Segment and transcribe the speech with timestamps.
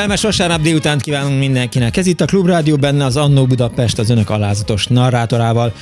[0.00, 1.96] Kellemes vasárnap délután kívánunk mindenkinek.
[1.96, 5.72] Ez itt a Klubrádió, benne az Annó Budapest az önök alázatos narrátorával.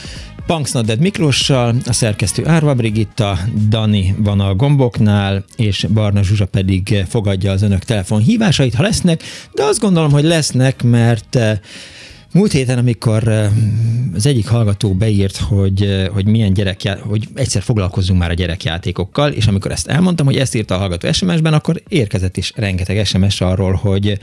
[0.47, 7.53] Punksnodded Miklóssal, a szerkesztő Árva Brigitta, Dani van a gomboknál, és Barna Zsuzsa pedig fogadja
[7.53, 9.23] az önök telefonhívásait, ha lesznek,
[9.55, 11.59] de azt gondolom, hogy lesznek, mert eh,
[12.33, 13.29] Múlt héten, amikor
[14.15, 19.47] az egyik hallgató beírt, hogy, hogy milyen gyerek, hogy egyszer foglalkozzunk már a gyerekjátékokkal, és
[19.47, 23.73] amikor ezt elmondtam, hogy ezt írta a hallgató SMS-ben, akkor érkezett is rengeteg SMS arról,
[23.73, 24.19] hogy,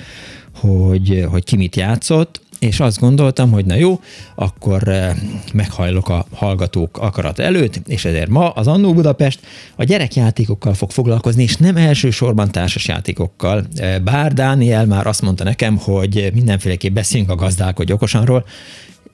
[0.53, 3.99] hogy, hogy ki mit játszott, és azt gondoltam, hogy na jó,
[4.35, 5.15] akkor eh,
[5.53, 9.39] meghajlok a hallgatók akarat előtt, és ezért ma az Annó Budapest
[9.75, 13.65] a gyerekjátékokkal fog foglalkozni, és nem elsősorban társasjátékokkal.
[13.75, 18.45] Eh, bár Dániel már azt mondta nekem, hogy mindenféleképp beszéljünk a gazdálkodj okosanról,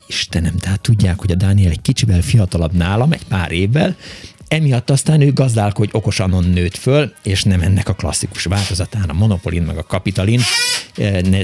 [0.08, 3.96] Istenem, tehát tudják, hogy a Dániel egy kicsivel fiatalabb nálam, egy pár évvel,
[4.52, 9.62] Emiatt aztán ő gazdálkodj okosan nőtt föl, és nem ennek a klasszikus változatán, a monopolin
[9.62, 10.40] meg a kapitalin.
[10.98, 11.40] E, ne,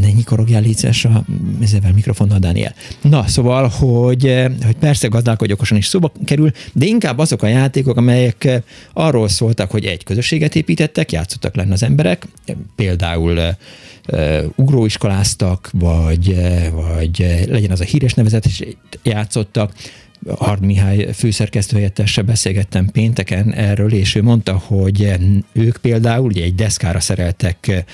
[0.00, 1.24] ne nyikorogjál létszes a
[1.62, 2.74] ezzel mikrofonnal, Daniel.
[3.00, 7.46] Na, szóval, hogy, e, hogy persze gazdálkodj okosan is szóba kerül, de inkább azok a
[7.46, 8.62] játékok, amelyek e,
[8.92, 12.26] arról szóltak, hogy egy közösséget építettek, játszottak lenne az emberek,
[12.76, 13.56] például
[14.54, 16.36] ugróiskoláztak, vagy,
[16.72, 18.62] vagy legyen az a híres nevezetes
[19.02, 19.72] játszottak,
[20.28, 25.12] Hard Mihály főszerkesztő helyettessel beszélgettem pénteken erről, és ő mondta, hogy
[25.52, 27.84] ők például ugye egy deszkára szereltek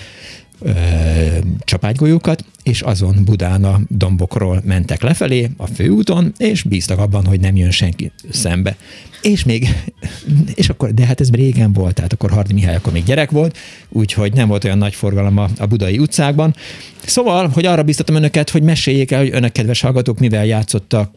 [1.64, 7.56] csapágygolyókat, és azon Budán a dombokról mentek lefelé a főúton, és bíztak abban, hogy nem
[7.56, 8.76] jön senki szembe.
[9.22, 9.68] És még,
[10.54, 13.58] és akkor, de hát ez régen volt, tehát akkor Hardi Mihály akkor még gyerek volt,
[13.88, 16.54] úgyhogy nem volt olyan nagy forgalom a, a budai utcákban.
[17.04, 21.10] Szóval, hogy arra biztatom önöket, hogy meséljék el, hogy önök kedves hallgatók mivel játszottak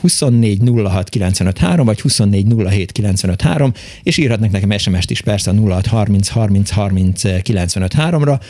[0.00, 5.50] 24 06 95 3, vagy 24 07 95 3, és írhatnak nekem SMS-t is persze
[5.50, 8.40] a 06 30 30 30 95 3-ra.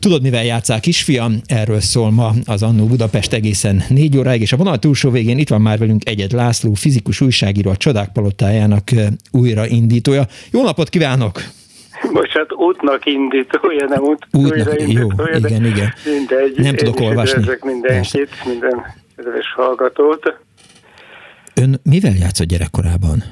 [0.00, 1.40] Tudod, mivel játszál kisfiam?
[1.46, 5.48] Erről szól ma az Annó Budapest egészen négy óráig, és a vonal túlsó végén itt
[5.48, 8.88] van már velünk Egyed László, fizikus újságíró, a Csodák Palotájának
[9.30, 10.26] újraindítója.
[10.50, 11.40] Jó napot kívánok!
[12.12, 15.92] Bocsát, útnak indítója, nem út, útnak, jó, igen, igen.
[16.04, 17.42] Mindegy, nem tudok olvasni.
[17.42, 18.84] Ezek mindenkit, minden
[19.16, 20.38] kedves hallgatót.
[21.54, 23.22] Ön mivel játszott gyerekkorában?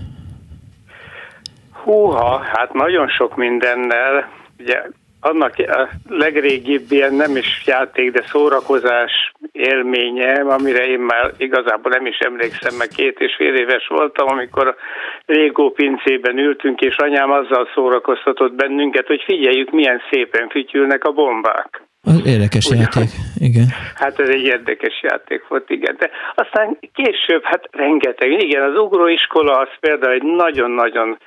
[1.84, 4.29] Húha, hát nagyon sok mindennel.
[4.59, 4.83] Ugye
[5.25, 12.06] annak a legrégibb ilyen nem is játék, de szórakozás élménye, amire én már igazából nem
[12.06, 14.77] is emlékszem, mert két és fél éves voltam, amikor a
[15.27, 21.82] Régó pincében ültünk, és anyám azzal szórakoztatott bennünket, hogy figyeljük, milyen szépen fütyülnek a bombák.
[22.04, 23.66] Az érdekes Ugyan, játék, igen.
[23.94, 25.96] Hát ez egy érdekes játék volt, igen.
[25.98, 31.18] De aztán később, hát rengeteg, igen, az ugróiskola az például egy nagyon-nagyon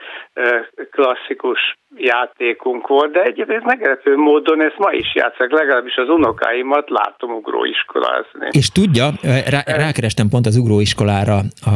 [0.91, 1.59] klasszikus
[1.97, 8.47] játékunk volt, de egyébként meglepő módon ezt ma is játszak, legalábbis az unokáimat látom ugróiskolázni.
[8.51, 9.07] És tudja,
[9.49, 11.71] rá, rákerestem pont az ugróiskolára a,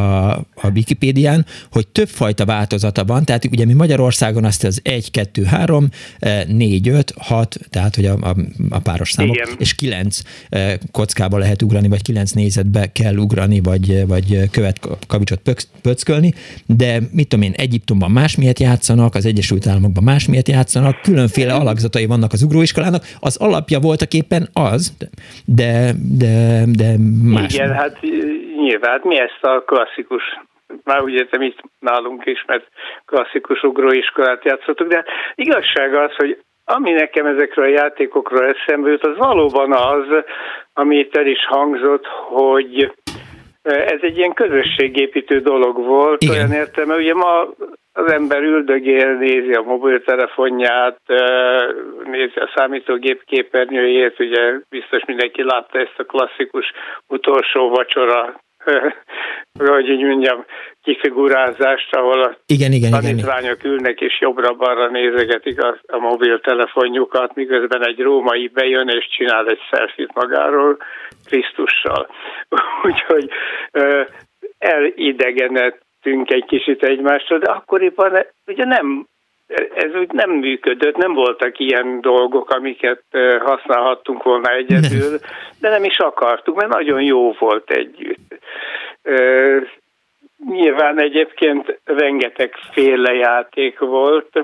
[0.55, 5.85] a Wikipédián, hogy többfajta változata van, tehát ugye mi Magyarországon azt az 1, 2, 3,
[6.47, 8.33] 4, 5, 6, tehát hogy a, a,
[8.69, 9.49] a páros számok, Igen.
[9.57, 10.19] és 9
[10.91, 14.77] kockába lehet ugrani, vagy 9 nézetbe kell ugrani, vagy, vagy követ
[15.07, 15.41] kavicsot
[15.81, 16.31] pöckölni,
[16.65, 21.53] de mit tudom én, Egyiptomban más miért játszanak, az Egyesült Államokban más miért játszanak, különféle
[21.53, 24.81] alakzatai vannak az ugróiskolának, az alapja voltak éppen az,
[25.45, 25.91] de,
[26.23, 26.33] de,
[26.81, 26.89] de
[27.23, 27.53] más.
[27.53, 27.99] Igen, hát
[28.63, 30.23] nyilván, hát mi ezt a klasszikus
[30.83, 32.65] már úgy értem itt nálunk is, mert
[33.05, 35.05] klasszikus ugróiskolát játszottuk, de
[35.35, 36.37] igazság az, hogy
[36.69, 40.23] ami nekem ezekről a játékokról eszembe jut, az valóban az,
[40.73, 42.91] amit el is hangzott, hogy
[43.63, 46.35] ez egy ilyen közösségépítő dolog volt, Igen.
[46.35, 47.47] olyan értelme, ugye ma
[47.93, 50.99] az ember üldögél, nézi a mobiltelefonját,
[52.03, 56.71] nézi a számítógép képernyőjét, ugye biztos mindenki látta ezt a klasszikus
[57.07, 58.39] utolsó vacsora
[59.71, 60.45] hogy így mondjam,
[60.81, 63.71] kifigurázást, ahol a igen, igen, tanítványok igen.
[63.71, 70.13] ülnek és jobbra-balra nézegetik a, a mobiltelefonjukat, miközben egy római bejön és csinál egy selfit
[70.13, 70.77] magáról
[71.25, 72.09] Krisztussal.
[72.87, 73.29] Úgyhogy
[74.57, 79.07] elidegenettünk egy kicsit egymástól, de akkoriban ugye nem
[79.75, 83.03] ez úgy nem működött, nem voltak ilyen dolgok, amiket
[83.45, 85.19] használhattunk volna egyedül,
[85.59, 88.39] de nem is akartuk, mert nagyon jó volt együtt.
[90.49, 94.43] Nyilván egyébként rengeteg féle játék volt.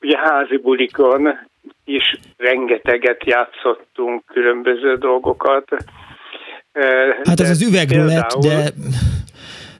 [0.00, 1.38] Ugye házi bulikon
[1.84, 5.68] is rengeteget játszottunk különböző dolgokat.
[7.24, 8.70] Hát az az üvegrulett, de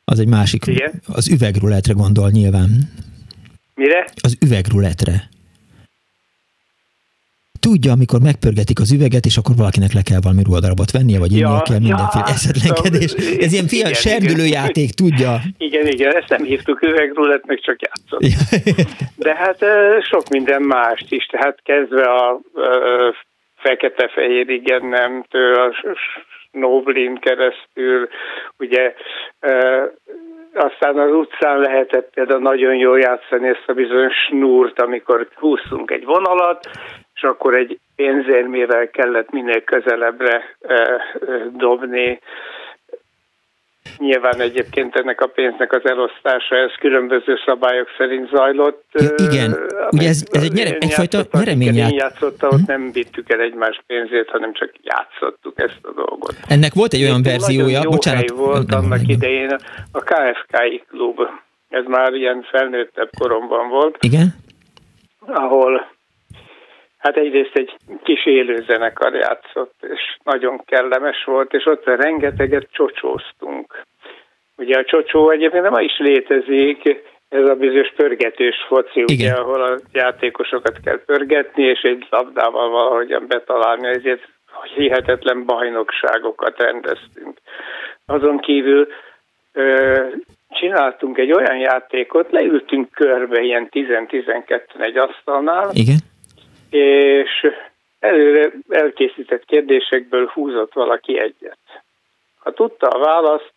[0.04, 0.66] az egy másik.
[0.66, 0.92] Igen?
[1.14, 2.68] Az üvegrulettre gondol nyilván.
[3.78, 4.04] Mire?
[4.22, 5.16] Az üvegruletre.
[7.60, 11.62] Tudja, amikor megpörgetik az üveget, és akkor valakinek le kell valami ruhadarabot vennie, vagy ja,
[11.68, 13.12] kell mindenféle ja, eszetlenkedés.
[13.44, 15.32] Ez ilyen fia, serdülőjáték, tudja.
[15.58, 18.22] Igen, igen, ezt nem hívtuk üvegruletnek, csak játszott.
[19.26, 19.58] De hát
[20.10, 22.40] sok minden mást is, tehát kezdve a
[23.56, 25.94] fekete-fehér igen nemtől, a
[26.50, 28.08] Snoblin keresztül,
[28.58, 28.94] ugye
[30.58, 36.04] aztán az utcán lehetett például nagyon jól játszani ezt a bizonyos snúrt, amikor húztunk egy
[36.04, 36.70] vonalat,
[37.14, 40.56] és akkor egy pénzérmével kellett minél közelebbre
[41.52, 42.20] dobni
[43.98, 48.84] Nyilván egyébként ennek a pénznek az elosztása, ez különböző szabályok szerint zajlott.
[49.16, 49.56] Igen,
[49.90, 51.90] ugye ez, ez egy nyere, egyfajta nyereményját.
[51.90, 52.72] Én játszottam, ott hm?
[52.72, 56.34] nem vittük el egymás pénzét, hanem csak játszottuk ezt a dolgot.
[56.48, 58.30] Ennek volt egy olyan verziója, jó bocsánat.
[58.30, 59.56] volt nem, annak nem, idején
[59.92, 61.20] a KFK klub.
[61.68, 63.96] Ez már ilyen felnőttebb koromban volt.
[64.00, 64.34] Igen?
[65.20, 65.97] Ahol
[66.98, 73.82] Hát egyrészt egy kis élőzenekar játszott, és nagyon kellemes volt, és ott rengeteget csocsóztunk.
[74.56, 79.78] Ugye a csocsó egyébként nem is létezik, ez a bizonyos pörgetős foci, ugye, ahol a
[79.92, 84.28] játékosokat kell pörgetni, és egy labdával valahogyan betalálni, ezért
[84.74, 87.38] hihetetlen bajnokságokat rendeztünk.
[88.06, 88.88] Azon kívül
[89.52, 89.96] ö,
[90.50, 95.96] csináltunk egy olyan játékot, leültünk körbe ilyen 10-12 egy asztalnál, Igen
[96.70, 97.46] és
[97.98, 101.58] előre elkészített kérdésekből húzott valaki egyet.
[102.38, 103.52] Ha tudta a választ,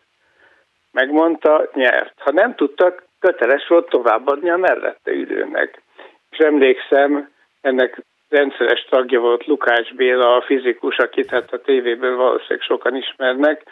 [0.92, 2.14] megmondta, nyert.
[2.18, 5.82] Ha nem tudta, köteles volt továbbadni a mellette ülőnek.
[6.30, 7.30] És emlékszem,
[7.62, 13.64] ennek rendszeres tagja volt Lukács Béla, a fizikus, akit hát a tévéből valószínűleg sokan ismernek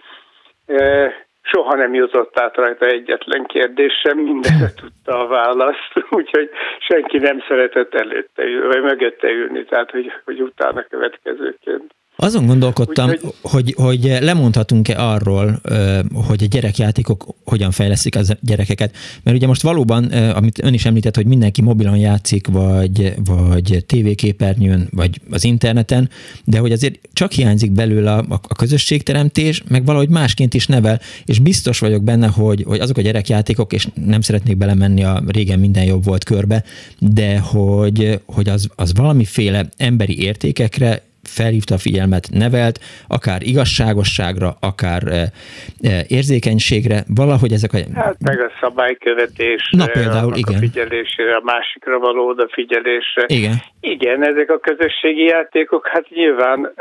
[1.41, 6.49] soha nem jutott át rajta egyetlen kérdés sem, mindenre tudta a választ, úgyhogy
[6.79, 11.93] senki nem szeretett előtte vagy mögötte ülni, tehát hogy, hogy utána következőként.
[12.21, 13.11] Azon gondolkodtam,
[13.41, 15.61] hogy, hogy lemondhatunk-e arról,
[16.13, 18.95] hogy a gyerekjátékok hogyan fejleszik az gyerekeket.
[19.23, 24.87] Mert ugye most valóban, amit ön is említett, hogy mindenki mobilon játszik, vagy, vagy tévéképernyőn,
[24.91, 26.09] vagy az interneten,
[26.43, 31.39] de hogy azért csak hiányzik belőle a, a közösségteremtés, meg valahogy másként is nevel, és
[31.39, 35.83] biztos vagyok benne, hogy, hogy azok a gyerekjátékok, és nem szeretnék belemenni a régen minden
[35.83, 36.63] jobb volt körbe,
[36.99, 42.77] de hogy, hogy az, az valamiféle emberi értékekre felhívta a figyelmet, nevelt,
[43.07, 45.25] akár igazságosságra, akár e, e,
[46.07, 47.77] érzékenységre, valahogy ezek a...
[47.95, 50.55] Hát meg a szabálykövetés, Na, például, igen.
[50.55, 53.23] a figyelésére, a másikra való odafigyelésre.
[53.27, 53.55] Igen.
[53.81, 56.73] Igen, ezek a közösségi játékok hát nyilván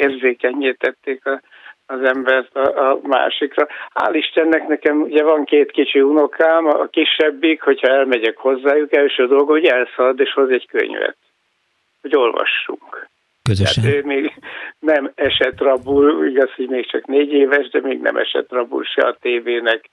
[0.00, 1.40] érzékenyé tették a,
[1.86, 3.66] az embert a, a másikra.
[3.94, 9.52] Hál' Istennek nekem ugye van két kicsi unokám, a kisebbik, hogyha elmegyek hozzájuk, első dolga,
[9.52, 11.16] hogy elszalad és hoz egy könyvet,
[12.00, 13.12] hogy olvassunk
[13.48, 13.84] közösen.
[13.84, 14.32] Tehát ő még
[14.78, 19.02] nem esett rabul, igaz, hogy még csak négy éves, de még nem esett rabul se
[19.02, 19.90] a tévének,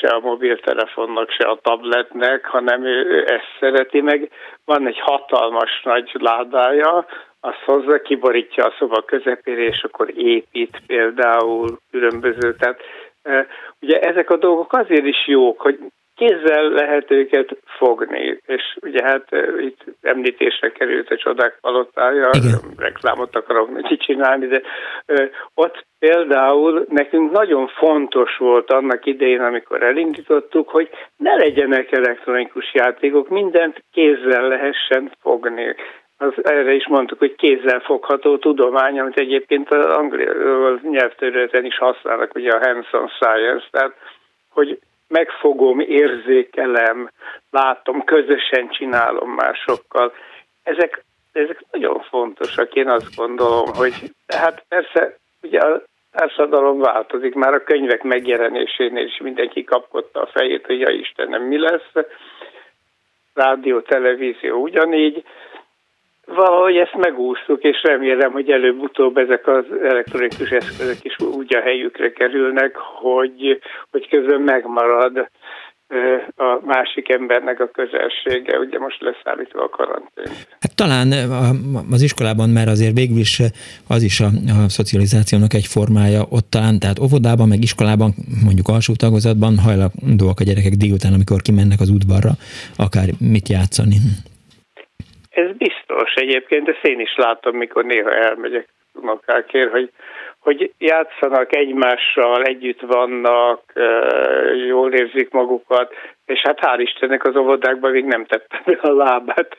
[0.00, 4.30] se a mobiltelefonnak, se a tabletnek, hanem ő ezt szereti meg.
[4.64, 7.06] Van egy hatalmas nagy ládája,
[7.40, 12.54] azt hozza, kiborítja a szoba közepére, és akkor épít például különböző.
[12.54, 12.80] Tehát
[13.80, 15.78] ugye ezek a dolgok azért is jók, hogy
[16.16, 19.28] kézzel lehet őket fogni, és ugye hát
[19.58, 22.60] itt említésre került a csodák palotája, Igen.
[22.76, 24.60] reklámot akarok neki csinálni, de
[25.54, 33.28] ott például nekünk nagyon fontos volt annak idején, amikor elindítottuk, hogy ne legyenek elektronikus játékok,
[33.28, 35.74] mindent kézzel lehessen fogni.
[36.18, 42.34] Az, erre is mondtuk, hogy kézzel fogható tudomány, amit egyébként az angol nyelvterületen is használnak,
[42.34, 43.94] ugye a hands-on science, tehát
[44.50, 44.78] hogy
[45.18, 47.10] megfogom, érzékelem,
[47.50, 50.12] látom, közösen csinálom másokkal.
[50.62, 53.94] Ezek, ezek nagyon fontosak, én azt gondolom, hogy
[54.26, 57.34] hát persze ugye a társadalom változik.
[57.34, 61.92] Már a könyvek megjelenésénél is mindenki kapkodta a fejét, hogy ja Istenem, mi lesz.
[63.34, 65.24] Rádió, televízió ugyanígy.
[66.26, 72.12] Valahogy ezt megúsztuk, és remélem, hogy előbb-utóbb ezek az elektronikus eszközök is úgy a helyükre
[72.12, 75.28] kerülnek, hogy, hogy közben megmarad
[76.36, 80.32] a másik embernek a közelsége, ugye most leszállítva a karantén.
[80.60, 81.12] Hát talán
[81.90, 83.40] az iskolában már azért végül is
[83.88, 84.26] az is a,
[84.64, 88.10] a szocializációnak egy formája ott talán, tehát óvodában, meg iskolában,
[88.44, 92.32] mondjuk alsó tagozatban hajlandóak a gyerekek délután, amikor kimennek az udvarra,
[92.76, 93.96] akár mit játszani.
[95.30, 95.73] Ez biztos
[96.14, 99.90] egyébként, ezt én is látom, mikor néha elmegyek unokákért, hogy
[100.44, 103.72] hogy játszanak egymással, együtt vannak,
[104.66, 105.94] jól érzik magukat,
[106.26, 109.56] és hát hál' Istennek az óvodákban még nem tettem be a lábát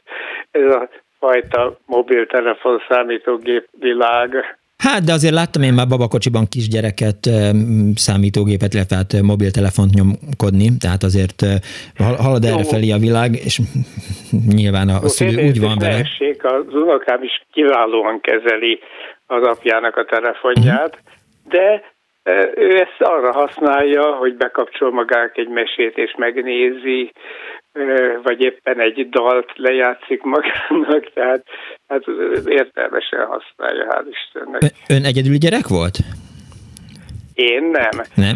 [0.52, 0.90] ez a
[1.20, 4.58] fajta mobiltelefon számítógép világ.
[4.78, 7.20] Hát, de azért láttam én már babakocsiban kisgyereket,
[7.96, 11.42] számítógépet, illetve hát mobiltelefont nyomkodni, tehát azért
[12.18, 13.60] halad erre felé a világ, és
[14.56, 16.02] nyilván a, a szülő úgy van vele.
[16.42, 18.80] Az unokám is kiválóan kezeli
[19.26, 20.98] az apjának a telefonját,
[21.50, 21.84] de
[22.24, 27.12] e, ő ezt arra használja, hogy bekapcsol magának egy mesét és megnézi,
[28.24, 31.44] vagy éppen egy dalt lejátszik magának, tehát
[31.88, 32.04] hát
[32.46, 34.62] értelmesen használja, hál' Istennek.
[34.90, 35.98] Ön egyedüli gyerek volt?
[37.34, 38.02] Én nem.
[38.16, 38.36] Nem?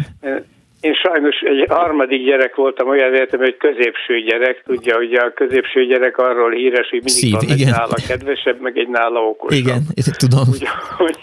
[0.80, 5.84] Én sajnos egy harmadik gyerek voltam, olyan értem, hogy középső gyerek, tudja, hogy a középső
[5.84, 7.56] gyerek arról híres, hogy mindig Szív, van igen.
[7.58, 9.58] egy nála kedvesebb, meg egy nála okosabb.
[9.58, 9.82] Igen,
[10.18, 10.48] tudom.
[10.50, 11.16] Úgy, hogy,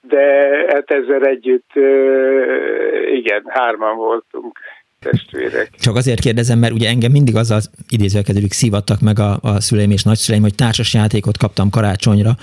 [0.00, 0.24] de
[0.68, 1.70] hát ezzel együtt,
[3.12, 4.58] igen, hárman voltunk
[5.10, 5.70] testvérek.
[5.80, 10.02] Csak azért kérdezem, mert ugye engem mindig azzal idézőkedődik szívattak meg a, a szüleim és
[10.02, 12.36] nagyszüleim, hogy társas játékot kaptam karácsonyra,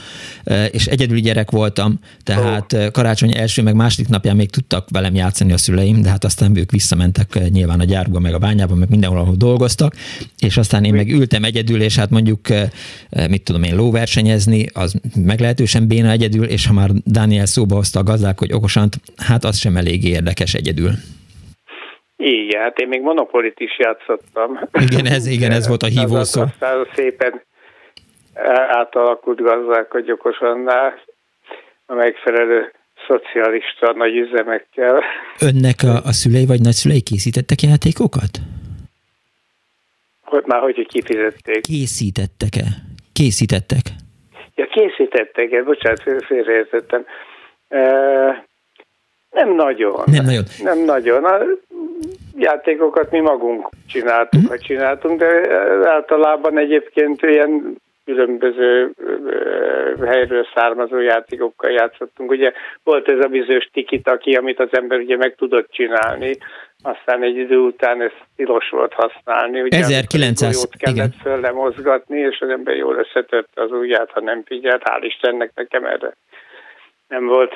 [0.43, 2.91] e, és egyedüli gyerek voltam, tehát oh.
[2.91, 6.71] karácsony első meg második napján még tudtak velem játszani a szüleim, de hát aztán ők
[6.71, 9.95] visszamentek e, nyilván a gyárba, meg a bányába, meg mindenhol, ahol dolgoztak,
[10.39, 12.47] és aztán én meg ültem egyedül, és hát mondjuk,
[13.29, 18.03] mit tudom én, lóversenyezni, az meglehetősen béna egyedül, és ha már Dániel szóba hozta a
[18.03, 20.97] gazdák, hogy okosan, hát az sem elég érdekes egyedül.
[22.23, 24.59] Igen, hát én még monopolit is játszottam.
[24.73, 26.41] Igen, ez, igen, ez volt a hívószó.
[26.41, 27.41] Aztán szépen
[28.69, 30.93] átalakult gazdálkodj okosannál
[31.85, 32.71] a megfelelő
[33.07, 35.03] szocialista nagy üzemekkel.
[35.39, 38.39] Önnek a, a szülei vagy nagyszülei készítettek játékokat?
[40.21, 41.61] Hogy már hogy kifizették.
[41.61, 42.65] Készítettek-e?
[43.13, 43.85] Készítettek?
[44.55, 47.05] Ja, készítettek-e, bocsánat, félreértettem.
[49.33, 50.03] Nem nagyon.
[50.05, 50.43] Nem nagyon.
[50.63, 51.23] Nem nagyon.
[52.37, 55.55] Játékokat mi magunk csináltuk, ha csináltunk, de
[55.87, 58.91] általában egyébként ilyen különböző
[60.05, 62.31] helyről származó játékokkal játszottunk.
[62.31, 66.37] Ugye volt ez a bizonyos tikitaki, amit az ember ugye meg tudott csinálni,
[66.81, 69.61] aztán egy idő után ez tilos volt használni.
[69.61, 74.81] Ugye 1900, kellett föl mozgatni, és az ember jól összetörte az ujját, ha nem figyelt.
[74.85, 76.13] Hál' Istennek nekem erre
[77.13, 77.53] nem volt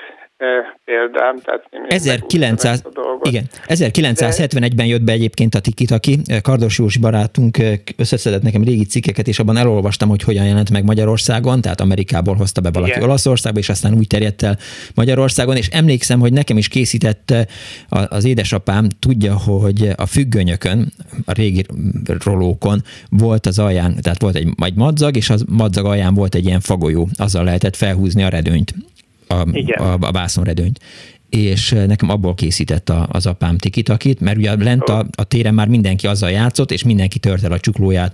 [0.86, 1.39] példám.
[1.44, 2.84] Tehát 1900,
[3.22, 7.58] igen, 1971-ben jött be egyébként a Tikitaki, Kardos Jós barátunk
[7.96, 12.62] összeszedett nekem régi cikkeket, és abban elolvastam, hogy hogyan jelent meg Magyarországon, tehát Amerikából hozta
[12.62, 13.03] be valaki igen.
[13.03, 14.58] Olaszországba, és aztán úgy terjedt el
[14.96, 17.34] Magyarországon, és emlékszem, hogy nekem is készített
[17.89, 20.94] az édesapám, tudja, hogy a függönyökön,
[21.25, 21.65] a régi
[22.24, 26.46] rolókon volt az alján, tehát volt egy, egy madzag, és az madzag alján volt egy
[26.46, 28.74] ilyen fagolyó, azzal lehetett felhúzni a redőnyt
[29.27, 29.34] a,
[29.81, 30.79] a, a vászonredőnyt
[31.29, 35.67] és nekem abból készített a, az apám tikitakit, mert ugye lent a, a téren már
[35.67, 38.13] mindenki azzal játszott, és mindenki tört el a csuklóját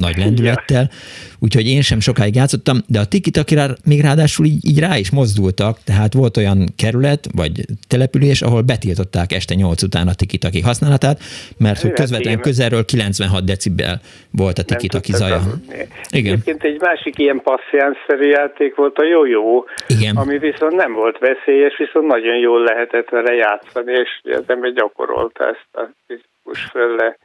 [0.00, 0.90] nagy lendülettel,
[1.38, 5.78] úgyhogy én sem sokáig játszottam, de a tikitakira még ráadásul így, így rá is mozdultak,
[5.84, 11.20] tehát volt olyan kerület, vagy település, ahol betiltották este 8 után a tikitaki használatát,
[11.58, 14.00] mert hogy közvetlen közelről 96 decibel
[14.30, 15.40] volt a tikitaki zaja.
[16.10, 16.32] Igen.
[16.32, 19.64] Egyébként egy másik ilyen passzjánszerű játék volt a jó-jó,
[20.14, 25.68] ami viszont nem volt veszélyes, viszont nagyon jó lehetett vele játszani, és ember gyakorolta ezt
[25.72, 27.18] a fizikus fölle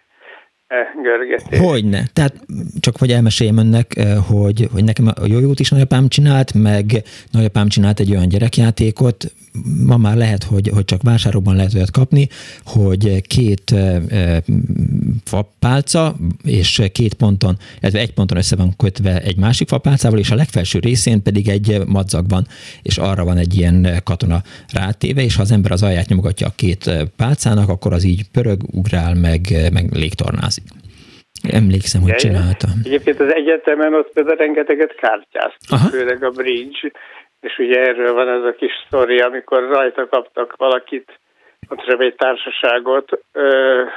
[1.01, 1.63] görgetést.
[1.63, 2.03] Hogyne.
[2.13, 2.34] Tehát
[2.79, 6.86] csak hogy elmeséljem önnek, eh, hogy, hogy nekem a jójót is nagyapám csinált, meg
[7.32, 9.25] nagyapám csinált egy olyan gyerekjátékot,
[9.86, 12.27] ma már lehet, hogy, hogy csak vásárokban lehet olyat kapni,
[12.66, 14.44] hogy két e,
[15.24, 20.36] fapálca, és két ponton, ez egy ponton össze van kötve egy másik fapálcával, és a
[20.36, 22.48] legfelső részén pedig egy madzag van,
[22.82, 24.42] és arra van egy ilyen katona
[24.74, 28.62] rátéve, és ha az ember az alját nyomogatja a két pálcának, akkor az így pörög,
[28.72, 30.63] ugrál, meg, meg légtornázik.
[31.44, 32.72] Emlékszem, hogy csináltam.
[32.84, 36.92] Egyébként az egyetemen ott például rengeteget kártyáztunk, főleg a bridge,
[37.41, 41.20] és ugye erről van ez a kis sztori, amikor rajta kaptak valakit,
[41.70, 43.20] ott egy társaságot,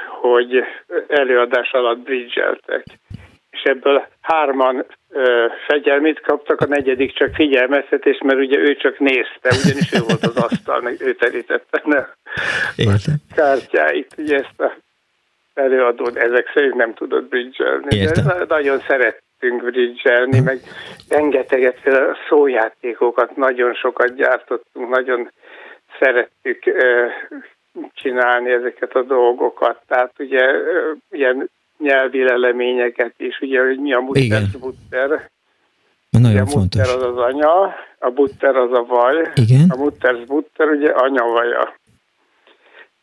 [0.07, 0.63] hogy
[1.07, 2.83] előadás alatt bridgeltek.
[3.51, 4.85] És ebből hárman
[5.67, 10.37] fegyelmét kaptak, a negyedik csak figyelmeztetés, mert ugye ő csak nézte, ugyanis ő volt az
[10.37, 12.05] asztal, meg ő terítette ne
[12.75, 13.15] Értem.
[13.35, 14.75] kártyáit, ugye ezt a
[15.53, 18.05] előadód ezek szerint nem tudott bridgelni.
[18.05, 18.79] De nagyon
[19.41, 20.59] szerettünk bridgelni, meg
[21.09, 25.31] rengeteget a szójátékokat nagyon sokat gyártottunk, nagyon
[25.99, 26.63] szerettük
[27.93, 29.81] csinálni ezeket a dolgokat.
[29.87, 30.45] Tehát ugye
[31.11, 35.29] ilyen nyelvi leleményeket is, ugye, hogy mi a mutter, butter.
[36.09, 36.79] Nagyon a fontos.
[36.79, 39.69] mutter az az anya, a butter az a vaj, Igen.
[39.69, 41.79] a mutter butter, ugye anya vaja.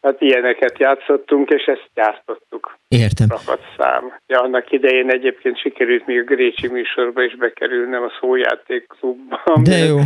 [0.02, 2.78] Hát ilyeneket játszottunk, és ezt gyártottuk.
[2.88, 3.28] Értem.
[3.28, 4.02] Rakat szám.
[4.26, 9.62] Ja, annak idején egyébként sikerült még a Grécsi műsorba is bekerülnem a szójáték klubban.
[9.62, 9.98] De jó.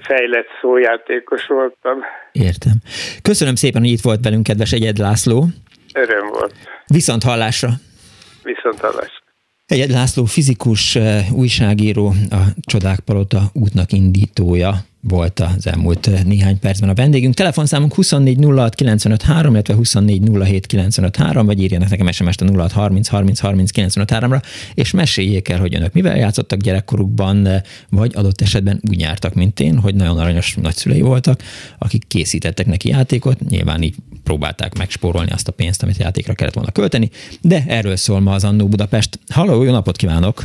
[0.00, 1.98] Fejlett szójátékos voltam.
[2.32, 2.72] Értem.
[3.22, 5.44] Köszönöm szépen, hogy itt volt velünk, kedves Egyed László.
[5.94, 6.54] Öröm volt.
[6.86, 7.68] Viszont hallásra.
[8.42, 9.18] Viszont hallásra.
[9.66, 16.58] Egyed László fizikus eh, újságíró, a Csodák Palota útnak indítója volt az elmúlt eh, néhány
[16.58, 17.34] percben a vendégünk.
[17.34, 22.58] Telefonszámunk 24 06 95 3, illetve 24 07 95 3, vagy írjanak nekem SMS-t a
[22.58, 24.42] 06 30 30 30 95 3-ra,
[24.74, 29.60] és meséljék el, hogy önök mivel játszottak gyerekkorukban, eh, vagy adott esetben úgy jártak, mint
[29.60, 31.42] én, hogy nagyon aranyos nagyszülei voltak,
[31.78, 36.70] akik készítettek neki játékot, nyilván így próbálták megspórolni azt a pénzt, amit játékra kellett volna
[36.70, 39.18] költeni, de erről szól ma az Annó Budapest.
[39.28, 40.44] Halló, jó napot kívánok!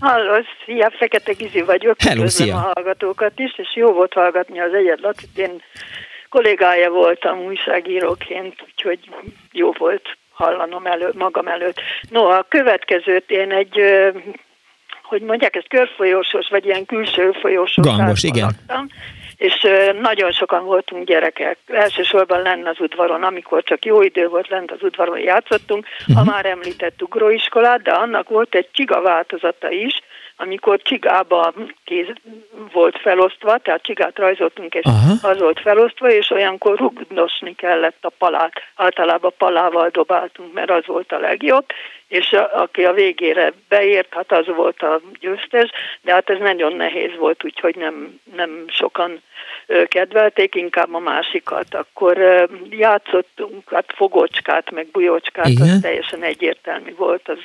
[0.00, 2.02] Halló, szia, Fekete Gizi vagyok.
[2.02, 2.56] Hello, szia.
[2.56, 5.38] a hallgatókat is, és jó volt hallgatni az egyed Lacit.
[5.38, 5.62] Én
[6.28, 8.98] kollégája voltam újságíróként, úgyhogy
[9.52, 11.80] jó volt hallanom elő, magam előtt.
[12.10, 13.80] No, a következőt én egy,
[15.02, 18.44] hogy mondják, ez körfolyósos, vagy ilyen külső folyósos Gangos, igen.
[18.44, 18.88] laktam,
[19.40, 19.66] és
[20.00, 21.58] nagyon sokan voltunk gyerekek.
[21.66, 26.18] Elsősorban lenne az udvaron, amikor csak jó idő volt, lent az udvaron játszottunk, Mhm.
[26.18, 30.00] a már említett ugróiskolát, de annak volt egy csiga változata is,
[30.40, 31.52] amikor csigába
[31.84, 32.06] kéz
[32.72, 35.28] volt felosztva, tehát csigát rajzoltunk, és Aha.
[35.28, 38.52] az volt felosztva, és olyankor rugdosni kellett a palát.
[38.74, 41.64] Általában palával dobáltunk, mert az volt a legjobb,
[42.08, 46.72] és a, aki a végére beért, hát az volt a győztes, de hát ez nagyon
[46.72, 49.22] nehéz volt, úgyhogy nem, nem sokan
[49.66, 51.74] ö, kedvelték, inkább a másikat.
[51.74, 55.68] Akkor ö, játszottunk, hát fogocskát, meg bujócskát, Igen.
[55.68, 57.38] az teljesen egyértelmű volt, az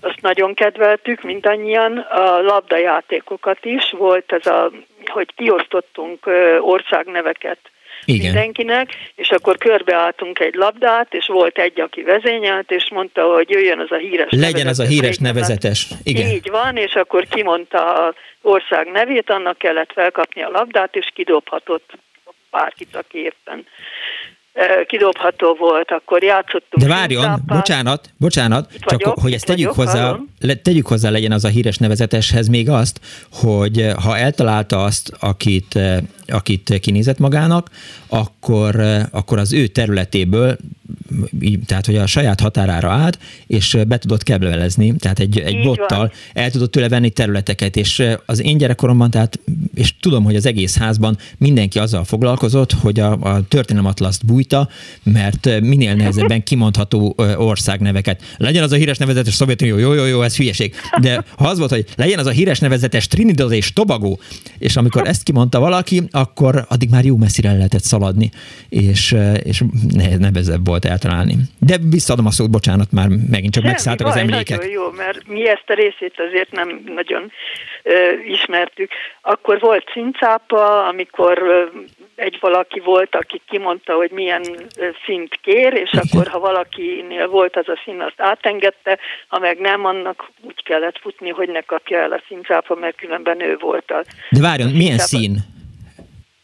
[0.00, 1.96] azt nagyon kedveltük mindannyian.
[1.96, 4.70] A labdajátékokat is volt ez a,
[5.06, 6.26] hogy kiosztottunk
[6.60, 7.58] országneveket
[8.04, 8.24] Igen.
[8.24, 13.78] mindenkinek, és akkor körbeálltunk egy labdát, és volt egy, aki vezényelt, és mondta, hogy jöjjön
[13.78, 15.88] az a híres Legyen az a híres nevezetes.
[16.02, 16.30] Igen.
[16.30, 21.92] Így van, és akkor kimondta az ország nevét, annak kellett felkapni a labdát, és kidobhatott
[22.50, 23.66] bárkit, aki éppen
[24.86, 26.82] kidobható volt, akkor játszottunk.
[26.82, 27.56] De várjon, színszáppal.
[27.56, 30.28] bocsánat, bocsánat, Itt csak vagyok, hogy ezt tegyük vagyok, hozzá, hallom.
[30.40, 33.00] le, tegyük hozzá legyen az a híres nevezeteshez még azt,
[33.32, 35.78] hogy ha eltalálta azt, akit,
[36.26, 37.70] akit kinézett magának,
[38.06, 40.56] akkor, eh, akkor az ő területéből,
[41.66, 45.64] tehát hogy a saját határára állt, és eh, be tudott keblevelezni, tehát egy, egy Így
[45.64, 46.10] bottal van.
[46.32, 49.40] el tudott tőle venni területeket, és eh, az én gyerekkoromban, tehát,
[49.74, 54.68] és tudom, hogy az egész házban mindenki azzal foglalkozott, hogy a, a történelmatlaszt bújta,
[55.02, 58.22] mert minél nehezebben kimondható országneveket.
[58.36, 60.74] Legyen az a híres nevezetes Szovjetunió, jó, jó, jó, ez hülyeség.
[61.00, 64.16] De ha az volt, hogy legyen az a híres nevezetes Trinidad és Tobago,
[64.58, 68.30] és amikor ezt kimondta valaki, akkor addig már jó messzire el lehetett szaladni,
[68.68, 69.62] és, eh, és
[69.94, 71.34] nehez, nevezebb volt eltalálni.
[71.58, 74.58] De visszaadom a szót, bocsánat, már megint csak megszálltak az emlékek.
[74.58, 77.32] Nagyon jó, mert mi ezt a részét azért nem nagyon
[77.82, 77.92] ö,
[78.26, 78.90] ismertük.
[79.20, 81.78] Akkor volt cincápa, amikor ö,
[82.14, 84.42] egy valaki volt, aki kimondta, hogy milyen
[85.06, 88.98] szint kér, és akkor ha valakinél volt az a szín, azt átengedte,
[89.28, 93.40] ha meg nem, annak úgy kellett futni, hogy ne kapja el a cincápa, mert különben
[93.40, 95.53] ő volt a De várjon, milyen szín?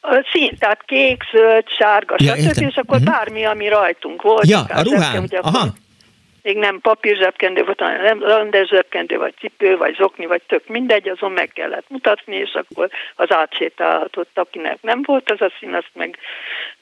[0.01, 2.47] A szín, tehát kék, zöld, sárga, Ja, stb.
[2.47, 2.69] értem.
[2.69, 3.11] És akkor Mhm.
[3.11, 4.47] bármi, ami rajtunk volt.
[4.49, 5.67] Ja, a zsebke, ugye Aha.
[6.43, 11.09] még nem papír zsebkendő volt, hanem rendes zsebkendő, vagy cipő, vagy zokni, vagy tök mindegy,
[11.09, 15.91] azon meg kellett mutatni, és akkor az átsétálhatott, akinek nem volt az a szín, azt
[15.93, 16.19] meg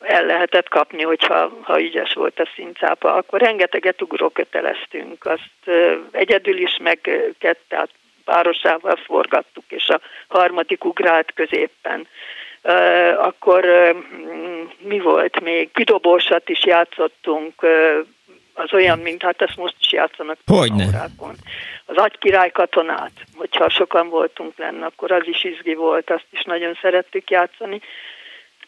[0.01, 3.15] el lehetett kapni, hogyha ha ügyes volt a színcápa.
[3.15, 5.79] Akkor rengeteget ugróköteleztünk, azt
[6.11, 6.99] egyedül is, meg
[7.39, 7.91] kett, tehát
[8.25, 12.07] párosával forgattuk, és a harmadik ugrált középpen.
[13.19, 13.67] Akkor
[14.79, 15.73] mi volt még?
[15.73, 17.67] Kidobósat is játszottunk,
[18.55, 20.39] az olyan, mint hát ezt most is játszanak.
[20.47, 20.85] Hogyne.
[21.87, 26.79] Az agykirály katonát, hogyha sokan voltunk lenne, akkor az is izgi volt, azt is nagyon
[26.81, 27.81] szerettük játszani.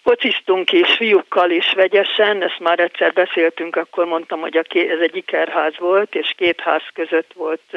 [0.02, 5.00] Fociztunk is fiúkkal is vegyesen, ezt már egyszer beszéltünk, akkor mondtam, hogy a ké, ez
[5.00, 7.76] egy ikerház volt, és két ház között volt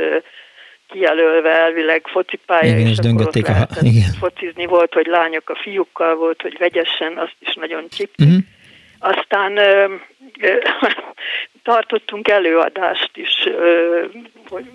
[0.94, 3.66] kijelölve elvileg focipálya, igen, és, és ott a...
[3.82, 4.14] igen.
[4.20, 8.28] focizni volt, hogy lányok a fiúkkal volt, hogy vegyesen, azt is nagyon csiptük.
[8.28, 8.44] Uh-huh.
[9.00, 9.96] Aztán ö,
[10.40, 10.54] ö,
[11.70, 14.04] tartottunk előadást is, ö,
[14.50, 14.66] hogy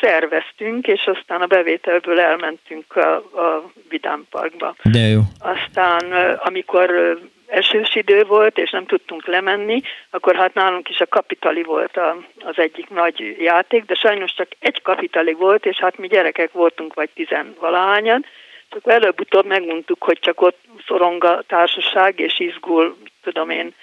[0.00, 4.74] szerveztünk, és aztán a bevételből elmentünk a, a Vidám Parkba.
[4.82, 5.20] De jó.
[5.38, 9.80] Aztán, amikor esős idő volt, és nem tudtunk lemenni,
[10.10, 14.48] akkor hát nálunk is a kapitali volt a, az egyik nagy játék, de sajnos csak
[14.58, 18.24] egy kapitali volt, és hát mi gyerekek voltunk, vagy tizenvalahányan,
[18.68, 23.74] csak előbb-utóbb megmondtuk, hogy csak ott szorong a társaság, és izgul, tudom én,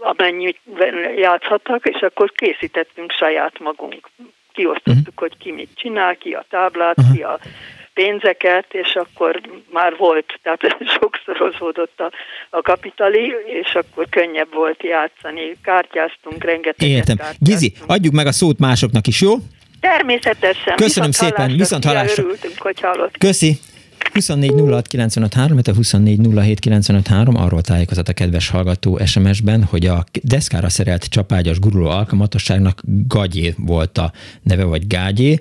[0.00, 0.58] amennyit
[1.16, 4.08] játszhattak, és akkor készítettünk saját magunk.
[4.52, 5.14] Kiosztottuk, uh-huh.
[5.18, 7.16] hogy ki mit csinál, ki a táblát, uh-huh.
[7.16, 7.38] ki a
[8.00, 9.40] pénzeket, és akkor
[9.72, 10.60] már volt, tehát
[11.00, 12.10] sokszorozódott a,
[12.50, 13.32] a kapitali,
[13.62, 15.56] és akkor könnyebb volt játszani.
[15.62, 16.88] Kártyáztunk, rengeteg.
[16.88, 17.16] Értem.
[17.16, 17.48] Kártyáztunk.
[17.48, 19.34] Gizi, adjuk meg a szót másoknak is, jó?
[19.80, 20.76] Természetesen.
[20.76, 22.22] Köszönöm viszont szépen, viszont hallásra.
[22.22, 23.18] Örültünk, hogy hallott.
[23.18, 23.58] Köszi.
[24.12, 26.18] 24 06 illetve 24
[27.34, 33.98] arról tájékozott a kedves hallgató SMS-ben, hogy a deszkára szerelt csapágyas guruló alkalmatosságnak Gagyé volt
[33.98, 35.40] a neve, vagy Gágyé,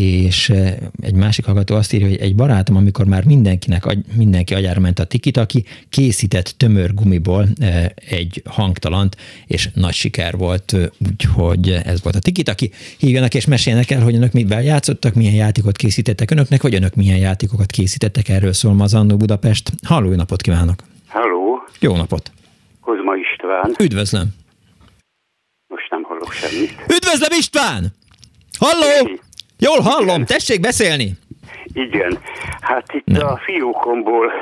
[0.00, 0.52] és
[1.00, 5.04] egy másik hallgató azt írja, hogy egy barátom, amikor már mindenkinek, mindenki agyára ment a
[5.04, 7.46] tikitaki, készített tömör gumiból
[7.94, 10.76] egy hangtalant, és nagy siker volt,
[11.10, 12.70] úgyhogy ez volt a tikitaki.
[12.98, 17.18] Hívjanak és meséljenek el, hogy önök mivel játszottak, milyen játékot készítettek önöknek, vagy önök milyen
[17.18, 19.70] játékokat készítettek, erről szól ma az Annó Budapest.
[19.86, 20.82] Halló, napot kívánok!
[21.08, 21.62] Halló!
[21.80, 22.32] Jó napot!
[22.80, 23.74] Kozma István.
[23.80, 24.28] Üdvözlöm!
[25.68, 26.70] Most nem hallok semmit.
[26.96, 27.92] Üdvözlöm István!
[28.58, 29.20] Halló!
[29.60, 30.24] Jól hallom, Igen.
[30.26, 31.10] tessék beszélni!
[31.72, 32.18] Igen,
[32.60, 33.26] hát itt Na.
[33.26, 34.32] a fiókomból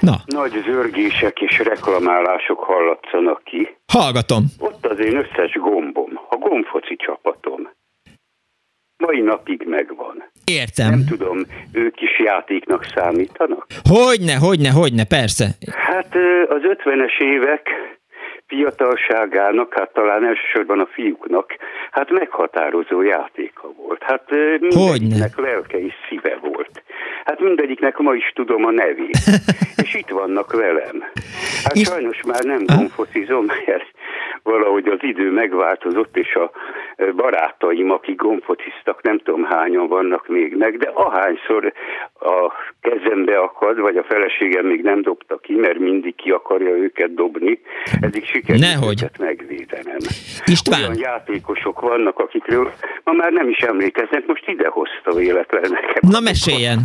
[0.00, 0.16] Na.
[0.26, 3.68] nagy zörgések és reklamálások hallatszanak ki.
[3.86, 4.44] Hallgatom.
[4.58, 7.70] Ott az én összes gombom, a gombfoci csapatom.
[8.96, 10.30] Mai napig megvan.
[10.44, 10.90] Értem.
[10.90, 11.38] Nem tudom,
[11.72, 13.66] ők is játéknak számítanak?
[13.88, 15.46] Hogyne, hogyne, hogyne, persze.
[15.72, 16.14] Hát
[16.48, 17.68] az ötvenes évek
[18.50, 21.56] fiatalságának, hát talán elsősorban a fiúknak,
[21.90, 24.02] hát meghatározó játéka volt.
[24.02, 26.82] Hát mindegyiknek lelke és szíve volt.
[27.24, 29.18] Hát mindegyiknek ma is tudom a nevét.
[29.82, 31.04] és itt vannak velem.
[31.64, 31.88] Hát és...
[31.88, 33.86] sajnos már nem gomfocizom, mert
[34.42, 36.50] valahogy az idő megváltozott, és a
[37.16, 41.72] barátaim, akik gomfociztak, nem tudom hányan vannak még meg, de ahányszor
[42.20, 47.14] a kezembe akad, vagy a feleségem még nem dobta ki, mert mindig ki akarja őket
[47.14, 47.60] dobni,
[48.00, 49.02] eddig sikerült Nehogy.
[49.02, 49.98] őket megvédenem.
[50.44, 50.80] István.
[50.80, 52.72] Olyan játékosok vannak, akikről
[53.04, 56.10] ma már nem is emlékeznek, most ide hozta véletlen nekem.
[56.10, 56.78] Na meséljen!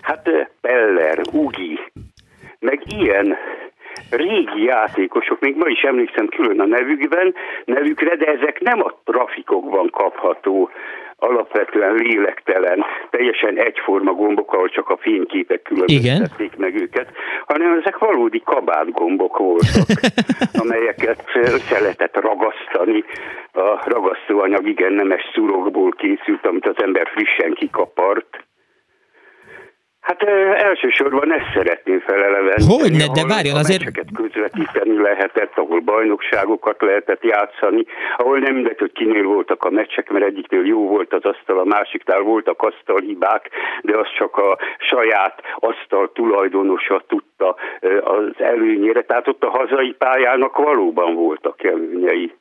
[0.00, 1.78] Hát Peller, Ugi,
[2.58, 3.36] meg ilyen
[4.10, 9.90] régi játékosok, még ma is emlékszem külön a nevükben, nevükre, de ezek nem a trafikokban
[9.90, 10.70] kapható
[11.18, 17.12] alapvetően lélektelen, teljesen egyforma gombok, ahol csak a fényképek különböztették meg őket,
[17.46, 19.86] hanem ezek valódi kabátgombok voltak,
[20.62, 23.04] amelyeket össze lehetett ragasztani.
[23.52, 28.47] A ragasztóanyag igen nemes szurokból készült, amit az ember frissen kikapart,
[30.18, 30.28] Hát
[30.62, 32.78] elsősorban ezt szeretném felelevenni.
[32.80, 33.84] Hogy ne, de várjon azért...
[34.14, 37.84] közvetíteni lehetett, ahol bajnokságokat lehetett játszani,
[38.16, 41.64] ahol nem mindegy, hogy kinél voltak a meccsek, mert egyiknél jó volt az asztal, a
[41.64, 43.50] másiknál voltak asztalhibák,
[43.82, 47.56] de az csak a saját asztal tulajdonosa tudta
[48.00, 49.02] az előnyére.
[49.02, 52.32] Tehát ott a hazai pályának valóban voltak előnyei.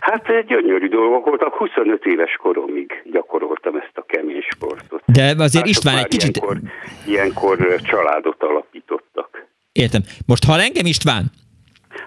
[0.00, 5.02] Hát gyönyörű dolgok voltak, 25 éves koromig gyakoroltam ezt a kemény sportot.
[5.06, 6.36] De azért Mások István egy kicsit...
[6.36, 6.58] Ilyenkor,
[7.06, 9.46] ilyenkor családot alapítottak.
[9.72, 10.02] Értem.
[10.26, 11.24] Most hall engem István?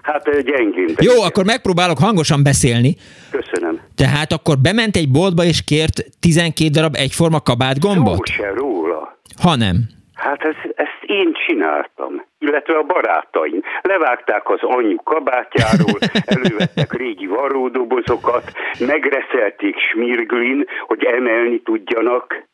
[0.02, 0.94] Hát gyengén.
[1.00, 2.96] Jó, akkor megpróbálok hangosan beszélni.
[3.30, 3.80] Köszönöm.
[3.94, 8.26] Tehát akkor bement egy boltba és kért 12 darab egyforma kabátgombot?
[8.26, 9.18] Szó se róla.
[9.42, 9.76] Ha nem.
[10.14, 10.54] Hát ez,
[11.10, 13.62] én csináltam, illetve a barátaim.
[13.82, 15.98] Levágták az anyu kabátjáról,
[16.34, 18.52] elővettek régi varródobozokat,
[18.86, 22.44] megreszelték smirglin, hogy emelni tudjanak.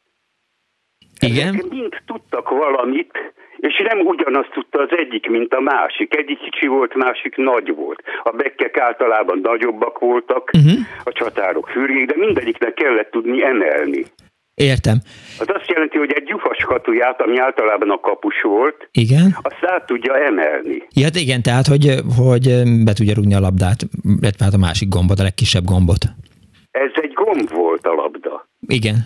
[1.21, 1.49] Igen?
[1.49, 6.17] Ezek mind tudtak valamit, és nem ugyanazt tudta az egyik, mint a másik.
[6.17, 8.03] Egyik kicsi volt, másik nagy volt.
[8.23, 10.73] A bekkek általában nagyobbak voltak, uh-huh.
[11.05, 14.05] a csatárok fürgék, de mindegyiknek kellett tudni emelni.
[14.63, 14.99] Értem.
[15.39, 19.37] Az azt jelenti, hogy egy gyufas katuját, ami általában a kapus volt, Igen?
[19.43, 20.83] azt át tudja emelni.
[20.95, 22.45] Ja, hát igen, tehát, hogy, hogy
[22.85, 23.81] be tudja rúgni a labdát,
[24.21, 26.03] illetve hát a másik gombot, a legkisebb gombot.
[26.71, 28.49] Ez egy gomb volt a labda.
[28.67, 28.97] Igen.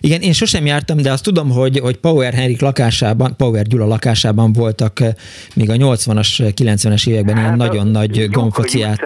[0.00, 4.52] Igen, én sosem jártam, de azt tudom, hogy, hogy Power Henrik lakásában, Power Gyula lakásában
[4.52, 4.92] voltak
[5.56, 9.00] még a 80-as, 90-es években ilyen Hát a nagyon nagy gombfociát.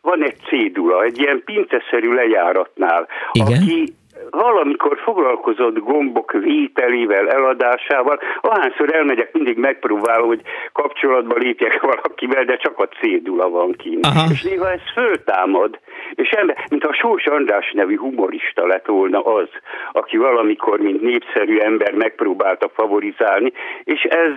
[0.00, 3.62] van egy cédula, egy ilyen pinceszerű lejáratnál, Igen.
[3.62, 3.94] aki
[4.30, 8.20] valamikor foglalkozott gombok vételével, eladásával.
[8.40, 14.06] Ahányszor elmegyek, mindig megpróbálom, hogy kapcsolatba lépjek valakivel, de csak a cédula van kint.
[14.06, 14.26] Aha.
[14.32, 15.78] És néha ez föltámad,
[16.14, 19.48] és ember, mintha Sós András nevű humorista lett volna az,
[19.92, 23.52] aki valamikor, mint népszerű ember megpróbálta favorizálni,
[23.84, 24.32] és ez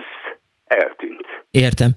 [0.68, 1.26] eltűnt.
[1.50, 1.90] Értem.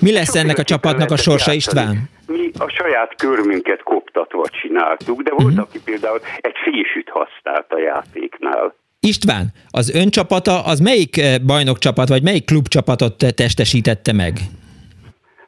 [0.00, 1.56] Mi lesz ennek a csapatnak a sorsa, játszani.
[1.56, 2.08] István?
[2.26, 5.50] Mi a saját körmünket koptatva csináltuk, de volt, Mhm.
[5.50, 5.68] uh-huh.
[5.68, 8.74] aki például egy fésűt használt a játéknál.
[9.00, 14.32] István, az ön csapata, az melyik eh, bajnokcsapat, vagy melyik klubcsapatot testesítette meg?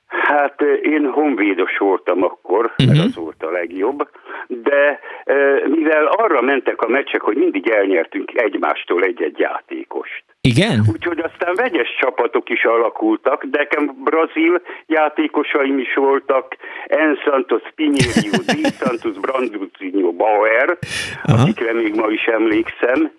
[0.07, 2.87] Hát eh, én honvédos voltam akkor, uh-huh.
[2.87, 2.97] Mhm.
[2.97, 4.09] mert az volt a legjobb,
[4.47, 10.25] de eh, mivel arra mentek a meccsek, hogy mindig elnyertünk egymástól egy-egy játékost.
[10.49, 10.85] Igen?
[10.93, 18.43] Úgyhogy aztán vegyes csapatok is alakultak, de nekem brazil játékosaim is voltak, En Santos Pinheiro,
[18.55, 20.79] Di Santos Branduzinho Bauer,
[21.23, 21.43] Aha.
[21.43, 23.13] akikre még ma is emlékszem.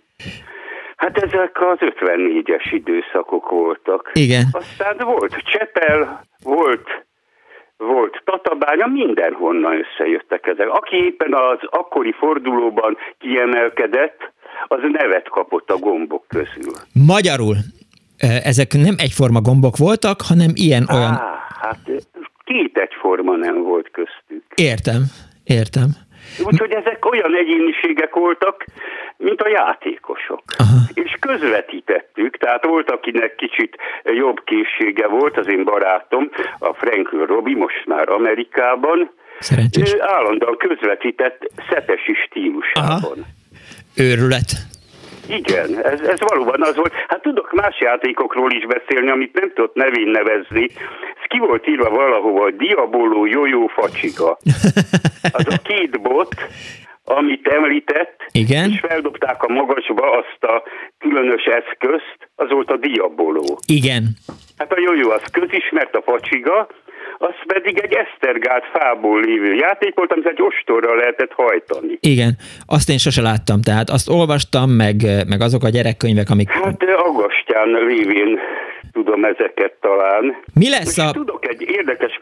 [0.95, 4.11] Hát ezek az 54-es időszakok voltak.
[4.13, 4.45] Igen.
[4.51, 7.03] Aztán volt Csepel, volt
[7.77, 10.69] volt Tatabánya, mindenhonnan összejöttek ezek.
[10.69, 14.32] Aki éppen az akkori fordulóban kiemelkedett,
[14.67, 16.73] az nevet kapott a gombok közül.
[17.07, 17.55] Magyarul,
[18.17, 21.13] eh, ezek nem egyforma gombok voltak, hanem ilyen-olyan...
[21.13, 21.79] Á, hát
[22.43, 24.43] két egyforma nem volt köztük.
[24.55, 25.01] Értem,
[25.43, 25.89] értem.
[26.43, 28.65] Úgyhogy ezek olyan egyéniségek voltak,
[29.17, 30.43] mint a játékosok.
[30.57, 30.79] Aha.
[30.93, 37.55] És közvetítettük, tehát volt, akinek kicsit jobb készsége volt, az én barátom, a Franklin Robi,
[37.55, 39.93] most már Amerikában, Szerencsés.
[39.93, 43.17] ő állandóan közvetített szepesi stílusában.
[43.19, 43.42] Aha.
[43.95, 44.51] Őrület.
[45.27, 46.93] Igen, ez, ez valóban az volt.
[47.07, 50.69] Hát tudok más játékokról is beszélni, amit nem tudott nevén nevezni.
[51.21, 54.37] Ez ki volt írva valahova, Diaboló, Jójó, Facsika.
[55.37, 56.35] Az a két bot,
[57.03, 58.69] amit említett, Igen.
[58.69, 60.63] és feldobták a magasba azt a
[60.97, 63.59] különös eszközt, az volt a Diaboló.
[63.67, 64.03] Igen.
[64.57, 66.67] Hát a Jójó az közismert, a Facsiga,
[67.17, 71.97] az pedig egy esztergált fából lévő játék volt, amit egy ostorral lehetett hajtani.
[71.99, 72.31] Igen,
[72.65, 74.95] azt én sose láttam, tehát azt olvastam, meg,
[75.27, 76.49] meg azok a gyerekkönyvek, amik...
[76.49, 78.39] Hát eh, Aggastyán révén
[78.91, 80.37] tudom ezeket talán.
[80.53, 81.11] Mi lesz És a...
[81.11, 82.19] tudok egy érdekes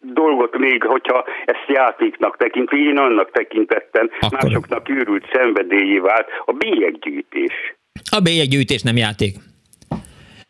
[0.00, 4.42] dolgot még, hogyha ezt játéknak tekintve, én annak tekintettem, Akkor.
[4.42, 7.74] másoknak őrült szenvedélyé vált, a bélyeggyűjtés.
[8.10, 9.34] A bélyeggyűjtés nem játék.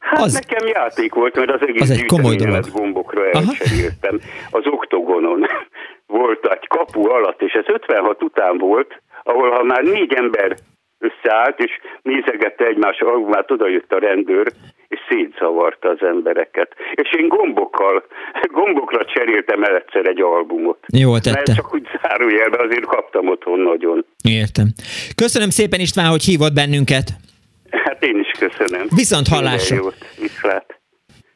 [0.02, 2.64] Hát Az- nekem játék volt, mert az egész az egy komoly dolog.
[2.72, 4.20] gombokra elcseréltem.
[4.50, 5.46] Az oktogonon
[6.06, 10.56] volt egy kapu alatt, és ez 56 után volt, ahol ha már négy ember
[10.98, 11.70] összeállt, és
[12.02, 14.46] nézegette egymás albumát, oda jött a rendőr,
[14.88, 16.72] és szétzavarta az embereket.
[16.94, 18.04] És én gombokkal,
[18.58, 20.78] gombokra cseréltem el egyszer egy albumot.
[20.92, 21.52] Mert tette.
[21.54, 24.04] csak úgy zárójelben azért kaptam otthon nagyon.
[24.28, 24.66] Értem.
[25.16, 27.08] Köszönöm szépen István, hogy hívott bennünket.
[27.84, 28.86] Hát én is köszönöm.
[28.94, 29.74] Viszont hallásra.
[29.74, 30.30] Minden jót.
[30.30, 30.80] Viszlát.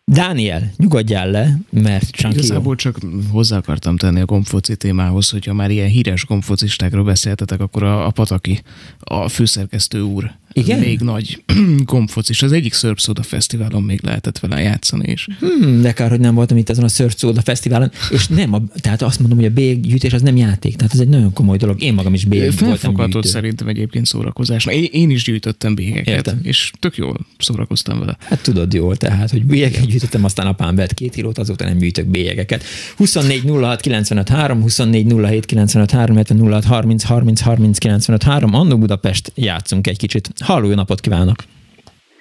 [0.04, 2.42] Dániel, nyugodjál le, mert Csanki jó.
[2.44, 2.96] Igazából csak
[3.32, 8.10] hozzá akartam tenni a gombfoci témához, hogyha már ilyen híres gombfocistákról beszéltetek, akkor a, a
[8.10, 8.60] Pataki,
[8.98, 10.78] a főszerkesztő úr, Igen?
[10.78, 11.42] még nagy
[11.84, 12.42] gombfocis.
[12.42, 16.34] Az egyik Surf Soda Fesztiválon még lehetett vele játszani, és Hmm, de kár, hogy nem
[16.34, 19.50] voltam itt ezen a Surf Soda Fesztiválon, és nem, a, tehát azt mondom, hogy a
[19.50, 21.82] bélyeggyűjtés az nem játék, tehát ez egy nagyon komoly dolog.
[21.82, 23.28] Én magam is bélyeg voltam gyűjtő.
[23.28, 24.74] szerintem egyébként szórakozásnak.
[24.74, 26.40] Én, én is gyűjtöttem bégeket, Értem.
[26.42, 28.16] és tök jól szórakoztam vele.
[28.20, 32.06] Hát tudod jól, tehát, hogy bélyeget gyűjtöttem, aztán apám vett két kilót, azóta nem gyűjtök
[32.06, 32.64] bélyegeket.
[32.96, 38.54] 24 06 95 3, 24 07 95 3, illetve 06 30 30 30 95 3.
[38.54, 40.30] Annó Budapest, játszunk egy kicsit.
[40.46, 41.36] Halló, jó napot kívánok!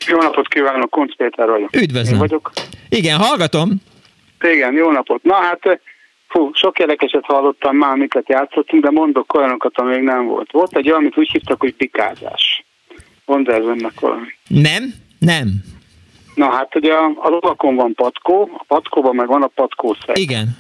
[0.08, 1.76] Jó napot kívánok, Kunc Péter vagyok.
[1.76, 2.14] Üdvözlöm!
[2.14, 2.52] Én vagyok.
[2.90, 3.70] Igen, hallgatom.
[4.42, 5.24] Igen, jó napot.
[5.24, 5.80] Na hát,
[6.28, 10.52] fú, sok érdekeset hallottam már, amiket játszottunk, de mondok olyanokat, ami még nem volt.
[10.52, 12.66] Volt egy olyan, amit úgy hívtak, hogy pikázás.
[13.26, 14.28] Mondd el önnek valami.
[14.48, 14.94] Nem?
[15.20, 15.48] Nem.
[16.36, 20.18] Na hát ugye a, a lovakon van patkó, a patkóban meg van a patkószeg.
[20.18, 20.58] Igen.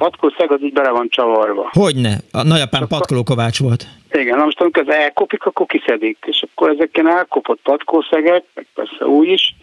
[0.00, 1.70] A patkószeg az így bele van csavarva.
[1.72, 2.16] Hogyne?
[2.32, 3.86] A nagyapám Patkoló Kovács volt.
[4.12, 6.18] Igen, na most amikor ez elkopik, akkor kiszedik.
[6.26, 9.54] És akkor ezek ilyen elkopott patkószegek, meg persze új is,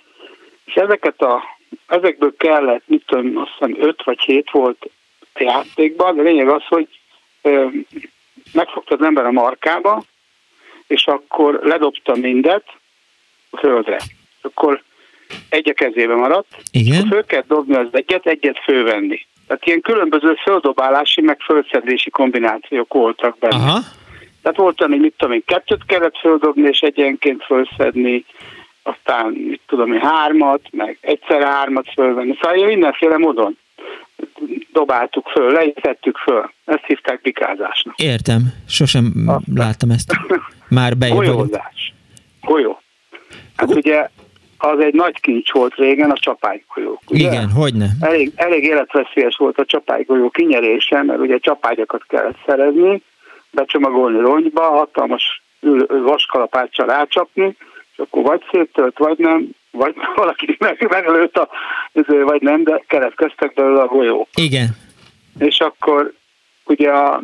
[0.66, 1.44] és ezeket a,
[1.88, 4.90] ezekből kellett, mit tudom, azt hiszem 5 vagy 7 volt
[5.34, 6.88] a játékban, de lényeg az, hogy
[7.42, 7.68] ö,
[8.54, 10.04] megfogta az ember a markába,
[10.88, 12.66] és akkor ledobtam mindet
[13.50, 14.00] a földre.
[14.42, 14.84] Akkor
[15.50, 17.08] egy a kezébe maradt, Igen.
[17.08, 19.26] föl kell dobni az egyet, egyet fölvenni.
[19.48, 23.56] Tehát ilyen különböző földobálási, meg földszedési kombinációk voltak benne.
[23.56, 23.80] Aha.
[24.42, 28.26] Tehát volt olyan, hogy mit tudom én, kettőt kellett földobni, és egyenként fölszedni,
[28.84, 32.38] aztán mit tudom én, hármat, meg egyszer hármat fölvenni.
[32.42, 33.58] Szóval ilyen mindenféle módon
[34.74, 36.52] dobáltuk föl, leítettük föl.
[36.66, 38.00] Ezt hívták bikázásnak.
[38.00, 38.42] Értem.
[38.68, 39.42] Sosem Aztán.
[39.56, 40.12] láttam ezt.
[40.70, 41.16] Már vagyok.
[41.16, 41.94] Golyózás.
[42.42, 42.82] Golyó.
[43.56, 44.10] Hát ugye
[44.66, 47.02] az egy nagy kincs volt régen, a csapálygolyó.
[47.08, 47.28] Ugye?
[47.28, 47.88] Igen, hogyne.
[48.00, 53.02] Elég, elég életveszélyes volt a csapálygolyó kinyerése, mert ugye csapágyakat kellett szerezni,
[53.52, 55.44] becsomagolni rongyba, hatalmas
[55.88, 57.56] vaskalapáccsal rácsapni,
[57.92, 61.50] és akkor vagy széttölt, vagy nem, vagy valaki meg, meglőtt a,
[61.94, 64.28] izé, vagy nem, de keletkeztek belőle a golyók.
[64.36, 64.68] Igen.
[65.40, 66.14] És akkor
[66.66, 67.22] ugye a,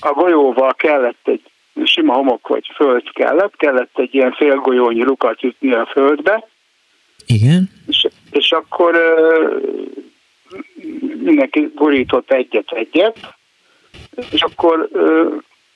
[0.00, 1.51] a golyóval kellett egy
[1.84, 6.48] sima homok vagy föld kellett, kellett egy ilyen félgolyónyi lukat jutni a földbe,
[7.26, 7.70] Igen.
[7.86, 8.96] és, és akkor
[11.22, 13.34] mindenki gurított egyet-egyet,
[14.30, 14.88] és akkor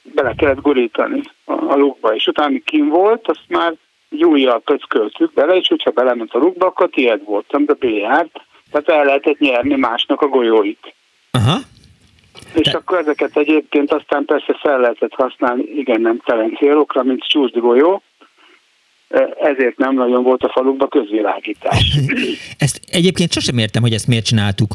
[0.03, 3.75] bele kellett gurítani a, lukba, és utána, kim volt, azt már
[4.11, 8.89] egy ujjal pöcköltük bele, és hogyha belement a lukba, akkor tiéd voltam, de bejárt, tehát
[8.89, 10.95] el lehetett nyerni másnak a golyóit.
[11.31, 11.59] Aha.
[12.55, 17.29] És Te- akkor ezeket egyébként aztán persze fel lehetett használni igen nem telen célokra, mint
[17.29, 18.03] csúszdgolyó,
[19.41, 21.97] ezért nem nagyon volt a falukba közvilágítás.
[22.59, 24.71] Ezt egyébként sosem értem, hogy ezt miért csináltuk.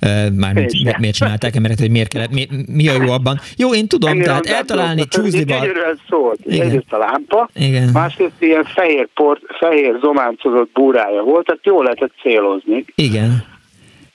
[0.00, 3.40] Ö, Mármint mi- miért csinálták emberek, hogy miért kellett, mi, mi a jó abban.
[3.56, 5.60] Jó, én tudom, Ennél tehát eltalálni csúszdival.
[5.60, 6.38] Gyönyörűen szólt.
[6.44, 6.66] Igen.
[6.66, 7.88] Egyrészt a lámpa, Igen.
[7.92, 12.84] másrészt ilyen fehér, port, fehér zománcozott búrája volt, tehát jól lehetett célozni.
[12.94, 13.44] Igen.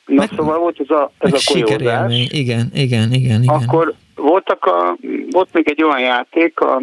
[0.07, 2.27] Na Meg- szóval volt ez a, ez a sikerélmény.
[2.29, 3.55] Igen, igen, igen, igen.
[3.55, 4.97] Akkor voltak a,
[5.31, 6.81] volt még egy olyan játék, a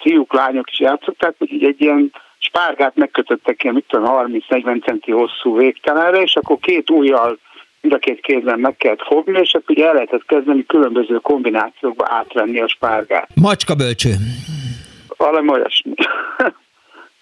[0.00, 4.06] fiúk, lányok is játszották, hogy így egy ilyen spárgát megkötöttek ilyen, mit tudom,
[4.48, 7.38] 30-40 centi hosszú végtelenre, és akkor két ujjal
[7.80, 12.06] mind a két kézben meg kellett fogni, és akkor ugye el lehetett kezdeni különböző kombinációkba
[12.08, 13.28] átvenni a spárgát.
[13.34, 14.14] Macska bölcső.
[15.16, 15.94] Valami olyasmi.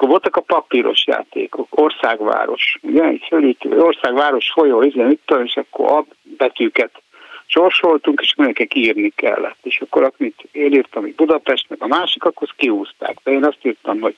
[0.01, 5.57] akkor voltak a papíros játékok, országváros, ugye, így fölít, országváros folyó, izé, mit tudom, és
[5.57, 6.05] akkor a
[6.37, 7.03] betűket
[7.47, 9.59] sorsoltunk, és mindenkinek írni kellett.
[9.63, 13.19] És akkor amit én írtam, hogy Budapest, meg a másik, akkor kiúzták.
[13.25, 14.17] De én azt írtam, hogy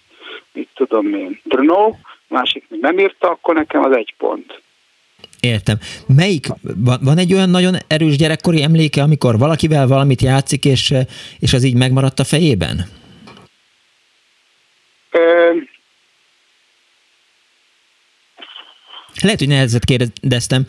[0.52, 1.90] mit tudom én, Brno,
[2.28, 4.60] másik még nem írta, akkor nekem az egy pont.
[5.40, 5.76] Értem.
[6.16, 6.46] Melyik,
[6.84, 10.94] van, van egy olyan nagyon erős gyerekkori emléke, amikor valakivel valamit játszik, és,
[11.38, 13.00] és az így megmaradt a fejében?
[15.10, 15.52] Ö,
[19.22, 20.62] Lehet, hogy nehezet kérdeztem.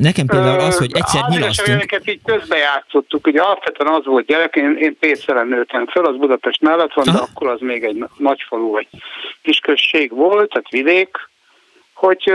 [0.00, 1.82] Nekem például az, hogy egyszer Az nyilasztunk.
[1.82, 6.60] igazság, így közbejátszottuk, ugye alapvetően az volt gyerek, én, én Pécelen nőttem föl, az Budapest
[6.60, 7.28] mellett van, de Aha.
[7.30, 8.88] akkor az még egy nagy falu vagy
[9.42, 11.28] kisközség volt, tehát vidék,
[11.94, 12.32] hogy,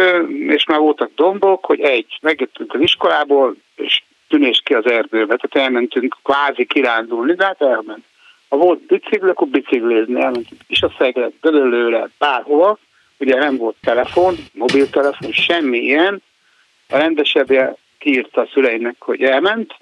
[0.48, 5.68] és már voltak dombok, hogy egy, megjöttünk az iskolából, és tűnés ki az erdőbe, tehát
[5.68, 8.04] elmentünk kvázi kirándulni, de hát elment.
[8.50, 12.78] Ha volt bicikli, akkor biciklizni, elmentünk is a szegre, Gödöllőre, bárhova,
[13.20, 16.22] ugye nem volt telefon, mobiltelefon, semmi ilyen,
[16.90, 19.76] a rendesebbje kiírta a szüleinek, hogy elment,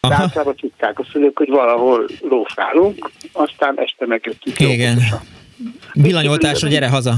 [0.00, 4.60] de általában tudták a szülők, hogy valahol lófálunk, aztán este megjöttünk.
[4.60, 4.98] Igen.
[5.92, 7.14] villanyoltásra gyere haza.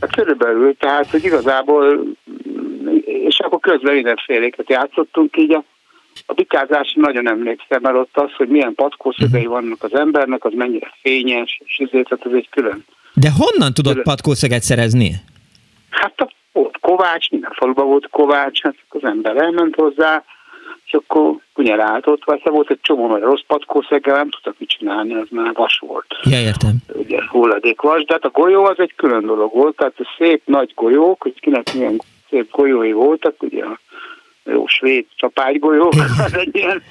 [0.00, 2.02] Hát körülbelül, tehát, hogy igazából,
[3.04, 5.64] és akkor közben mindenféléket játszottunk, így a,
[6.26, 10.94] a bikázásra nagyon emlékszem, mert ott az, hogy milyen patkószögei vannak az embernek, az mennyire
[11.02, 12.84] fényes, és ezért tehát ez egy külön.
[13.14, 15.12] De honnan tudod Tőle- patkószeget szerezni?
[15.90, 20.24] Hát a, volt Kovács, minden faluban volt Kovács, hát az ember elment hozzá,
[20.84, 25.14] és akkor kunyerált ott, vagy volt egy csomó nagy rossz patkószeggel, nem tudtak mit csinálni,
[25.14, 26.06] az már vas volt.
[26.22, 26.76] Ja, értem.
[26.92, 30.72] ugye hulladékvas, de hát a golyó az egy külön dolog volt, tehát a szép nagy
[30.74, 33.78] golyók, hogy kinek milyen szép golyói voltak, ugye a
[34.50, 35.92] jó svéd csapágygolyó,
[36.26, 36.82] az egy ilyen,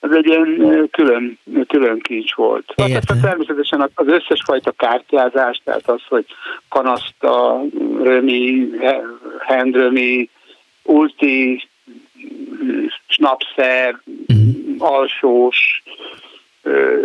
[0.00, 1.38] az egy ilyen külön,
[1.68, 2.74] külön kincs volt.
[2.76, 6.26] Hát aztán természetesen az összes fajta kártyázás, tehát az, hogy
[6.68, 7.62] kanaszta,
[8.02, 9.04] römi, he-
[9.38, 10.28] handrömi,
[10.82, 11.68] ulti,
[13.06, 14.00] snapszer,
[14.78, 15.82] alsós,
[16.62, 16.96] ö,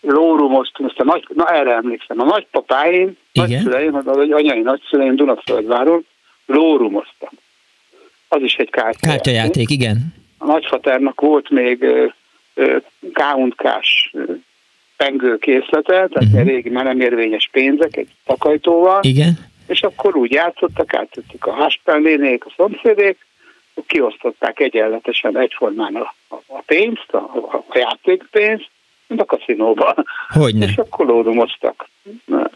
[0.00, 3.48] lórumoztunk, azt a nagy, na erre emlékszem, a nagypapáim, Igen.
[3.48, 6.06] nagyszüleim, az anyai nagyszüleim Dunaföldváron
[6.46, 7.30] lórumoztam.
[8.28, 9.06] Az is egy kártya.
[9.06, 10.14] Kártyajáték, igen.
[10.38, 11.84] A nagyfaternak volt még
[13.12, 14.32] K&K-s ö,
[14.96, 16.42] pengőkészlete, tehát uh-huh.
[16.42, 19.38] régi már nem érvényes pénzek egy takajtóval, Igen.
[19.66, 23.26] és akkor úgy játszottak, áttettük a háspenlénék, a szomszédék,
[23.86, 28.70] kiosztották egyenletesen egyformán a, a, a pénzt, a, a, a játékpénzt,
[29.06, 29.94] mint a kaszinóban.
[30.28, 30.66] Hogyne.
[30.66, 31.88] És akkor lódumoztak.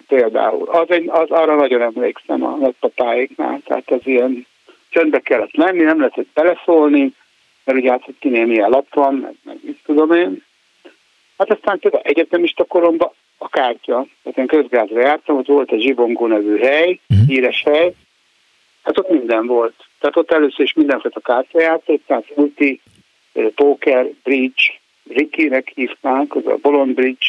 [0.07, 0.69] Például.
[0.69, 4.47] Az egy, az, arra nagyon emlékszem a nagypapáiknál, tehát az ilyen
[4.93, 7.13] csöndbe kellett lenni, nem lehetett beleszólni,
[7.65, 10.45] mert ugye hát, hogy kinél milyen lap van, meg, meg mit tudom én.
[11.39, 16.27] Hát aztán például egyetemista koromban a kártya, tehát én közgázra jártam, ott volt egy Zsibongó
[16.27, 17.27] nevű hely, uh-huh.
[17.27, 17.95] híres hely,
[18.83, 19.75] hát ott minden volt.
[19.99, 22.81] Tehát ott először is mindenféle a kártyajáték, tehát multi,
[23.55, 24.63] poker, bridge,
[25.09, 27.27] Rikinek hívnánk, az a Bolond Bridge,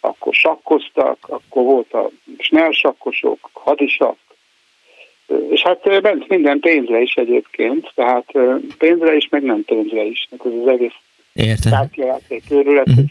[0.00, 4.16] akkor sakkoztak, akkor volt a snell sakkosok, hadisak,
[5.50, 8.32] és hát bent minden pénzre is egyébként, tehát
[8.78, 12.88] pénzre is, meg nem pénzre is, ez az egész kártyajáték őrület.
[12.88, 13.04] Uh-huh.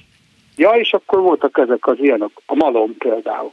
[0.56, 3.52] Ja, és akkor voltak ezek az ilyenek, a malom például.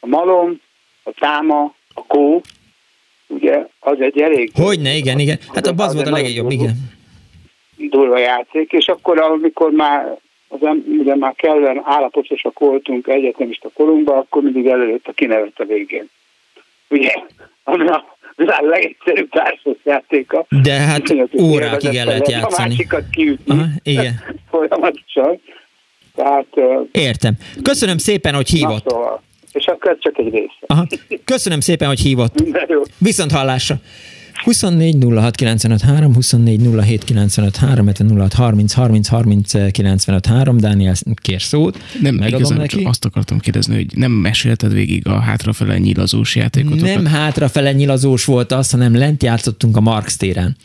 [0.00, 0.60] A malom,
[1.02, 2.40] a táma, a kó,
[3.26, 4.50] ugye, az egy elég...
[4.54, 5.38] Hogyne, igen, igen.
[5.54, 6.74] Hát az, az volt a legjobb, igen.
[7.76, 10.18] Durva játék, és akkor, amikor már
[10.48, 16.10] az ugye már kellően állapotosak voltunk egyetemista korunkban, akkor mindig előtt a kinevet a végén.
[16.88, 17.12] Ugye,
[17.68, 18.04] ami a
[18.36, 19.28] világ legegyszerűbb
[19.84, 20.46] játéka.
[20.62, 21.02] De hát
[21.40, 22.64] órákig el lehet játszani.
[22.64, 23.52] A másikat kiütni.
[23.54, 24.20] Aha, igen.
[24.50, 25.40] Folyamatosan.
[26.14, 26.46] Tehát,
[26.92, 27.32] Értem.
[27.62, 28.84] Köszönöm szépen, hogy hívott.
[28.84, 29.22] Na, szóval.
[29.52, 30.52] És akkor csak egy része.
[30.66, 30.86] Aha.
[31.24, 32.34] Köszönöm szépen, hogy hívott.
[32.98, 33.76] Viszont hallásra.
[34.46, 37.86] 24 06 95 3, 24 07 95 3,
[38.18, 42.76] 06 30 30 30 95 3, Dániel kér szót, nem, megadom neki.
[42.76, 46.80] Csak azt akartam kérdezni, hogy nem mesélted végig a hátrafele nyilazós játékot?
[46.80, 50.56] Nem hátrafele nyilazós volt az, hanem lent játszottunk a Marx téren,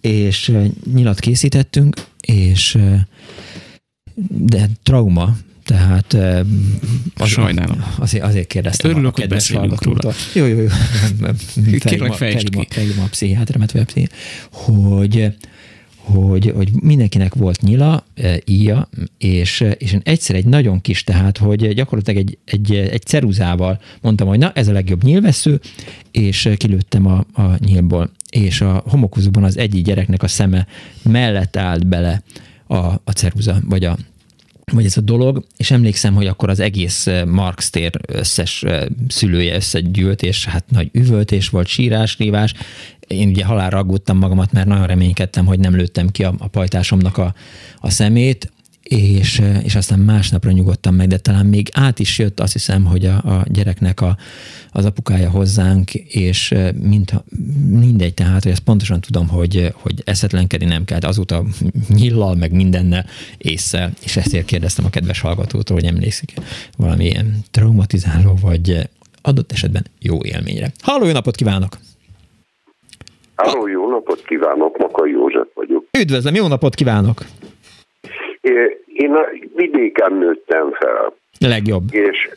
[0.00, 0.52] és
[0.94, 2.78] nyilat készítettünk, és
[4.28, 5.36] de trauma,
[5.68, 6.16] tehát
[7.14, 7.84] az, Sajnálom.
[7.98, 10.14] Azért, azért kérdeztem Örülök, a kedves hallgatótól.
[10.34, 10.68] Jó, jó, jó.
[11.78, 12.66] Kérlek fejtsd ki.
[12.70, 14.08] Felhívom a pszichiátremet, vagy a pszichi,
[14.50, 15.32] hogy
[15.96, 18.04] hogy, hogy mindenkinek volt nyila,
[18.44, 18.88] íja,
[19.18, 24.28] és, és én egyszer egy nagyon kis, tehát, hogy gyakorlatilag egy, egy, egy ceruzával mondtam,
[24.28, 25.60] hogy na, ez a legjobb nyilvessző,
[26.10, 30.66] és kilőttem a, a nyílból, és a homokozóban az egyik gyereknek a szeme
[31.02, 32.22] mellett állt bele
[32.66, 33.96] a, a ceruza, vagy a
[34.72, 38.86] vagy ez a dolog, és emlékszem, hogy akkor az egész eh, Marx tér összes eh,
[39.08, 42.54] szülője összegyűlt, és hát nagy üvöltés volt, sírás, rívás.
[43.06, 47.18] Én ugye halálra aggódtam magamat, mert nagyon reménykedtem, hogy nem lőttem ki a, a pajtásomnak
[47.18, 47.34] a,
[47.78, 48.52] a szemét,
[48.88, 53.04] és, és aztán másnapra nyugodtam meg, de talán még át is jött, azt hiszem, hogy
[53.04, 54.16] a, a gyereknek a,
[54.72, 57.12] az apukája hozzánk, és mint,
[57.70, 61.42] mindegy, tehát, hogy ezt pontosan tudom, hogy, hogy eszetlenkedni nem kell, azóta
[61.88, 63.04] nyillal, meg mindennel
[63.38, 66.32] észre, és ezért kérdeztem a kedves hallgatótól, hogy emlékszik
[66.76, 68.88] valami ilyen traumatizáló, vagy
[69.22, 70.72] adott esetben jó élményre.
[70.82, 71.78] Halló, jó napot kívánok!
[73.34, 75.84] Halló, jó napot kívánok, Makai József vagyok.
[75.98, 77.24] Üdvözlöm, jó napot kívánok!
[78.86, 81.14] Én a vidéken nőttem fel.
[81.38, 81.82] Legjobb.
[81.90, 82.28] És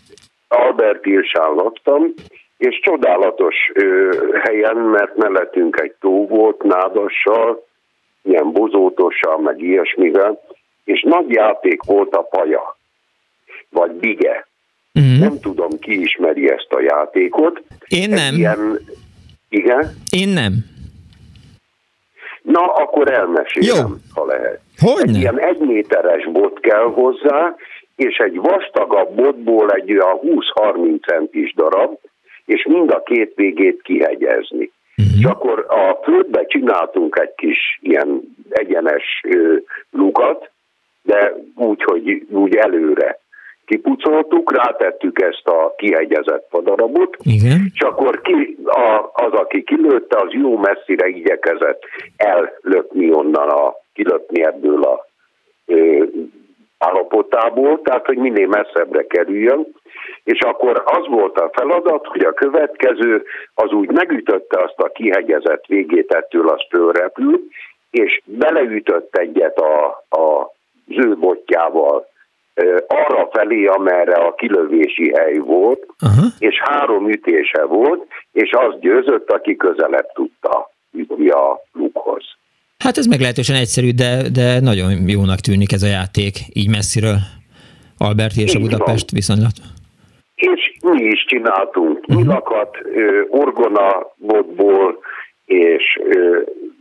[0.48, 2.14] Albert Ilsán laktam,
[2.58, 4.10] és csodálatos ö,
[4.44, 7.68] helyen, mert mellettünk egy tó volt nádassal,
[8.22, 10.42] ilyen bozótossal, meg ilyesmivel,
[10.84, 12.78] és nagy játék volt a paja,
[13.70, 14.48] vagy bige.
[15.00, 15.20] Mm-hmm.
[15.20, 17.62] Nem tudom, ki ismeri ezt a játékot.
[17.88, 18.36] Én nem.
[18.36, 18.80] ilyen,
[19.50, 19.94] igen?
[20.10, 20.54] Én nem.
[22.42, 23.96] Na, akkor elmesélem, Jó.
[24.14, 24.60] ha lehet.
[24.82, 27.56] Hogy egy ilyen egyméteres bot kell hozzá,
[27.96, 31.98] és egy vastagabb botból egy olyan 20-30 centis darab,
[32.46, 34.72] és mind a két végét kihegyezni.
[34.98, 35.18] Uh-huh.
[35.20, 39.56] És akkor a földbe csináltunk egy kis ilyen egyenes ö,
[39.92, 40.52] lukat,
[41.02, 43.20] de úgy, hogy úgy előre
[43.66, 47.72] kipucoltuk, rátettük ezt a kihegyezett fadarabot, Igen.
[47.74, 51.82] és akkor ki, a, az, aki kilőtte, az jó messzire igyekezett
[52.18, 55.06] ellökni onnan a kilöpni ebből a
[55.66, 56.04] ö,
[56.78, 59.68] állapotából, tehát hogy minél messzebbre kerüljön,
[60.24, 63.24] és akkor az volt a feladat, hogy a következő
[63.54, 67.42] az úgy megütötte azt a kihegyezett végét, ettől az fölrepült,
[67.92, 70.52] és beleütött egyet a, a
[70.88, 72.10] zőbotjával
[72.88, 76.26] arra felé, amerre a kilövési hely volt, uh-huh.
[76.40, 82.24] és három ütése volt, és az győzött, aki közelebb tudta ütni a lukhoz.
[82.84, 87.18] Hát ez meglehetősen egyszerű, de, de nagyon jónak tűnik ez a játék, így messziről.
[87.98, 89.20] Albert és így a Budapest van.
[89.20, 89.58] viszonylat.
[90.36, 92.16] És mi is csináltunk uh-huh.
[92.16, 92.78] nyilakat,
[93.30, 95.00] orgonabotból
[95.46, 95.84] és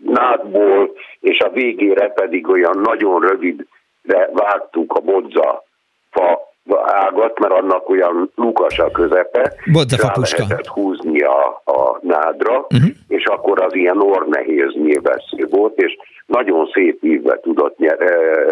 [0.05, 0.91] nádból,
[1.21, 5.65] és a végére pedig olyan nagyon rövidre vágtuk a bodza
[6.11, 6.50] fa
[6.85, 9.55] ágat, mert annak olyan lukas a közepe,
[9.97, 12.91] rá lehetett húzni a, a nádra, uh-huh.
[13.09, 15.97] és akkor az ilyen ornehéz nyilvessző volt, és
[16.27, 17.99] nagyon szép ívbe tudott nyer,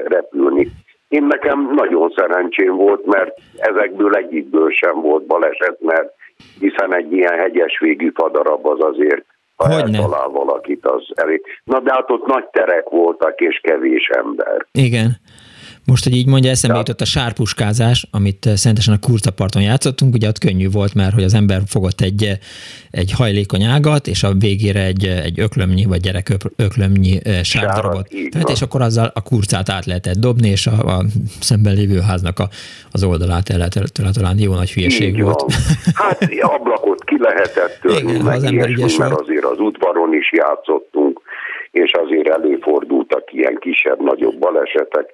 [0.04, 0.70] repülni.
[1.08, 6.12] Én nekem nagyon szerencsém volt, mert ezekből egyikből sem volt baleset, mert
[6.60, 9.24] hiszen egy ilyen hegyes végű fadarab az azért,
[9.56, 9.98] ha Hogyne.
[9.98, 11.42] eltalál valakit, az elég.
[11.64, 14.66] Na de hát ott nagy terek voltak, és kevés ember.
[14.72, 15.10] Igen.
[15.88, 16.82] Most, hogy így mondja, eszembe Ja.
[16.86, 21.22] jutott a sárpuskázás, amit eh, szentesen a kurcaparton játszottunk, ugye ott könnyű volt, mert hogy
[21.22, 22.36] az ember fogott egy, eh,
[22.90, 28.08] egy hajlékony ágat, és a végére egy, eh, egy öklömnyi, vagy gyerek öklömnyi sárdarabot.
[28.30, 31.04] Tehát, és akkor azzal a kurcát át lehetett dobni, és a, a
[31.40, 32.48] szemben lévő háznak a,
[32.90, 35.40] az oldalát el lehetett tőle talán jó nagy hülyeség Így volt.
[35.40, 35.50] van.
[35.94, 40.32] Hát ablakot ki lehetett törni, Igen, meg az ember ilyesmi, mert azért az udvaron is
[40.32, 41.20] játszottunk,
[41.70, 45.06] és azért előfordultak ilyen kisebb-nagyobb balesetek.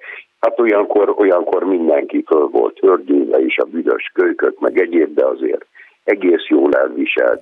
[0.45, 5.65] Hát olyankor, olyankor mindenki föl volt hördülve is, a büdös kölykök, meg egyéb, de azért
[6.03, 7.41] egész jól elviselt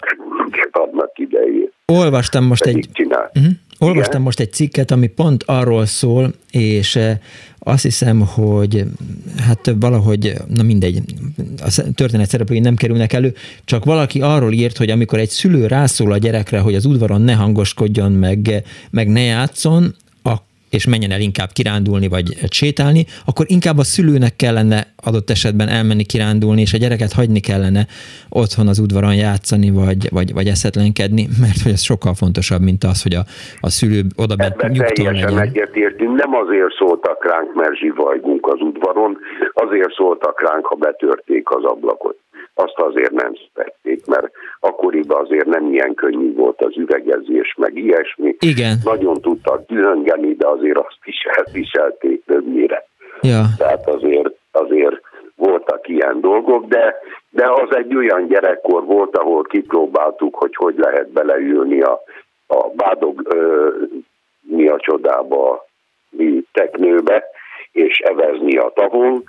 [0.71, 1.71] annak idején.
[1.85, 3.31] Olvastam most egy, csinált.
[3.35, 3.53] Uh-huh.
[3.79, 4.21] Olvastam Igen?
[4.21, 7.17] most egy cikket, ami pont arról szól, és eh,
[7.59, 8.83] azt hiszem, hogy
[9.47, 10.97] hát valahogy, na mindegy,
[11.61, 13.33] a történet szereplői nem kerülnek elő,
[13.65, 17.33] csak valaki arról írt, hogy amikor egy szülő rászól a gyerekre, hogy az udvaron ne
[17.33, 19.95] hangoskodjon, meg, meg ne játszon,
[20.77, 26.05] és menjen el inkább kirándulni, vagy sétálni, akkor inkább a szülőnek kellene adott esetben elmenni
[26.13, 27.83] kirándulni, és a gyereket hagyni kellene
[28.29, 33.03] otthon az udvaron játszani, vagy, vagy, vagy eszetlenkedni, mert hogy ez sokkal fontosabb, mint az,
[33.05, 33.23] hogy a,
[33.67, 35.47] a szülő oda bent teljesen legyen.
[35.47, 36.11] egyetértünk.
[36.23, 39.17] Nem azért szóltak ránk, mert zsivajgunk az udvaron,
[39.53, 42.22] azért szóltak ránk, ha betörték az ablakot.
[42.53, 48.35] Azt azért nem szerették, mert akkoriban azért nem ilyen könnyű volt az üvegezés, meg ilyesmi.
[48.39, 48.77] Igen.
[48.83, 52.85] Nagyon tudtak dühöngeni, de azért azt is elviselték többnyire.
[53.21, 53.43] Ja.
[53.57, 55.01] Tehát azért, azért
[55.35, 56.95] voltak ilyen dolgok, de,
[57.29, 61.99] de az egy olyan gyerekkor volt, ahol kipróbáltuk, hogy hogy lehet beleülni a,
[62.47, 63.69] a bádog ö,
[64.41, 65.65] mi a csodába,
[66.09, 67.23] mi teknőbe,
[67.71, 69.23] és evezni a tavon,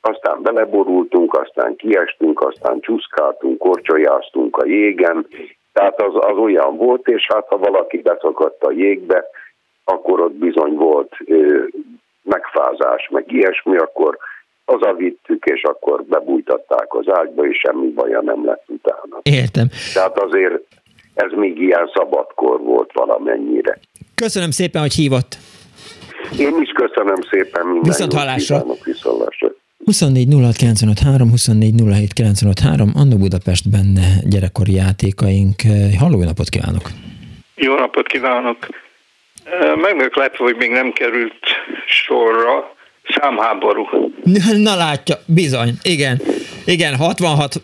[0.00, 5.26] aztán beleborultunk, aztán kiestünk, aztán csúszkáltunk, korcsolyáztunk a jégen,
[5.72, 9.24] tehát az, az olyan volt, és hát ha valaki beszakadt a jégbe,
[9.84, 11.64] akkor ott bizony volt ö,
[12.22, 14.18] megfázás, meg ilyesmi, akkor
[14.64, 19.18] hazavittük, és akkor bebújtatták az ágyba, és semmi baja nem lett utána.
[19.22, 19.66] Értem.
[19.94, 20.62] Tehát azért
[21.14, 23.78] ez még ilyen szabadkor volt valamennyire.
[24.14, 25.36] Köszönöm szépen, hogy hívott.
[26.38, 28.56] Én is köszönöm szépen minden Viszont hallásra.
[28.56, 29.48] kívánok, Viszontlátásra.
[29.84, 35.62] 24 06 953, 24 07 953, Annó Budapestben gyerekkori játékaink.
[35.98, 36.90] Halló, napot kívánok!
[37.54, 38.68] Jó napot kívánok!
[39.76, 41.44] Megmondjuk lepve, hogy még nem került
[41.86, 42.74] sorra
[43.08, 43.88] számháború.
[44.68, 46.20] Na látja, bizony, igen.
[46.64, 47.62] Igen, 66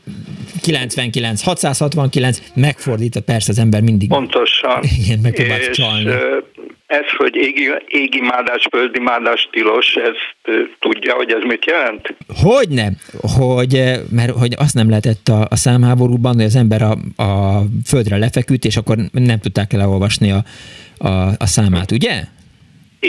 [0.63, 4.09] 99, 669, megfordítva persze az ember mindig.
[4.09, 4.83] Pontosan.
[4.99, 6.11] Igen, megpróbált És csalni.
[6.87, 10.15] Ez, hogy égi, égi mádás, földi mádás tilos, ez
[10.79, 12.15] tudja, hogy ez mit jelent?
[12.43, 12.97] Hogy nem?
[13.21, 18.17] Hogy, mert hogy azt nem lehetett a, a számháborúban, hogy az ember a, a földre
[18.17, 20.45] lefeküdt, és akkor nem tudták leolvasni a,
[20.99, 21.09] a,
[21.39, 22.23] a számát, ugye?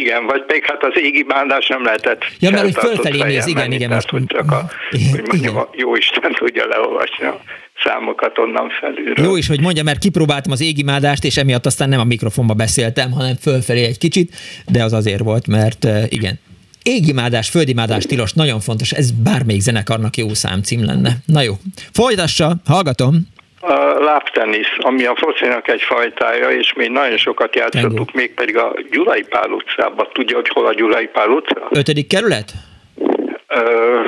[0.02, 3.62] Igen, vagy pedig hát az égi mádás nem lehetett Ja, mert hogy fölfelé néz, igen,
[3.62, 5.66] menni, igen, tehát, most- hogy csak a, Igen, hogy mondjam, igen.
[5.66, 7.42] a jó Isten tudja leolvasni a
[7.84, 9.26] számokat onnan felülről.
[9.26, 13.12] Jó is, hogy mondja, mert kipróbáltam az égimádást, és emiatt aztán nem a mikrofonba beszéltem,
[13.12, 14.36] hanem fölfelé egy kicsit,
[14.68, 16.40] de az azért volt, mert igen.
[16.84, 21.18] Égimádás, földimádás tilos, nagyon fontos, ez bármelyik zenekarnak jó számcím lenne.
[21.26, 21.54] Na jó,
[21.94, 23.28] folytassa, hallgatom.
[23.68, 29.24] A lábtenisz, ami a focinak egy fajtája, és mi nagyon sokat játszottuk, mégpedig a Gyulai
[29.30, 30.08] Pál utcában.
[30.14, 31.68] Tudja, hogy hol a Gyulai Pál utca?
[31.70, 32.52] Ötödik kerület?
[33.48, 34.00] Ö,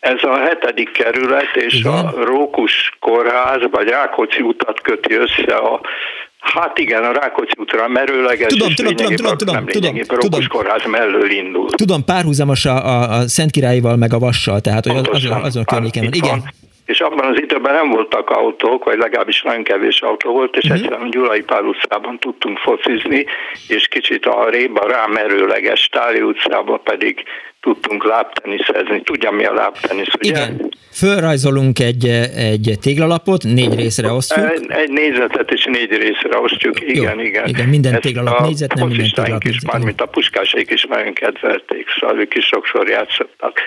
[0.00, 1.92] Ez a hetedik kerület, és Igen.
[1.92, 5.80] a Rókus kórház, vagy Rákóczi utat köti össze a
[6.40, 10.18] Hát igen, a Rákóczi útra merőleges, Tudom, tudom, tudom, tudom, tudom, tudom.
[10.20, 11.68] Rókus kórház mellől indul.
[11.70, 15.42] Tudom, párhuzamos a, a, a Szent Királyival, meg a Vassal, tehát azon, Pontosan.
[15.42, 16.12] azon a környéken van.
[16.12, 16.42] Igen.
[16.90, 20.72] És abban az időben nem voltak autók, vagy legalábbis nagyon kevés autó volt, és Mhm.
[20.74, 23.24] egyszerűen Gyulai Pál utcában tudtunk focizni,
[23.68, 27.22] és kicsit a réba rámerőleges Táli utcában pedig
[27.60, 29.02] tudtunk lábteniszezni.
[29.02, 30.30] Tudja, mi a lábtenisz, ugye?
[30.30, 30.68] Igen.
[30.92, 32.04] Fölrajzolunk egy,
[32.36, 34.50] egy téglalapot, négy részre osztjuk.
[34.50, 37.46] Egy, egy négyzetet is négy részre osztjuk, igen, Jó, igen.
[37.48, 39.86] igen, minden Ezt téglalap négyzet, nem minden téglalap is, négyzet, már igen.
[39.86, 43.58] mint a puskásék is nagyon kedvelték, szóval ők is sokszor játszottak.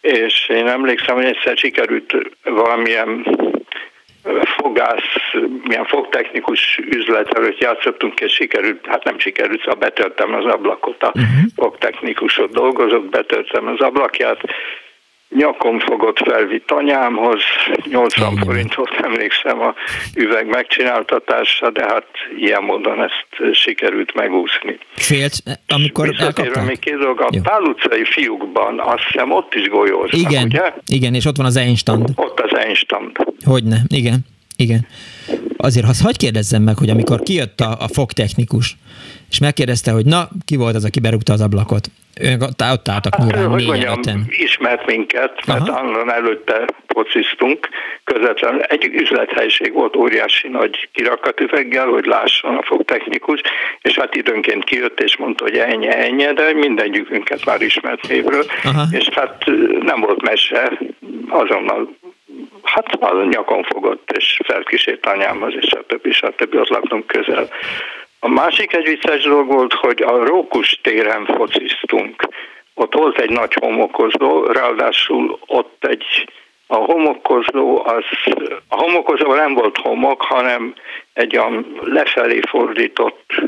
[0.00, 3.38] És én emlékszem, hogy egyszer sikerült valamilyen
[4.56, 5.32] fogász,
[5.64, 11.10] milyen fogtechnikus üzlet előtt játszottunk, és sikerült, hát nem sikerült, szóval betörtem az ablakot, a
[11.14, 11.46] Mhm.
[11.56, 14.40] fogtechnikus ott dolgozott, betörtem az ablakját,
[15.36, 17.40] nyakon fogott felvitt anyámhoz,
[17.90, 19.74] 80 forint volt, emlékszem a
[20.14, 22.06] üveg megcsináltatása, de hát
[22.38, 24.78] ilyen módon ezt sikerült megúszni.
[24.94, 25.34] Félt,
[25.68, 30.44] amikor Visszatérve még két dolog, a Pál utcai fiúkban azt hiszem ott is golyóznak, igen,
[30.44, 30.72] ugye?
[30.86, 32.08] Igen, és ott van az Einstand.
[32.14, 33.16] Ott az Einstand.
[33.44, 34.18] Hogyne, igen,
[34.56, 34.86] igen.
[35.56, 38.76] Azért, ha hagyj kérdezzem meg, hogy amikor kijött a, a fogtechnikus,
[39.30, 41.90] és megkérdezte, hogy na, ki volt az, aki berúgta az ablakot?
[42.20, 44.24] Ők ott, ott álltak hát, nyilván hogy mondjam, öten.
[44.28, 47.68] ismert minket, mert annan előtte fociztunk,
[48.04, 53.40] közvetlenül egy üzlethelyiség volt óriási nagy kirakatüveggel, hogy lásson a fogtechnikus,
[53.82, 58.84] és hát időnként kijött és mondta, hogy ennyi, ennyi, de mindegyikünket már ismert névről, Aha.
[58.90, 59.44] és hát
[59.82, 60.78] nem volt mese,
[61.28, 61.88] azonnal
[62.62, 67.06] hát a nyakon fogott, és felkísért anyámhoz, és a többi, és a többi, ott laktunk
[67.06, 67.48] közel.
[68.22, 72.28] A másik egy vicces dolog volt, hogy a Rókus téren fociztunk.
[72.74, 76.04] Ott volt egy nagy homokozó, ráadásul ott egy
[76.66, 78.04] a homokozó, az,
[78.68, 80.74] a homokozó nem volt homok, hanem
[81.12, 83.42] egy olyan lefelé fordított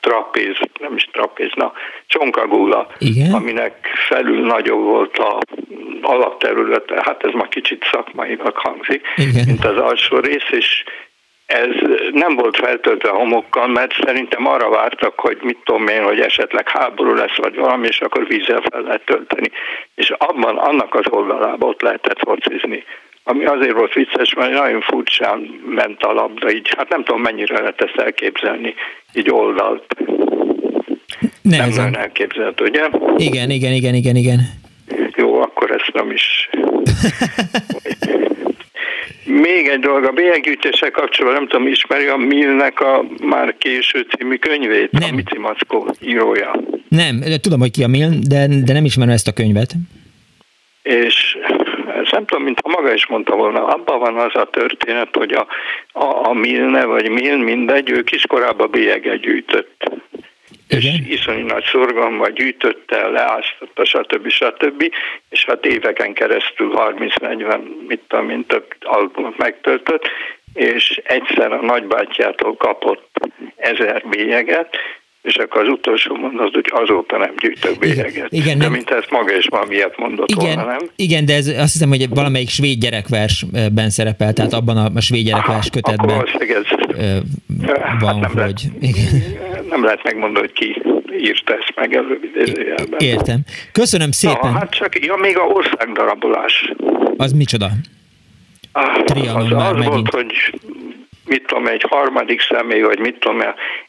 [0.00, 1.72] trapéz, nem is trapéz, na,
[2.06, 3.32] csonkagula, Igen?
[3.32, 5.38] aminek felül nagyobb volt a
[6.02, 9.44] alapterülete, hát ez ma kicsit szakmainak hangzik, Igen.
[9.46, 10.84] mint az alsó rész, és
[11.46, 11.68] ez
[12.12, 17.14] nem volt feltöltve homokkal, mert szerintem arra vártak, hogy mit tudom én, hogy esetleg háború
[17.14, 19.50] lesz, vagy valami, és akkor vízzel fel lehet tölteni.
[19.94, 22.84] És abban, annak az oldalában ott lehetett focizni.
[23.24, 27.58] Ami azért volt vicces, mert nagyon furcsán ment a labda, így hát nem tudom mennyire
[27.58, 28.74] lehet ezt elképzelni,
[29.12, 29.96] így oldalt.
[31.42, 31.90] Nehezen.
[31.90, 32.88] Nem elképzelhető, ugye?
[33.16, 34.40] Igen, igen, igen, igen, igen.
[35.16, 36.50] Jó, akkor ezt nem is
[39.40, 44.36] Még egy dolog, a bélyeggyűjtéssel kapcsolatban nem tudom, ismeri a Millnek a már késő című
[44.36, 45.08] könyvét, nem.
[45.12, 46.60] a Mici Mackó írója.
[46.88, 49.70] Nem, tudom, hogy ki a Mill, de, de nem ismerem ezt a könyvet.
[50.82, 51.38] És
[52.02, 55.46] ez nem tudom, mintha maga is mondta volna, abban van az a történet, hogy a,
[55.92, 59.84] a, a Milne vagy Mill, mindegy, ő kiskorában bélyeget gyűjtött
[60.68, 64.28] és iszonyú nagy szorgalommal gyűjtötte, leáztatta, stb.
[64.28, 64.94] stb.
[65.28, 70.08] És hát éveken keresztül 30-40, mit tudom, mint több albumot megtöltött,
[70.54, 73.08] és egyszer a nagybátyjától kapott
[73.56, 74.76] ezer bélyeget,
[75.24, 78.32] és akkor az utolsó mondat, hogy azóta nem gyűjtök bélyeget.
[78.32, 78.72] Igen, de nem.
[78.72, 80.88] mint ezt maga is valamiért mondott igen, volna, nem?
[80.96, 85.24] Igen, de ez azt hiszem, hogy valamelyik svéd gyerekversben szerepel, tehát abban a, a svéd
[85.24, 86.64] gyerekvers kötetben akkor ez,
[88.00, 88.36] van, hát nem hogy...
[88.36, 89.22] Lehet, igen.
[89.68, 90.82] Nem lehet megmondani, hogy ki
[91.18, 92.22] írta ezt meg előbb
[92.98, 93.40] Értem.
[93.72, 94.52] Köszönöm szépen.
[94.52, 96.72] Na, hát csak, ja, még a országdarabolás.
[97.16, 97.70] Az micsoda?
[98.72, 100.32] Ah, az, az volt, hogy
[101.26, 103.42] mit tudom, egy harmadik személy, vagy mit tudom,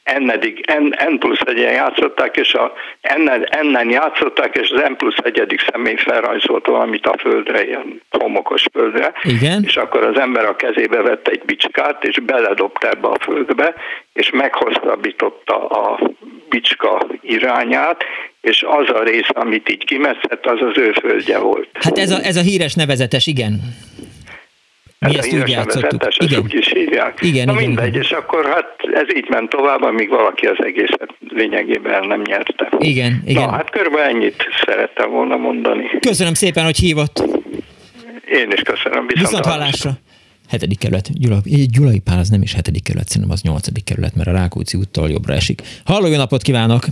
[0.04, 5.18] ennedik, n, n plusz egyen játszották, és a ennen, ennen játszották, és az n plusz
[5.24, 9.64] egyedik személy felrajzolt valamit a földre, ilyen homokos földre, Igen.
[9.68, 13.74] és akkor az ember a kezébe vette egy bicskát, és beledobta ebbe a földbe,
[14.14, 16.00] és meghosszabbította a
[16.50, 18.04] bicska irányát,
[18.42, 21.70] és az a rész, amit így kimeszett, az az ő földje volt.
[21.74, 23.60] Hát ez a, ez a híres nevezetes, igen.
[25.00, 26.08] Mi ezt úgy játszottuk.
[26.18, 26.42] Igen.
[26.42, 27.22] úgy is hívják.
[27.22, 28.02] Igen, Na igen, mindegy, igen.
[28.02, 32.70] és akkor hát ez így ment tovább, amíg valaki az egészet lényegében nem nyerte.
[32.80, 33.44] Igen, igen.
[33.44, 35.84] Na hát körülbelül ennyit szerettem volna mondani.
[36.00, 37.24] Köszönöm szépen, hogy hívott.
[38.32, 39.08] Én is köszönöm.
[39.08, 39.92] Viszont, Viszont hallásra.
[40.50, 41.20] Hetedik kerület.
[41.20, 41.38] Gyula,
[41.72, 45.10] Gyulai Pál az nem is hetedik kerület, szerintem az nyolcadik kerület, mert a Rákóczi úttól
[45.10, 45.62] jobbra esik.
[45.86, 46.84] Halló, jó napot kívánok!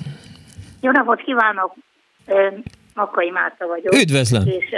[0.82, 1.76] Jó napot kívánok!
[2.94, 3.94] Makai Márta vagyok.
[3.94, 4.48] Üdvözlöm!
[4.48, 4.76] És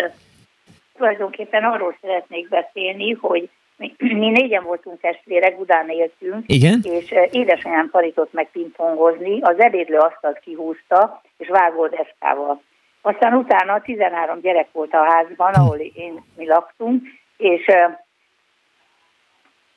[0.97, 6.79] tulajdonképpen arról szeretnék beszélni, hogy mi, mi négyen voltunk testvérek, Budán éltünk, Igen?
[6.83, 12.61] és édesanyám tanított meg pingpongozni, az ebédlő asztalt kihúzta, és vágódeszkával.
[13.01, 17.03] Aztán utána 13 gyerek volt a házban, ahol én, mi laktunk,
[17.37, 17.65] és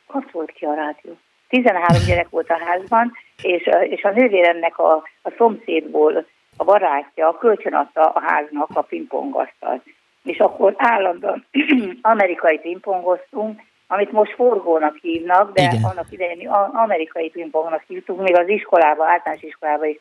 [0.06, 1.18] ott volt ki a rádió.
[1.48, 3.12] 13 gyerek volt a házban,
[3.42, 4.92] és, uh, és a nővéremnek a,
[5.22, 9.82] a szomszédból a barátja kölcsönadta a háznak a pingpongasztalt
[10.24, 11.46] és akkor állandóan
[12.02, 15.82] amerikai pingpongoztunk, amit most forgónak hívnak, de Igen.
[15.82, 20.00] annak idején amerikai pingpongnak hívtunk, még az iskolába, általános iskolába is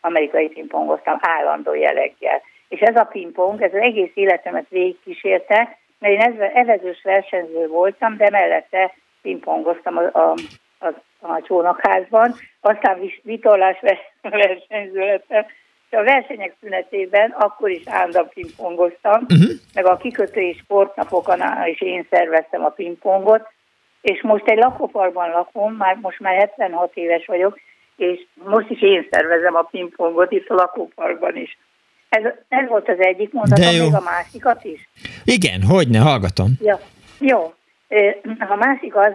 [0.00, 2.42] amerikai pingpongoztam állandó jelleggel.
[2.68, 8.30] És ez a pingpong, ez az egész életemet végigkísérte, mert én evezős versenyző voltam, de
[8.30, 10.34] mellette pingpongoztam a, a,
[10.78, 10.86] a,
[11.20, 13.78] a csónakházban, aztán vitorlás
[14.22, 15.46] versenyző lettem,
[15.90, 19.50] a versenyek szünetében akkor is állandóan pingpongoztam, uh-huh.
[19.74, 23.48] meg a kikötői sportnapokon is én szerveztem a pingpongot,
[24.00, 27.58] és most egy lakóparkban lakom, már most már 76 éves vagyok,
[27.96, 31.58] és most is én szervezem a pingpongot itt a lakóparkban is.
[32.08, 34.88] Ez, ez volt az egyik mondat, még a másikat is.
[35.24, 36.48] Igen, hogy ne, hallgatom.
[36.60, 36.78] Ja,
[37.18, 37.52] jó.
[38.38, 39.12] A másik az,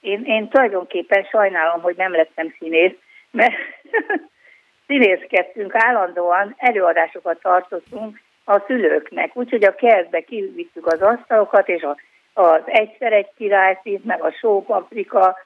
[0.00, 2.94] én, én tulajdonképpen sajnálom, hogy nem lettem színész,
[3.30, 3.54] mert
[4.88, 11.96] színészkedtünk állandóan, előadásokat tartottunk a szülőknek, úgyhogy a kertbe kivittük az asztalokat, és a,
[12.32, 15.36] az egyszer egy királyfit, meg a sópaprika,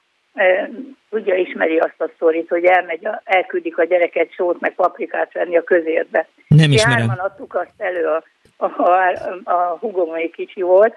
[1.09, 5.57] ugye ismeri azt a sztorit, hogy elmegy, a, elküldik a gyereket sót, meg paprikát venni
[5.57, 6.27] a közérbe.
[6.47, 6.97] Nem ismerem.
[6.97, 8.23] Járman adtuk azt elő, a,
[8.57, 10.95] a, a, a hugom, hogy kicsi volt,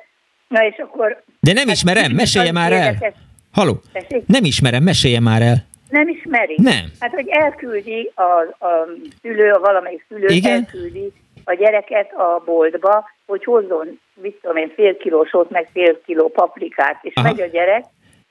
[0.48, 1.22] Na és akkor...
[1.40, 3.14] De nem hát ismerem, mesélje már el.
[3.52, 3.80] Haló,
[4.26, 5.56] nem ismerem, mesélje már el.
[5.88, 6.54] Nem ismeri?
[6.62, 6.84] Nem.
[7.00, 8.22] Hát, hogy elküldi a,
[8.66, 8.88] a
[9.22, 10.52] szülő, a valamelyik szülő Igen?
[10.52, 11.12] elküldi
[11.44, 16.98] a gyereket a boltba, hogy hozzon, mit tudom én, fél kilósot, meg fél kiló paprikát,
[17.02, 17.26] és Aha.
[17.26, 17.84] megy a gyerek,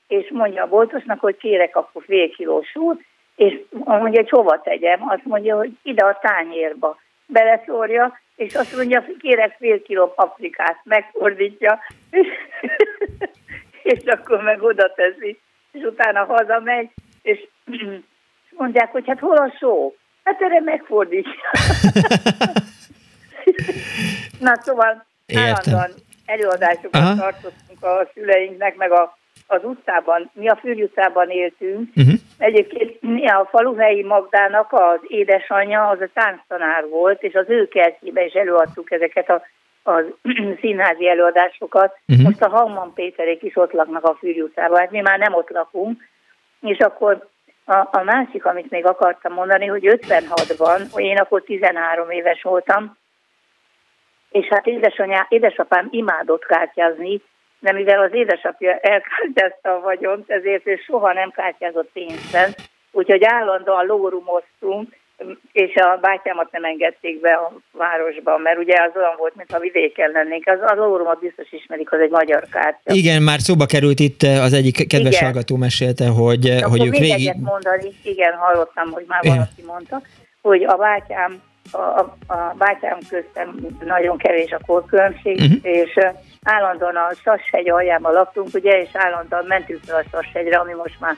[0.08, 3.04] és mondja a boltosnak, hogy kérek akkor fél kilósút,
[3.36, 6.98] és mondja, hogy hova tegyem, azt mondja, hogy ide a tányérba.
[7.26, 11.78] Beleszórja, és azt mondja, hogy kérek fél kiló paprikát, megfordítja,
[12.10, 12.26] és,
[13.92, 15.38] és akkor meg oda teszi,
[15.72, 16.90] és utána hazamegy,
[17.26, 17.48] és
[18.60, 19.94] mondják, hogy hát hol a só?
[20.24, 21.50] Hát erre megfordítja.
[24.46, 25.90] Na szóval állandóan
[26.26, 27.14] előadásokat Aha.
[27.14, 29.16] tartottunk a szüleinknek, meg a
[29.46, 31.88] az utcában, mi a Fürj utcában éltünk.
[31.96, 32.14] Uh-huh.
[32.38, 32.98] Egyébként
[33.30, 38.90] a faluhelyi Magdának az édesanyja, az a tánctanár volt, és az ő kertjébe is előadtuk
[38.90, 39.42] ezeket a,
[39.90, 40.02] a
[40.60, 41.98] színházi előadásokat.
[42.08, 42.24] Uh-huh.
[42.24, 45.50] Most a Hangman Péterék is ott laknak a Fürj utcában, hát mi már nem ott
[45.50, 46.02] lakunk.
[46.66, 47.28] És akkor
[47.64, 52.96] a, a másik, amit még akartam mondani, hogy 56-ban, én akkor 13 éves voltam,
[54.30, 57.22] és hát édesanyá, édesapám imádott kártyázni,
[57.58, 62.54] de mivel az édesapja elkártyázta a vagyont, ezért ő soha nem kártyázott pénzben,
[62.92, 64.96] úgyhogy állandóan lórumoztunk,
[65.52, 70.10] és a bátyámat nem engedték be a városba, mert ugye az olyan volt, mintha vidéken
[70.10, 70.46] lennénk.
[70.46, 72.94] Az, az lórumot biztos ismerik, az egy magyar kártya.
[72.94, 75.24] Igen, már szóba került itt eh, az egyik kedves igen.
[75.24, 77.32] hallgató mesélte, hogy, eh, hogy ők régi...
[77.42, 79.36] mondani, igen, hallottam, hogy már igen.
[79.36, 80.02] valaki mondta,
[80.42, 81.42] hogy a bátyám
[81.72, 85.58] a, a, a bátyám köztem nagyon kevés a korkülönbség, uh-huh.
[85.62, 85.98] és
[86.42, 91.16] állandóan a Sashegy aljában laktunk, ugye, és állandóan mentünk fel a Sashegyre, ami most már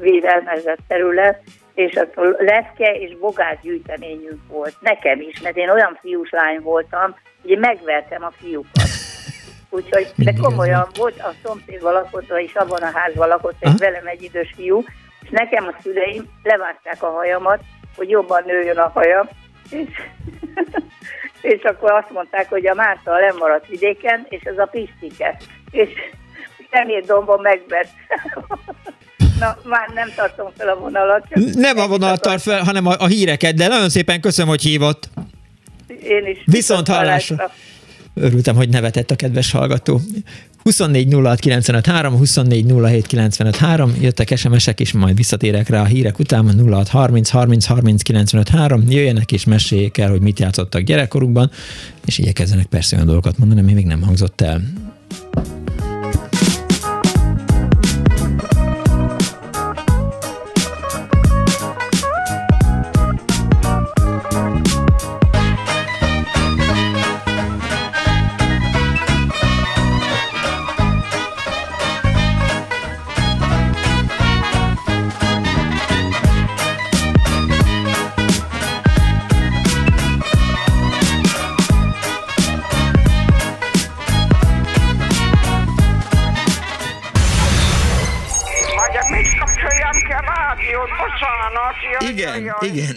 [0.00, 1.42] védelmezett terület,
[1.76, 4.74] és akkor leszke és bogár gyűjteményünk volt.
[4.80, 8.88] Nekem is, mert én olyan fiús lány voltam, hogy én megvertem a fiúkat.
[9.76, 14.22] Úgyhogy, de komolyan volt, a szomszédban lakott, és abban a házban lakott egy velem egy
[14.22, 14.84] idős fiú,
[15.22, 17.60] és nekem a szüleim levágták a hajamat,
[17.96, 19.28] hogy jobban nőjön a hajam,
[19.70, 19.88] és,
[21.52, 25.36] és akkor azt mondták, hogy a Márta nem maradt vidéken, és ez a Pistike.
[25.70, 25.90] És
[26.70, 27.90] szemét dombon megvett.
[29.38, 31.26] Na, már nem tartom fel a vonalat.
[31.54, 35.08] Nem a vonalat tart fel, hanem a, a híreket, de nagyon szépen köszönöm, hogy hívott.
[35.88, 36.42] Én is.
[36.44, 37.50] Viszont hallásra.
[38.14, 40.00] Örültem, hogy nevetett a kedves hallgató.
[40.62, 41.40] 24 06
[43.06, 48.02] 95 3, jöttek SMS-ek is, majd visszatérek rá a hírek után, 06 30 30 30
[48.02, 51.50] 95 3, jöjjenek és meséljék el, hogy mit játszottak gyerekkorukban,
[52.06, 54.60] és igyekezzenek persze olyan dolgokat mondani, ami még nem hangzott el.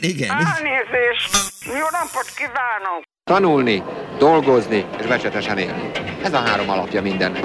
[0.01, 0.29] Igen.
[0.29, 1.29] Elnézést!
[1.65, 3.01] Jó napot kívánok!
[3.23, 3.83] Tanulni,
[4.17, 5.91] dolgozni és becsetesen élni.
[6.23, 7.43] Ez a három alapja mindennek.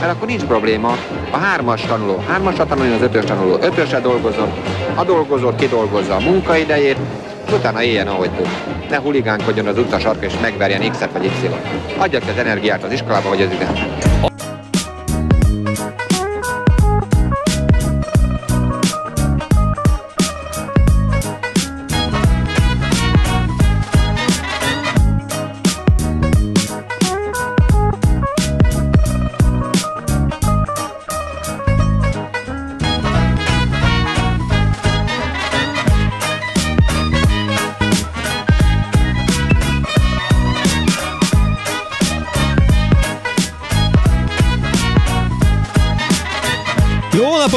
[0.00, 0.96] Mert akkor nincs probléma.
[1.30, 4.52] A hármas tanuló hármasra tanulni, az ötös tanuló ötösre dolgozom,
[4.94, 6.96] a dolgozó kidolgozza a munkaidejét,
[7.46, 8.48] és utána éljen, ahogy tud.
[8.90, 11.56] Ne huligánkodjon az utca sarka és megverjen X-et vagy Y-t.
[11.98, 13.95] Adja ki az energiát az iskolába vagy az üzenetet.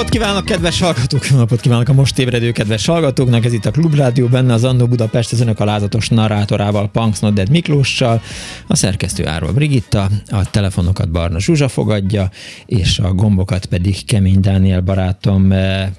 [0.09, 1.27] Napot kívánok, kedves hallgatók!
[1.29, 3.45] Jó napot kívánok a most ébredő kedves hallgatóknak!
[3.45, 8.21] Ez itt a Klubrádió, benne az Annó Budapest az önök alázatos narrátorával, Punks Nodded Miklóssal,
[8.67, 12.29] a szerkesztő Árva Brigitta, a telefonokat Barna Zsuzsa fogadja,
[12.65, 15.89] és a gombokat pedig Kemény Dániel barátom eh,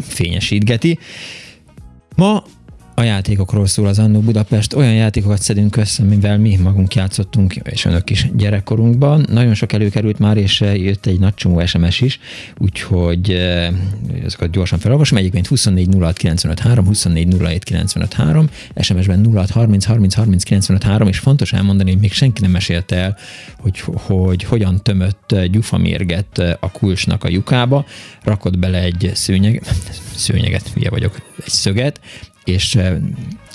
[0.00, 0.98] fényesítgeti.
[2.16, 2.42] Ma
[2.98, 4.74] a játékokról szól az Annó Budapest.
[4.74, 9.26] Olyan játékokat szedünk össze, mivel mi magunk játszottunk, és önök is gyerekkorunkban.
[9.30, 12.18] Nagyon sok előkerült már, és jött egy nagy csomó SMS is,
[12.58, 13.68] úgyhogy eh,
[14.24, 15.18] ezeket gyorsan felolvasom.
[15.18, 18.48] Egyébként 24 06 95 3, 24 07 95 3,
[18.80, 22.96] SMS-ben 06 30 30 30 95 3, és fontos elmondani, hogy még senki nem mesélte
[22.96, 23.16] el,
[23.58, 27.86] hogy, hogy hogyan tömött gyufamérget a kulcsnak a lyukába,
[28.22, 29.62] rakott bele egy szőnyeg,
[30.14, 32.00] szőnyeget, hülye vagyok, egy szöget,
[32.46, 32.78] és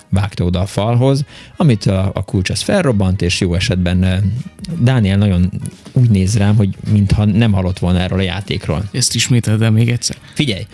[0.09, 1.25] vágta oda a falhoz,
[1.55, 4.31] amit a, a kulcs az felrobbant, és jó esetben
[4.79, 5.51] Dániel nagyon
[5.91, 8.89] úgy néz rám, hogy mintha nem hallott volna erről a játékról.
[8.91, 10.17] Ezt ismételd el még egyszer.
[10.33, 10.65] Figyelj,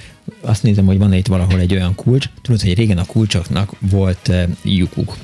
[0.42, 4.32] azt nézem, hogy van itt valahol egy olyan kulcs, tudod, hogy régen a kulcsoknak volt
[4.64, 5.18] lyukuk.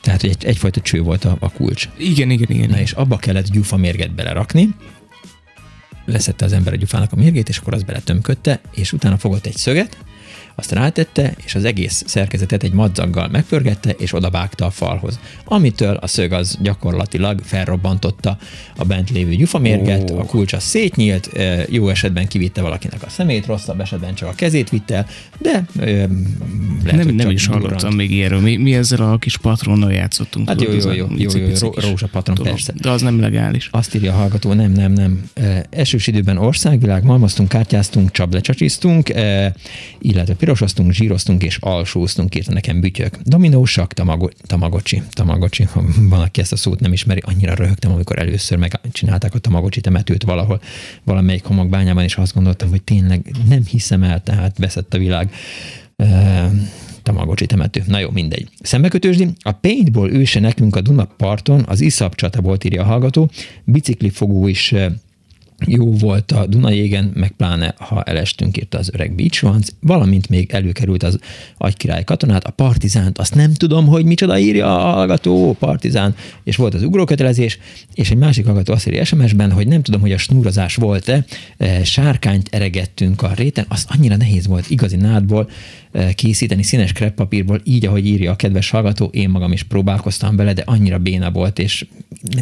[0.00, 1.88] Tehát egy, egyfajta cső volt a, a kulcs.
[1.96, 2.68] Igen, igen, igen.
[2.68, 4.74] Na és abba kellett gyufamérget belerakni,
[6.04, 9.56] leszette az ember a gyufának a mérgét, és akkor az beletömködte, és utána fogott egy
[9.56, 9.96] szöget,
[10.58, 15.18] azt rátette, és az egész szerkezetet egy madzaggal megpörgette, és odavágta a falhoz.
[15.44, 18.38] Amitől a szög az gyakorlatilag felrobbantotta
[18.76, 20.18] a bent lévő gyufamérget, oh.
[20.18, 21.30] a kulcs az szétnyílt,
[21.68, 25.06] jó esetben kivitte valakinek a szemét, rosszabb esetben csak a kezét vitte el,
[25.38, 25.66] de
[26.84, 28.40] lehet, nem, nem is hallottam még ilyenről.
[28.40, 30.48] Mi, mi ezzel a kis patronnal játszottunk.
[30.48, 32.72] Hát jó, jó, jó, jó, jó, jó, rózsa patron, persze.
[32.80, 33.68] De az nem legális.
[33.72, 35.30] Azt írja a hallgató, nem, nem, nem.
[35.70, 39.12] Esős időben országvilág, malmaztunk, kártyáztunk, csaplecsacsiztunk,
[39.98, 43.18] illetve pirosoztunk, zsíroztunk és alsóztunk, írta nekem bütyök.
[43.22, 48.18] Dominósak, tamago, tamagocsi, tamagocsi, ha van, aki ezt a szót nem ismeri, annyira röhögtem, amikor
[48.18, 50.60] először megcsinálták a tamagocsi temetőt valahol,
[51.04, 55.32] valamelyik homokbányában, és azt gondoltam, hogy tényleg nem hiszem el, tehát veszett a világ.
[55.96, 56.50] Uh,
[57.02, 57.82] Tamagocsi temető.
[57.86, 58.48] Na jó, mindegy.
[58.60, 59.28] Szembekötősdi.
[59.40, 63.30] A paintball őse nekünk a Duna parton, az iszap csata volt, írja a hallgató.
[63.64, 64.74] Biciklifogó is
[65.66, 70.50] jó volt a Dunajégen, meg pláne ha elestünk, írta az öreg Beach Ones, valamint még
[70.52, 71.18] előkerült az
[71.58, 76.74] agykirály katonát, a partizánt, azt nem tudom, hogy micsoda írja a hallgató, partizán, és volt
[76.74, 77.58] az ugrókötelezés,
[77.94, 81.24] és egy másik hallgató azt írja SMS-ben, hogy nem tudom, hogy a snúrozás volt-e,
[81.56, 85.48] e, sárkányt eregettünk a réten, az annyira nehéz volt igazi nádból,
[86.14, 90.62] készíteni színes kreppapírból, így, ahogy írja a kedves hallgató, én magam is próbálkoztam vele, de
[90.66, 91.86] annyira béna volt, és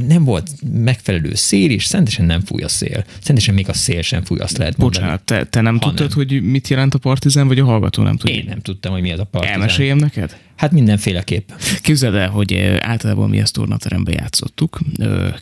[0.08, 3.04] nem volt megfelelő szél is, szentesen nem fúj a szél.
[3.20, 5.02] Szentesen még a szél sem fúj, azt lehet mondani.
[5.02, 6.16] Bocsánat, te, te nem tudtad, nem.
[6.16, 8.36] hogy mit jelent a partizán, vagy a hallgató nem tudja?
[8.36, 9.60] Én nem tudtam, hogy mi az a partizán.
[9.60, 10.36] Elmeséljem neked?
[10.56, 11.48] Hát mindenféleképp.
[11.82, 14.78] Képzeld el, hogy általában mi ezt tornaterembe játszottuk,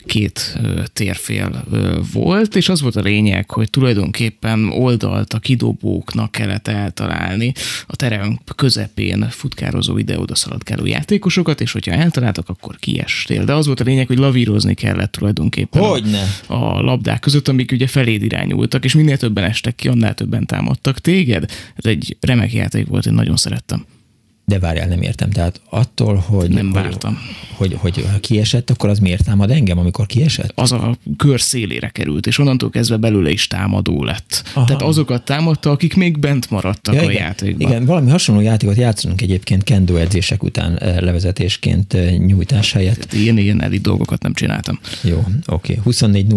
[0.05, 0.59] két
[0.93, 1.65] térfél
[2.13, 7.53] volt, és az volt a lényeg, hogy tulajdonképpen oldalt a kidobóknak kellett eltalálni
[7.87, 13.43] a terem közepén futkározó ide-oda szaladgáló játékosokat, és hogyha eltaláltak, akkor kiestél.
[13.43, 16.23] De az volt a lényeg, hogy lavírozni kellett tulajdonképpen Hogyne.
[16.47, 20.45] A, a labdák között, amik ugye feléd irányultak, és minél többen estek ki, annál többen
[20.45, 21.51] támadtak téged.
[21.75, 23.85] Ez egy remek játék volt, én nagyon szerettem.
[24.45, 25.29] De várjál, nem értem.
[25.29, 26.49] Tehát attól, hogy...
[26.49, 27.17] Nem vártam.
[27.55, 30.51] Hogy, hogy, hogy kiesett, akkor az miért támad engem, amikor kiesett?
[30.55, 34.43] Az a kör szélére került, és onnantól kezdve belőle is támadó lett.
[34.53, 34.65] Aha.
[34.65, 37.69] Tehát azokat támadta, akik még bent maradtak ja, a igen, játékban.
[37.69, 42.99] Igen, valami hasonló játékot játszunk egyébként kendo edzések után eh, levezetésként eh, nyújtás helyett.
[42.99, 44.79] Tehát ilyen, ilyen elit dolgokat nem csináltam.
[45.01, 45.71] Jó, oké.
[45.71, 45.83] Okay.
[45.83, 46.33] 24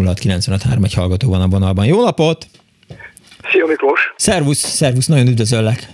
[0.47, 1.87] 06 3, egy hallgató van a vonalban.
[1.87, 2.49] Jó napot!
[3.53, 4.01] Szia Miklós!
[4.17, 5.89] Szervusz, szervusz, nagyon üdvözöllek!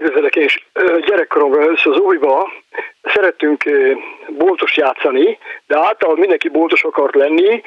[0.00, 0.64] Üdvözlök, és
[1.06, 2.52] gyerekkoromban először az újba
[3.02, 3.64] szerettünk
[4.28, 7.62] boltos játszani, de általában mindenki boltos akart lenni,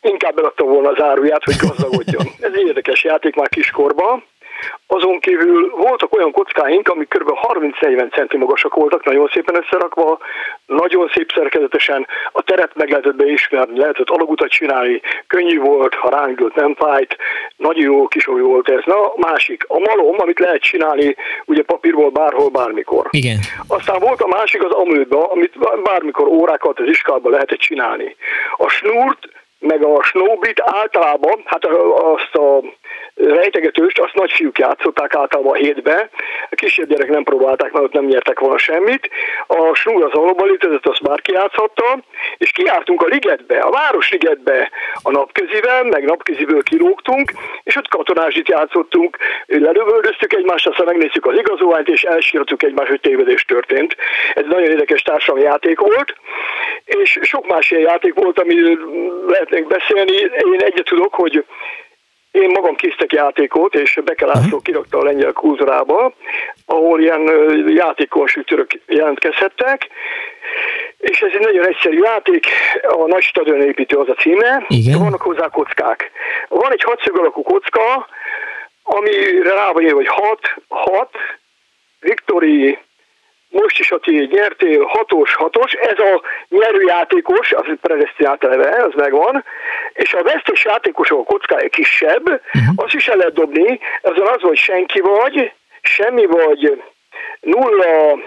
[0.00, 2.26] inkább eladta volna az áruját, hogy gazdagodjon.
[2.40, 4.24] Ez érdekes játék már kiskorban.
[4.86, 7.30] Azon kívül voltak olyan kockáink, amik kb.
[7.80, 10.18] 30-40 centi magasak voltak, nagyon szépen összerakva,
[10.66, 16.54] nagyon szép szerkezetesen, a teret meg lehetett beismerni, lehetett alagutat csinálni, könnyű volt, ha rángült,
[16.54, 17.16] nem fájt,
[17.56, 18.80] nagyon jó kis volt ez.
[18.84, 23.06] Na, másik, a malom, amit lehet csinálni, ugye papírból bárhol, bármikor.
[23.10, 23.38] Igen.
[23.66, 28.16] Aztán volt a másik az amőba, amit bármikor órákat az iskában lehetett csinálni.
[28.56, 29.18] A snúrt,
[29.58, 32.62] meg a snowbit általában, hát azt a
[33.16, 36.08] rejtegetőst, azt nagyfiúk játszották általában a hétbe,
[36.50, 39.10] a kisebb gyerek nem próbálták, mert ott nem nyertek volna semmit.
[39.46, 41.98] A snúr az alapban létezett, azt bárki játszhatta,
[42.38, 44.70] és kiártunk a ligetbe, a Városligetbe
[45.02, 51.88] a napközivel, meg napköziből kilógtunk, és ott katonázsit játszottunk, lelövöldöztük egymást, aztán megnéztük az igazolványt,
[51.88, 53.96] és elsírtuk egymást, hogy tévedés történt.
[54.34, 56.14] Ez nagyon érdekes társadalmi játék volt,
[56.84, 58.78] és sok más ilyen játék volt, amiről
[59.26, 60.16] lehetnénk beszélni.
[60.52, 61.44] Én egyet tudok, hogy
[62.36, 66.12] én magam késztek játékot, és Bekelászló kirakta a lengyel kultúrába,
[66.66, 67.30] ahol ilyen
[67.68, 69.88] játékkonstruktőrök jelentkezhettek,
[70.98, 72.46] és ez egy nagyon egyszerű játék,
[72.82, 74.98] a nagy stadionépítő az a címe, Igen.
[74.98, 76.10] vannak hozzá kockák.
[76.48, 78.08] Van egy hatszög alakú kocka,
[78.82, 81.10] amire rá vagy hogy 6, 6,
[82.00, 82.78] Victory,
[83.62, 89.44] most is a tiéd nyertél, hatos, hatos, ez a nyerőjátékos, az predestinált eleve, az megvan,
[89.92, 92.74] és a vesztes játékosok a kockája kisebb, uh-huh.
[92.76, 95.52] azt is el lehet dobni, azon az, hogy senki vagy,
[95.82, 96.82] semmi vagy,
[97.40, 98.18] nulla,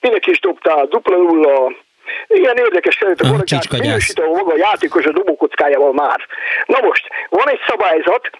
[0.00, 1.72] mindenki is dobtál, dupla nulla,
[2.26, 3.28] ilyen érdekes felett a
[3.70, 6.26] minősít, ahol maga a játékos a dobókockájával már.
[6.66, 8.30] Na most, van egy szabályzat,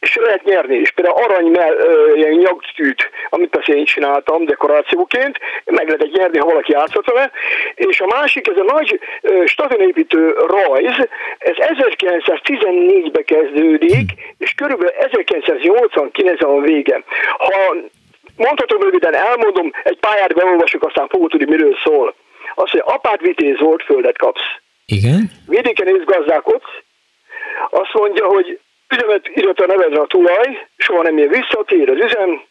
[0.00, 0.90] és lehet nyerni is.
[0.90, 1.76] Például arany mell,
[2.14, 7.30] ilyen nyagtűt, amit persze én csináltam dekorációként, meg lehet nyerni, ha valaki játszott vele.
[7.74, 9.00] És a másik, ez a nagy
[9.44, 17.02] stadionépítő rajz, ez 1914-ben kezdődik, és körülbelül 1989 a vége.
[17.36, 17.76] Ha
[18.36, 22.14] mondhatom röviden, elmondom, egy pályát beolvasok, aztán fogod tudni, miről szól.
[22.54, 24.48] Azt, hogy apád vitéz volt, földet kapsz.
[24.86, 25.30] Igen?
[25.48, 26.70] Vidéken ész gazdálkodsz,
[27.70, 28.58] azt mondja, hogy
[28.90, 32.42] üzemet írott a nevedre a tulaj, soha nem ér vissza, tér az üzem,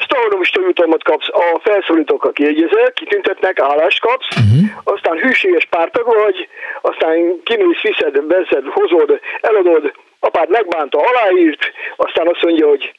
[0.00, 4.94] sztalonomista jutalmat kapsz, a felszólítókkal kiegyezel, kitüntetnek, állást kapsz, uh-huh.
[4.94, 6.48] aztán hűséges pártag vagy,
[6.80, 12.92] aztán kimész, viszed, veszed, hozod, eladod, apád megbánta, aláírt, aztán azt mondja, hogy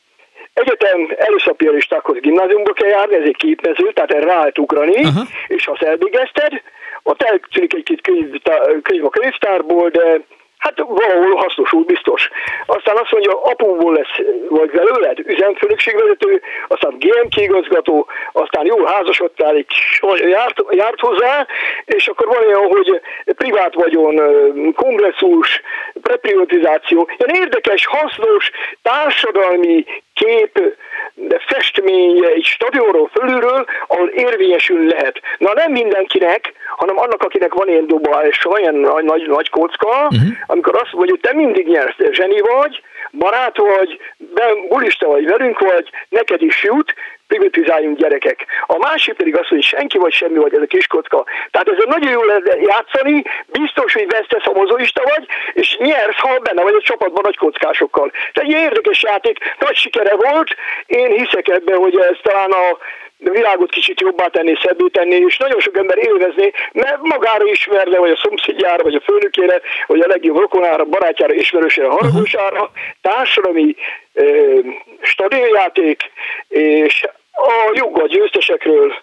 [0.53, 1.15] egyetem
[1.57, 5.27] pianistákhoz gimnáziumba kell járni, ez egy képmező, tehát erre rá lehet ugrani, uh-huh.
[5.47, 6.61] és ha azt elvégezted,
[7.03, 8.35] ott eltűnik egy-két könyv,
[8.81, 10.19] könyv a könyvtárból, de
[10.63, 12.29] Hát valahol hasznosul, biztos.
[12.65, 14.15] Aztán azt mondja, apuból lesz,
[14.49, 19.67] vagy belőled, üzemfőnökségvezető, aztán GMK igazgató, aztán jó házasodtál, egy
[20.29, 21.47] járt, járt hozzá,
[21.85, 24.15] és akkor van olyan, hogy privát vagyon,
[24.75, 25.61] kongresszus,
[26.01, 28.51] preprivatizáció, ilyen érdekes, hasznos,
[28.81, 30.61] társadalmi kép,
[31.13, 35.21] de festmény egy stadionról fölülről, ahol érvényesül lehet.
[35.37, 37.87] Na nem mindenkinek, hanem annak, akinek van ilyen
[38.23, 40.21] és olyan nagy, nagy, nagy kocka, uh-huh.
[40.47, 43.99] amikor azt mondja, hogy te mindig nyersz, zseni vagy, barát vagy,
[44.69, 46.93] bulista vagy, velünk vagy, neked is jut,
[47.33, 48.45] privatizáljunk gyerekek.
[48.65, 51.25] A másik pedig az, hogy senki vagy semmi vagy, ez a kis kocka.
[51.51, 56.39] Tehát ezzel nagyon jól lehet játszani, biztos, hogy vesztesz, ha mozoista vagy, és nyersz, ha
[56.39, 58.11] benne vagy egy csapatban nagy kockásokkal.
[58.33, 60.55] Tehát egy érdekes játék, nagy sikere volt,
[60.85, 62.77] én hiszek ebben, hogy ez talán a
[63.17, 68.11] világot kicsit jobbá tenni, szebbé tenni, és nagyon sok ember élvezné, mert magára ismerne, vagy
[68.11, 72.71] a szomszédjára, vagy a főnökére, vagy a legjobb rokonára, barátjára, ismerősére, haragúsára,
[73.01, 73.75] társadalmi
[75.01, 76.11] stadionjáték,
[76.47, 78.93] és a joggal győztesekről,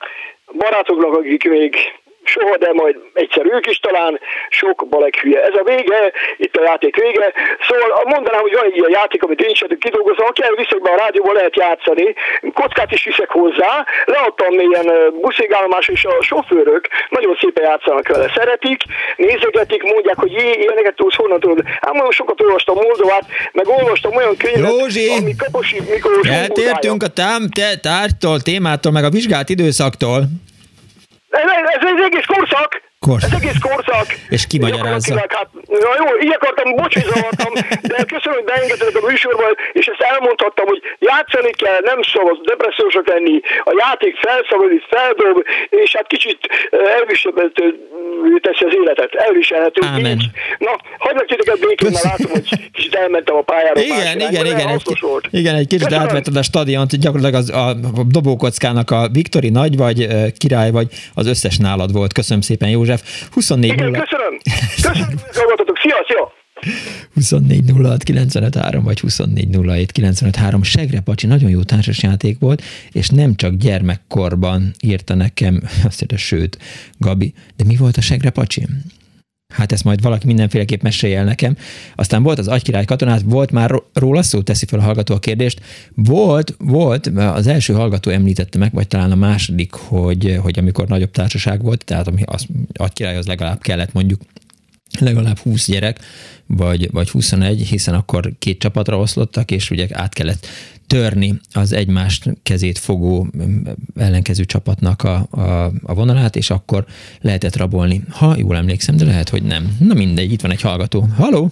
[0.53, 1.77] barátoknak, akik még
[2.25, 5.41] soha, de majd egyszer ők is talán, sok balek hülye.
[5.43, 7.33] Ez a vége, itt a játék vége.
[7.69, 10.97] Szóval mondanám, hogy van egy ilyen játék, amit én sem kidolgozom, aki elviszek be a
[10.97, 12.15] rádióba, lehet játszani.
[12.55, 14.89] Kockát is viszek hozzá, leadtam ilyen
[15.21, 18.33] buszégállomás, és a sofőrök nagyon szépen játszanak vele.
[18.35, 18.83] Szeretik,
[19.17, 21.63] nézegetik, mondják, hogy jé, ilyeneket tudsz, honnan tudod.
[21.81, 27.09] Hát nagyon sokat olvastam Moldovát, meg olvastam olyan könyvet, Józsi, ami Kaposi Miklós Eltértünk a
[27.09, 30.23] tám, te, tárgytól, témától, meg a vizsgált időszaktól.
[31.31, 32.90] Ez, ez, ez egész korszak!
[33.07, 33.31] Korszak.
[33.31, 34.09] Ez egész korszak.
[34.37, 35.15] És ki magyarázza?
[35.39, 35.49] Hát,
[35.85, 37.53] na jó, így akartam, bocs, hogy zavartam,
[37.93, 39.47] de köszönöm, hogy beengedtetek a műsorba,
[39.79, 43.37] és ezt elmondhattam, hogy játszani kell, nem szabad depressziósok lenni,
[43.71, 45.37] a játék felszabadít, feldob,
[45.83, 46.41] és hát kicsit
[46.97, 47.65] elviselhető
[48.47, 49.81] teszi az életet, elviselhető.
[49.97, 50.19] Amen.
[50.19, 50.27] Így.
[50.67, 50.73] Na,
[51.05, 53.81] hagylak titeket békén, mert látom, hogy kicsit elmentem a pályára.
[53.81, 55.25] Igen, más igen, igen, egy, hasznos volt.
[55.41, 56.07] igen, egy kicsit Köszönöm.
[56.07, 57.67] átvetted a stadiont, gyakorlatilag az, a
[58.17, 62.13] dobókockának a Viktori nagy vagy, ö, király vagy, az összes nálad volt.
[62.13, 62.90] Köszönöm szépen, József.
[63.31, 64.39] 24 Igen, 0 köszönöm.
[64.77, 65.09] Köszönöm,
[65.57, 65.77] hogy.
[65.83, 66.39] Szia, szia!
[67.15, 70.63] 24 06 95 3 vagy 24 07 95 3.
[70.63, 72.63] Segre Pacsi nagyon jó társasjáték volt,
[72.93, 76.59] és nem csak gyermekkorban írta nekem, azt írta, sőt,
[76.99, 78.67] Gabi, de mi volt a Segre Pacsi?
[79.51, 81.57] Hát ezt majd valaki mindenféleképp mesélje el nekem.
[81.95, 85.61] Aztán volt az Agykirály katonát, volt már róla szó, teszi fel a hallgató a kérdést.
[85.95, 91.11] Volt, volt, az első hallgató említette meg, vagy talán a második, hogy, hogy amikor nagyobb
[91.11, 94.21] társaság volt, tehát ami az Agykirály az legalább kellett mondjuk
[94.99, 95.99] legalább 20 gyerek,
[96.47, 100.47] vagy, vagy 21, hiszen akkor két csapatra oszlottak, és ugye át kellett
[100.95, 103.67] törni az egymást kezét fogó mm,
[104.07, 106.85] ellenkező csapatnak a, a, a vonalát, és akkor
[107.21, 108.01] lehetett rabolni.
[108.19, 109.63] Ha jól emlékszem, de lehet, hogy nem.
[109.89, 111.05] Na mindegy, itt van egy hallgató.
[111.19, 111.49] Haló!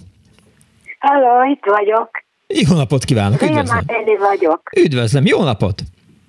[0.99, 2.09] Halló, itt vagyok.
[2.47, 3.65] Jó napot kívánok, üdvözlöm!
[3.65, 4.61] Zémateli vagyok.
[4.77, 5.81] Üdvözlöm, jó napot!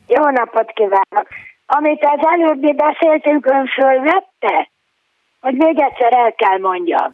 [0.06, 1.26] Jó napot kívánok.
[1.66, 4.70] Amit az előbbi beszéltünk, ön fölvette?
[5.40, 7.11] Hogy még egyszer el kell mondjam.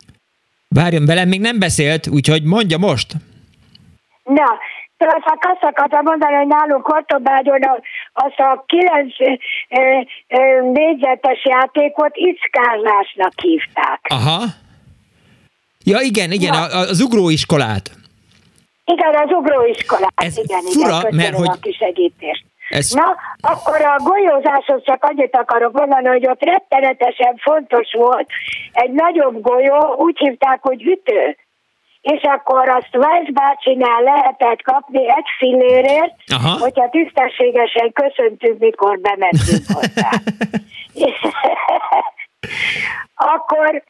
[0.69, 3.13] Várjon, velem még nem beszélt, úgyhogy mondja most.
[4.25, 4.59] Na,
[4.99, 7.61] csak azt akartam mondani, hogy nálunk Kortobágyon
[8.13, 9.15] azt a kilenc
[10.73, 14.01] négyzetes játékot ickázásnak hívták.
[14.09, 14.45] Aha.
[15.85, 16.79] Ja, igen, igen, ja.
[16.79, 17.91] az ugróiskolát.
[18.85, 20.13] Igen, az ugróiskolát.
[20.15, 21.49] Ez igen, fura, igen, mert hogy...
[21.49, 22.45] A kisegítést.
[22.69, 22.91] Ez...
[22.91, 28.29] Na, akkor a golyózáshoz csak annyit akarok mondani, hogy ott rettenetesen fontos volt
[28.73, 31.37] egy nagyobb golyó, úgy hívták, hogy ütő
[32.13, 36.59] és akkor azt Weiss bácsinál lehetett kapni egy fillérért, Aha.
[36.59, 40.11] hogyha tisztességesen köszöntünk, mikor bementünk hozzá.
[43.33, 43.83] akkor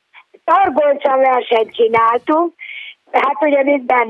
[0.44, 2.54] targonca versenyt csináltunk,
[3.12, 4.08] Hát ugye minden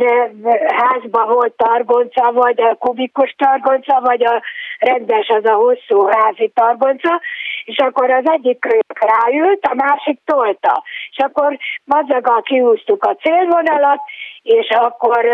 [0.67, 4.43] házban volt targonca, vagy a kubikus targonca, vagy a
[4.79, 7.21] rendes, az a hosszú házi targonca,
[7.67, 10.83] és akkor az egyik kölyök ráült, a másik tolta.
[11.11, 14.01] És akkor mazaggal kiúztuk a célvonalat,
[14.43, 15.25] és akkor,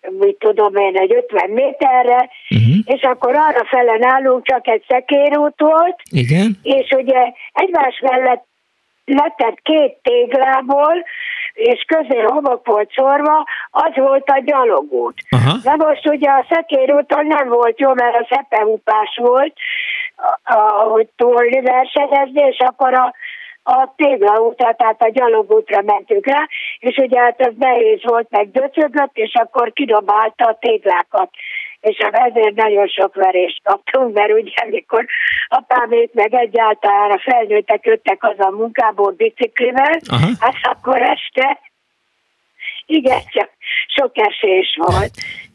[0.00, 2.76] mit tudom én, egy 50 méterre, uh-huh.
[2.84, 6.58] és akkor arra fele nálunk csak egy szekérút volt, Igen.
[6.62, 8.46] és ugye egymás mellett
[9.04, 11.04] letett két téglából,
[11.52, 15.14] és közé homok volt szorva, az volt a gyalogút.
[15.30, 15.56] Aha.
[15.62, 19.54] Na most ugye a szekérúton nem volt jó, mert a szepehupás volt,
[20.88, 23.14] hogy tolni versenyezni, és akkor a,
[23.62, 26.48] a téglaútra, tehát a gyalogútra mentünk rá,
[26.78, 31.30] és ugye hát ez nehéz volt, meg döcögött, és akkor kidobálta a téglákat
[31.80, 35.06] és ezért nagyon sok verést kaptunk, mert ugye amikor
[35.48, 40.28] apámét meg egyáltalán a felnőttek jöttek az a munkából biciklivel, Aha.
[40.40, 41.60] hát akkor este
[42.86, 43.50] igen, csak
[43.86, 45.10] sok esés volt.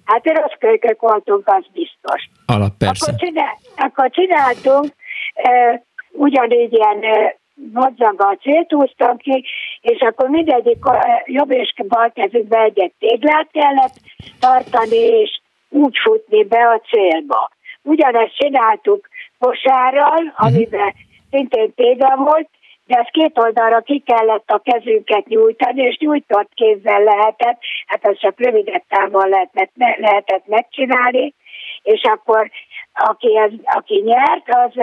[0.05, 2.29] Hát rossz kölykök voltunk, az biztos.
[2.45, 3.11] Alap persze.
[3.11, 5.81] Akkor, csinál, akkor csináltunk uh,
[6.11, 7.31] ugyanígy ilyen uh,
[7.71, 9.45] madzaggal céltúztam ki,
[9.81, 10.77] és akkor mindegyik
[11.25, 13.95] jobb és bal kezükbe egy téglát kellett
[14.39, 17.51] tartani, és úgy futni be a célba.
[17.81, 19.07] Ugyanezt csináltuk
[19.39, 20.45] kosárral, mhm.
[20.45, 20.93] amiben
[21.31, 22.49] szintén tégla volt,
[22.93, 28.39] ezt két oldalra ki kellett a kezünket nyújtani, és nyújtott kézzel lehetett, hát az csak
[28.39, 31.33] rövidebb távon lehetett, lehetett megcsinálni,
[31.81, 32.49] és akkor
[32.93, 34.73] aki, ez, aki nyert, az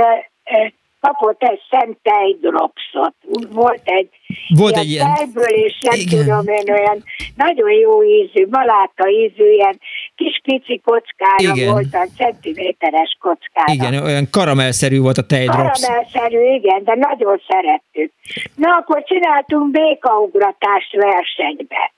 [1.00, 3.14] kapott egy szentej dropszot.
[3.50, 4.08] Volt egy
[4.48, 5.14] volt ilyen egy ilyen...
[5.14, 6.18] tejből, és nem Igen.
[6.20, 7.04] tudom én, olyan
[7.36, 9.80] nagyon jó ízű, maláta ízű, ilyen
[10.16, 11.72] kis pici kockája igen.
[11.72, 13.74] volt, a centiméteres kockája.
[13.74, 15.80] Igen, olyan karamelszerű volt a tejdrops.
[15.80, 18.12] Karamelszerű, igen, de nagyon szerettük.
[18.54, 21.92] Na, akkor csináltunk békaugratást versenybe.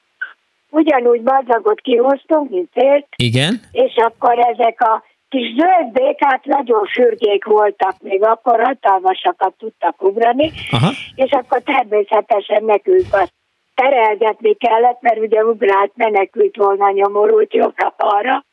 [0.71, 3.07] Ugyanúgy madzagot kihoztunk, mint célt.
[3.17, 3.61] Igen.
[3.73, 5.03] És akkor ezek a
[5.33, 10.91] kis zöld békák nagyon fürgék voltak, még akkor hatalmasakat tudtak ugrani, Aha.
[11.15, 13.33] és akkor természetesen nekünk azt
[13.75, 18.45] terelgetni kellett, mert ugye ugrált, menekült volna nyomorult jobbra arra.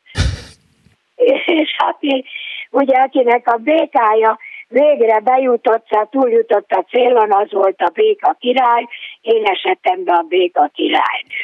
[1.60, 2.24] És aki,
[2.70, 8.86] ugye akinek a békája végre bejutott, szóval túljutott a célon, az volt a béka király,
[9.20, 11.40] én esetemben a béka királynő.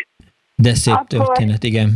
[0.54, 1.88] De szép Akkor történet, igen.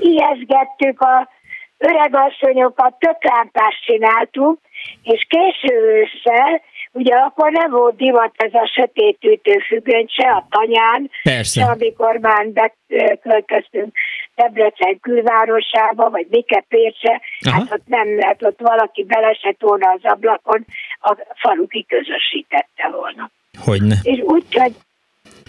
[0.00, 1.34] Ijeszgettük a
[1.78, 4.58] öregasszonyokat, tök lámpást csináltunk,
[5.02, 6.62] és késő ősszel,
[6.92, 11.60] ugye akkor nem volt divat ez a sötétűtő függöny se a tanyán, Persze.
[11.60, 12.46] se amikor már
[12.86, 13.94] beköltöztünk
[14.34, 17.20] Debrecen külvárosába, vagy Mikepércse,
[17.50, 20.64] hát ott nem lehet, ott valaki belesett volna az ablakon,
[21.00, 23.30] a falu kiközösítette volna.
[23.64, 23.96] Hogyne.
[24.02, 24.74] És úgy, hogy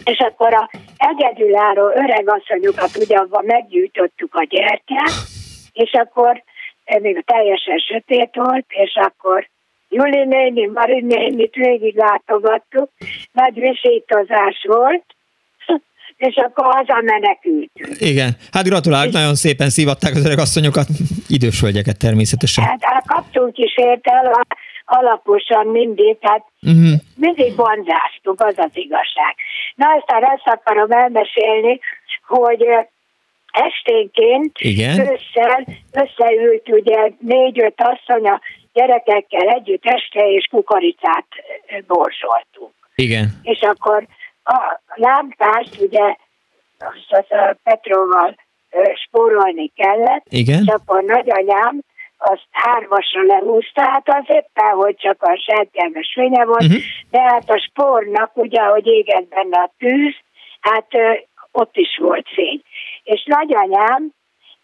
[0.04, 5.37] és akkor a egyedülálló öregasszonyokat ugye abban meggyűjtöttük a gyertyát,
[5.78, 6.44] és akkor
[7.02, 9.50] még teljesen sötét volt, és akkor
[9.90, 12.90] Juli néni, Mari nénit végig látogattuk,
[13.32, 15.04] nagy visítozás volt,
[16.28, 17.96] és akkor haza menekültünk.
[18.00, 20.88] Igen, hát gratulálok, nagyon szépen szívatták az öreg asszonyokat,
[21.28, 22.64] idős hölgyeket természetesen.
[22.64, 24.12] Hát, hát kaptunk is érte
[24.86, 27.00] alaposan mindig, hát uh-huh.
[27.16, 29.36] mindig bonzáztuk, az az igazság.
[29.76, 31.80] Na, aztán ezt akarom elmesélni,
[32.28, 32.66] hogy
[33.58, 35.00] esténként Igen?
[35.00, 38.42] ősszel összeült ugye négy-öt asszony a
[38.74, 41.28] gyerekekkel együtt este, és kukoricát
[41.88, 42.74] borsoltunk.
[42.96, 43.28] Igen.
[43.44, 44.08] És akkor
[44.44, 46.16] a lámpást ugye
[46.78, 48.36] azt a Petróval
[49.06, 50.62] spórolni kellett, Igen.
[50.62, 51.82] és akkor nagyanyám
[52.18, 56.82] azt hármasra lehúzta, hát az éppen, hogy csak a serkelmes fénye volt, uh-huh.
[57.10, 60.16] de hát a spórnak ugye, hogy égett benne a tűz,
[60.60, 60.88] hát
[61.58, 62.62] ott is volt fény
[63.08, 64.12] és nagyanyám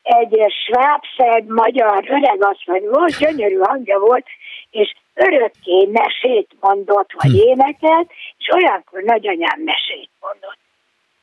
[0.02, 4.26] egy svábszeg magyar öregasszony volt, gyönyörű hangja volt,
[4.70, 7.48] és örökké mesét mondott, vagy hm.
[7.48, 10.58] énekelt, és olyankor nagyanyám mesét mondott.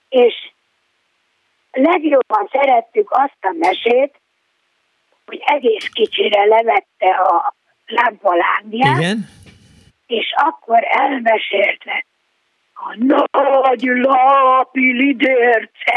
[0.08, 0.34] És
[1.72, 4.20] legjobban szerettük azt a mesét,
[5.26, 7.54] hogy egész kicsire levette a
[7.86, 9.16] lámpalángját,
[10.06, 12.04] és akkor elmesélte
[12.82, 15.92] a nagy lápi lidérce.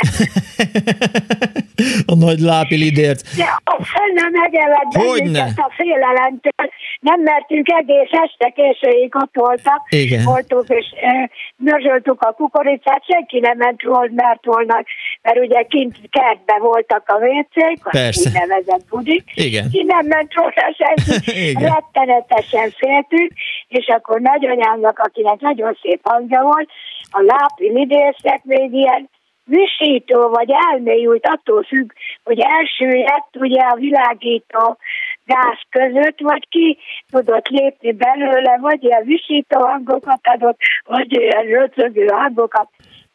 [2.14, 3.22] a nagy lápi lidért.
[3.38, 6.70] De a fenne megevett bennünket a félelemtől.
[7.00, 9.82] Nem mertünk egész este későig ott voltak.
[9.90, 10.24] Igen.
[10.24, 14.84] Voltunk, és e, nözsöltük a kukoricát, senki nem ment volna, mert volna,
[15.22, 18.30] mert ugye kint kertben voltak a vécék, Persze.
[18.30, 19.24] úgy nevezett budik.
[19.34, 19.70] Igen.
[19.70, 21.32] Ki nem ment volna senki.
[21.50, 21.62] Igen.
[21.74, 23.32] Rettenetesen féltünk,
[23.68, 26.70] és akkor nagyanyámnak, akinek nagyon szép hangja volt,
[27.12, 29.10] a lápi lidészek még ilyen
[29.46, 31.92] visító vagy elmélyült, attól függ,
[32.24, 34.78] hogy elsüllyedt ugye a világító
[35.26, 36.78] gáz között, vagy ki
[37.12, 42.70] tudott lépni belőle, vagy ilyen visító hangokat adott, vagy ilyen röcögő hangokat.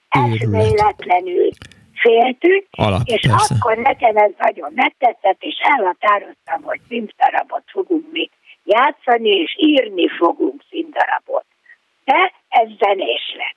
[0.09, 1.49] Eszméletlenül
[1.95, 3.55] féltünk, Alap, és persze.
[3.55, 8.31] akkor nekem ez nagyon megtetszett, és elhatároztam, hogy színdarabot fogunk mi
[8.65, 11.45] játszani, és írni fogunk színdarabot.
[12.05, 12.33] De
[12.63, 13.57] ez zenés lett.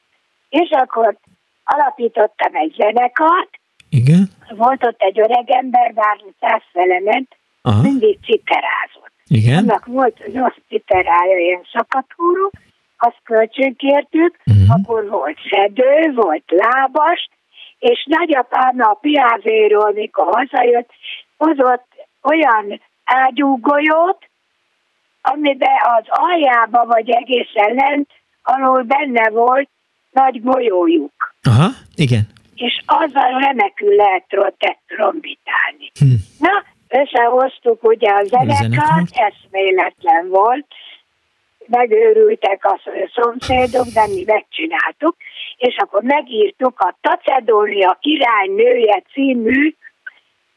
[0.50, 1.18] És akkor
[1.64, 3.50] alapítottam egy zenekart,
[3.90, 4.30] Igen.
[4.56, 6.62] volt ott egy öreg ember, bár száz
[7.04, 7.82] ment, Aha.
[7.82, 9.12] mindig citerázott.
[9.28, 9.58] Igen.
[9.58, 12.50] Annak volt egy rossz citerája, ilyen szakadhúrú,
[12.98, 14.72] azt kölcsönkértük, Mhm.
[14.72, 17.30] akkor volt szedő, volt lábas,
[17.80, 20.90] és nagyapám a piávéről, amikor hazajött,
[21.38, 21.88] hozott
[22.24, 24.30] olyan ágyúgolyót,
[25.22, 28.10] amiben az aljába vagy egészen lent,
[28.44, 29.70] alól benne volt
[30.12, 31.36] nagy golyójuk.
[31.42, 32.28] Aha, igen.
[32.56, 35.92] És azzal remekül lehet tro- trombitálni.
[36.00, 36.06] Hm.
[36.40, 40.66] Na, összehoztuk ugye a zenekart, eszméletlen volt,
[41.66, 42.80] megőrültek a
[43.14, 45.16] szomszédok, de mi megcsináltuk,
[45.58, 49.76] és akkor megírtuk a Tacedónia királynője című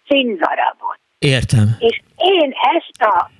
[0.08, 0.98] színdarabot.
[1.18, 1.66] Értem.
[1.78, 3.30] És én ezt a,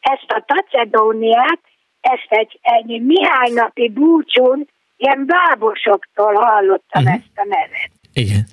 [0.00, 1.60] ezt a Tacedóniát,
[2.04, 7.12] ezt egy, egy Mihály napi búcsún ilyen bábosoktól hallottam Mhm.
[7.12, 7.90] ezt a nevet.
[8.12, 8.44] Igen.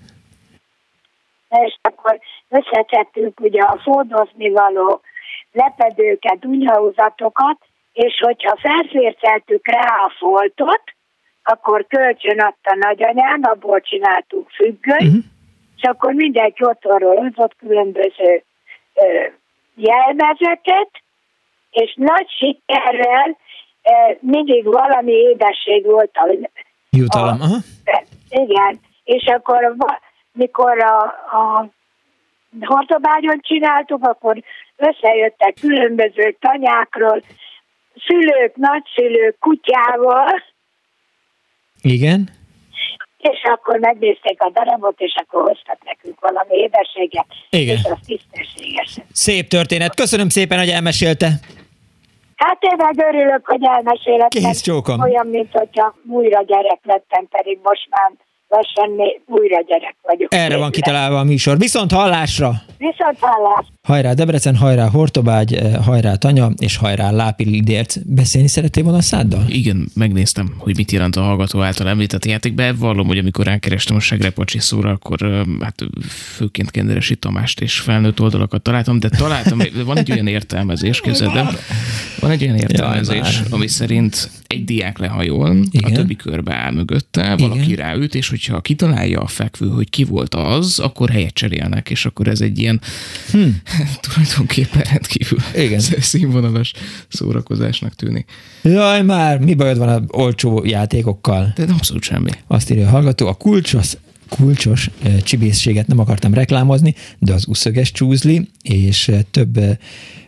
[1.50, 2.20] és akkor
[2.50, 5.02] összetettünk ugye a fordozni való
[5.52, 7.58] lepedőket, dunyhauzatokat,
[7.94, 10.82] és hogyha felférceltük rá a foltot,
[11.44, 15.18] akkor kölcsön adta nagyanyám, abból csináltunk függönyt, Mhm.
[15.78, 18.44] és akkor mindenki otthonról hozott különböző
[18.94, 19.26] ö,
[19.76, 20.90] jelmezeket,
[21.72, 23.38] és nagy sikerrel
[23.84, 26.50] ö, mindig valami édesség volt a
[26.90, 27.42] Jutalom.
[27.42, 27.58] Aha.
[28.30, 29.76] igen, és akkor
[30.34, 31.04] mikor a,
[31.38, 31.70] a
[32.62, 34.44] hordobágyon csináltuk, akkor
[34.76, 37.24] összejöttek különböző tanyákról,
[38.06, 40.42] szülők, nagyszülők kutyával,
[41.82, 42.30] Igen.
[43.22, 47.76] És akkor megnézték a darabot, és akkor hoztak nekünk valami édességet, Igen.
[47.76, 49.06] és az tisztességesen.
[49.12, 49.96] Szép történet.
[49.96, 51.28] Köszönöm szépen, hogy elmesélte.
[52.36, 54.44] Hát én meg örülök, hogy elmesélhettem.
[54.44, 55.00] Kész csókom.
[55.00, 58.12] Olyan, mint hogyha újra gyerek lettem, pedig most már
[58.52, 58.90] lassan
[59.26, 60.34] újra gyerek vagyok.
[60.34, 61.58] Erre van kitalálva a műsor.
[61.58, 62.52] Viszont hallásra!
[62.78, 63.66] Viszont hallás.
[63.88, 67.98] Hajrá Debrecen, hajrá Hortobágy, eh, hajrá Tanya, és hajrá Lápi Lidérc.
[68.06, 69.44] Beszélni szerettél volna a száddal?
[69.48, 72.54] Igen, megnéztem, hogy mit jelent a hallgató által említett játék.
[72.54, 75.76] Bevallom, hogy amikor rákerestem a Segrepacsi szóra, akkor ö, hát
[76.36, 81.50] főként Kenderesi Tamást és felnőtt oldalakat találtam, de találtam, van egy olyan értelmezés, képzeld el,
[82.20, 85.92] van egy olyan értelmezés, ami szerint egy diák lehajol, Igen.
[85.92, 90.36] a többi körbe áll mögötte, valaki ráüt, és hogyha kitalálja a fekvő, hogy ki volt
[90.36, 92.82] az, akkor helyet cserélnek, és akkor ez egy ilyen
[93.32, 93.48] Hm.
[94.14, 95.80] tulajdonképpen rendkívül Igen.
[96.12, 96.74] színvonalas
[97.08, 98.32] szórakozásnak tűnik.
[98.62, 101.54] Jaj már, mi bajod van a olcsó játékokkal?
[101.56, 102.30] De abszolút semmi.
[102.48, 103.98] Azt írja a hallgató, a kulcsos,
[104.30, 109.60] kulcsos eh, csibészséget nem akartam reklámozni, de az uszöges csúzli és több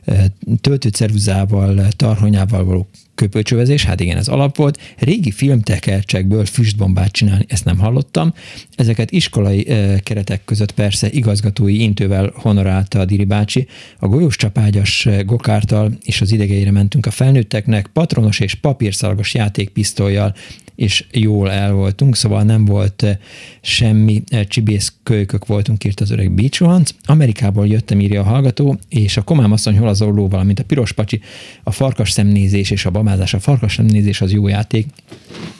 [0.05, 4.79] eh, tarhonyával való köpőcsövezés, hát igen, ez alap volt.
[4.97, 8.33] Régi filmtekercsekből füstbombát csinálni, ezt nem hallottam.
[8.75, 13.67] Ezeket iskolai eh, keretek között persze igazgatói intővel honorálta a Diri bácsi.
[13.99, 20.35] A golyós csapágyas eh, gokártal és az idegeire mentünk a felnőtteknek, patronos és papírszalagos játékpisztolyjal,
[20.83, 23.17] és jól el voltunk, szóval nem volt eh,
[23.61, 29.17] semmi eh, csibész kölykök voltunk, írt az öreg Beach Amerikából jöttem, írja a hallgató, és
[29.17, 31.21] a komám asszony hol az olló, valamint a piros pacsi,
[31.63, 33.33] a farkas szemnézés és a babázás.
[33.33, 34.87] A farkas szemnézés az jó játék.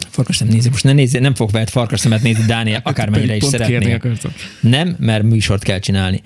[0.10, 4.02] Farkas szemnézés, most ne nézzél, nem fog veled farkas szemet nézni, Dániel, akármennyire is szeretnél.
[4.62, 6.22] Nem, mert műsort kell csinálni.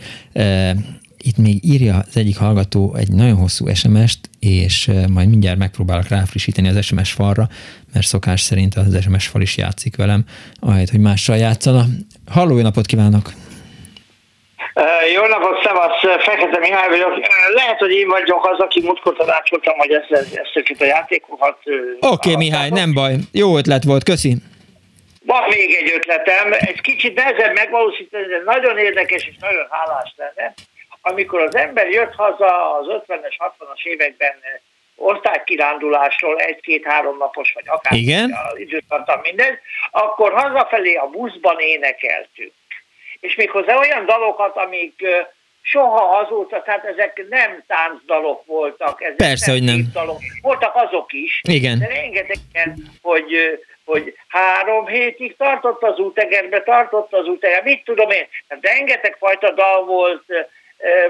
[1.30, 6.68] Itt még írja az egyik hallgató egy nagyon hosszú SMS-t, és majd mindjárt megpróbálok ráfrissíteni
[6.68, 7.46] az SMS falra,
[7.94, 10.22] mert szokás szerint az SMS fal is játszik velem,
[10.60, 11.84] ahelyett, hogy mással játszana.
[12.32, 13.26] Halló, jó napot kívánok!
[15.16, 17.14] Jó napot, szevasz, Fekete Mihály vagyok.
[17.54, 21.58] Lehet, hogy én vagyok az, aki múltkor tanácsoltam, hogy ezt, ezt a játékokat...
[22.00, 23.14] Oké, okay, Mihály, nem baj.
[23.32, 24.36] Jó ötlet volt, köszi.
[25.26, 30.54] Van még egy ötletem, egy kicsit nehezebb megvalósítani, de nagyon érdekes és nagyon hálás lenne.
[31.10, 34.36] Amikor az ember jött haza az 50-es, 60-as években
[34.96, 38.36] osztálykirándulásról egy-két-három napos, vagy akár Igen?
[38.56, 39.60] időtartam minden,
[39.92, 42.54] akkor hazafelé a buszban énekeltünk.
[43.20, 45.06] És méghozzá olyan dalokat, amik
[45.62, 49.02] soha azóta, tehát ezek nem táncdalok voltak.
[49.04, 49.90] Ezek Persze, nem hogy nem.
[49.94, 50.20] Dalok.
[50.42, 51.42] Voltak azok is.
[51.50, 51.80] Igen.
[51.80, 58.10] De rengeteg ilyen, hogy hogy három hétig tartott az útegerbe, tartott az útegerbe, mit tudom
[58.10, 60.24] én, hát rengeteg fajta dal volt,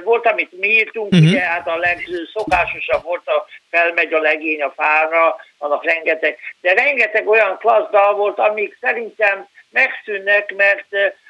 [0.03, 1.27] volt, amit mi írtunk, uh-huh.
[1.27, 7.27] ugye hát a legszokásosabb volt a felmegy a legény a fára, annak rengeteg, de rengeteg
[7.27, 10.87] olyan klassz dal volt, amik szerintem megszűnnek, mert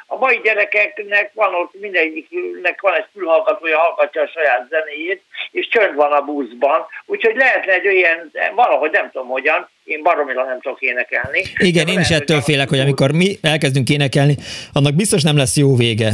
[0.09, 5.95] a mai gyerekeknek van ott mindegyiknek van egy fülhallgatója, hallgatja a saját zenéjét, és csönd
[5.95, 6.85] van a buszban.
[7.05, 11.43] Úgyhogy lehetne egy olyan, valahogy nem tudom hogyan, én baromira nem tudok énekelni.
[11.57, 14.35] Igen, én is ettől félek, hogy amikor mi elkezdünk énekelni,
[14.73, 16.11] annak biztos nem lesz jó vége.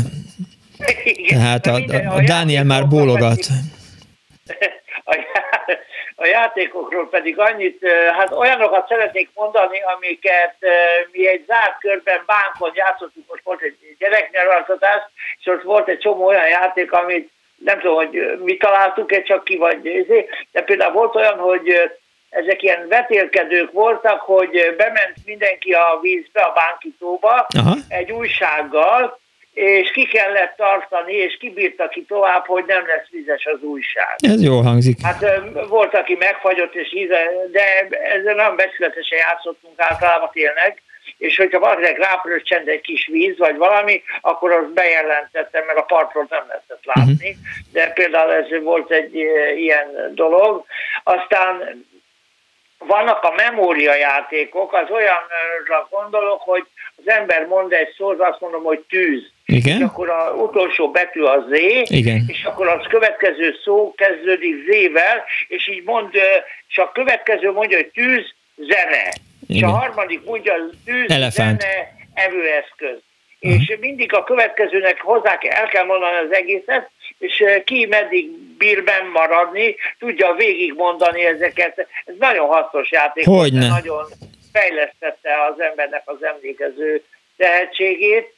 [1.04, 3.40] Igen, Tehát a, a, a Dániel már bólogat.
[5.06, 5.18] A,
[6.16, 7.88] a játékokról pedig annyit,
[8.18, 10.56] hát olyanokat szeretnék mondani, amiket
[11.12, 15.02] mi egy zárt körben bánkon játszottunk, most volt egy gyereknyelváltatás,
[15.40, 19.58] és ott volt egy csomó olyan játék, amit nem tudom, hogy mi találtuk-e csak ki
[19.58, 19.82] vagy
[20.52, 21.92] de például volt olyan, hogy
[22.30, 27.76] ezek ilyen vetélkedők voltak, hogy bement mindenki a vízbe, a bánkitóba Aha.
[27.88, 29.20] egy újsággal,
[29.54, 34.16] és ki kellett tartani, és kibírta ki tovább, hogy nem lesz vizes az újság.
[34.18, 34.98] Ez jó hangzik.
[35.04, 35.26] Hát
[35.68, 40.82] volt, aki megfagyott, és íze, de ezzel nem becsületesen játszottunk általában tényleg,
[41.18, 46.26] és hogyha valakinek rápröccsent egy kis víz, vagy valami, akkor azt bejelentettem, mert a partról
[46.30, 47.72] nem lehetett látni, uh-huh.
[47.72, 49.16] de például ez volt egy
[49.56, 50.66] ilyen dolog.
[51.04, 51.86] Aztán
[52.78, 56.66] vannak a memóriajátékok, az olyanra gondolok, hogy
[56.96, 59.32] az ember mond egy szót, azt mondom, hogy tűz.
[59.46, 59.78] Igen?
[59.78, 61.52] És akkor az utolsó betű a Z,
[61.90, 62.24] Igen.
[62.28, 66.14] és akkor az következő szó kezdődik Z-vel, és így mond,
[66.68, 69.14] és a következő mondja, hogy tűz, zene.
[69.48, 69.56] Igen.
[69.58, 70.54] És a harmadik mondja,
[70.86, 71.62] tűz, Elefánt.
[71.62, 72.98] zene, evőeszköz.
[73.40, 73.62] Uh-huh.
[73.62, 78.84] És mindig a következőnek hozzá kell, el kell mondani az egészet, és ki meddig bír
[78.84, 81.88] benn maradni, tudja végigmondani ezeket.
[82.06, 83.26] Ez nagyon hasznos játék.
[83.26, 83.68] Hogyne.
[83.68, 84.06] Nagyon
[84.54, 87.04] fejlesztette az embernek az emlékező
[87.38, 88.34] tehetségét.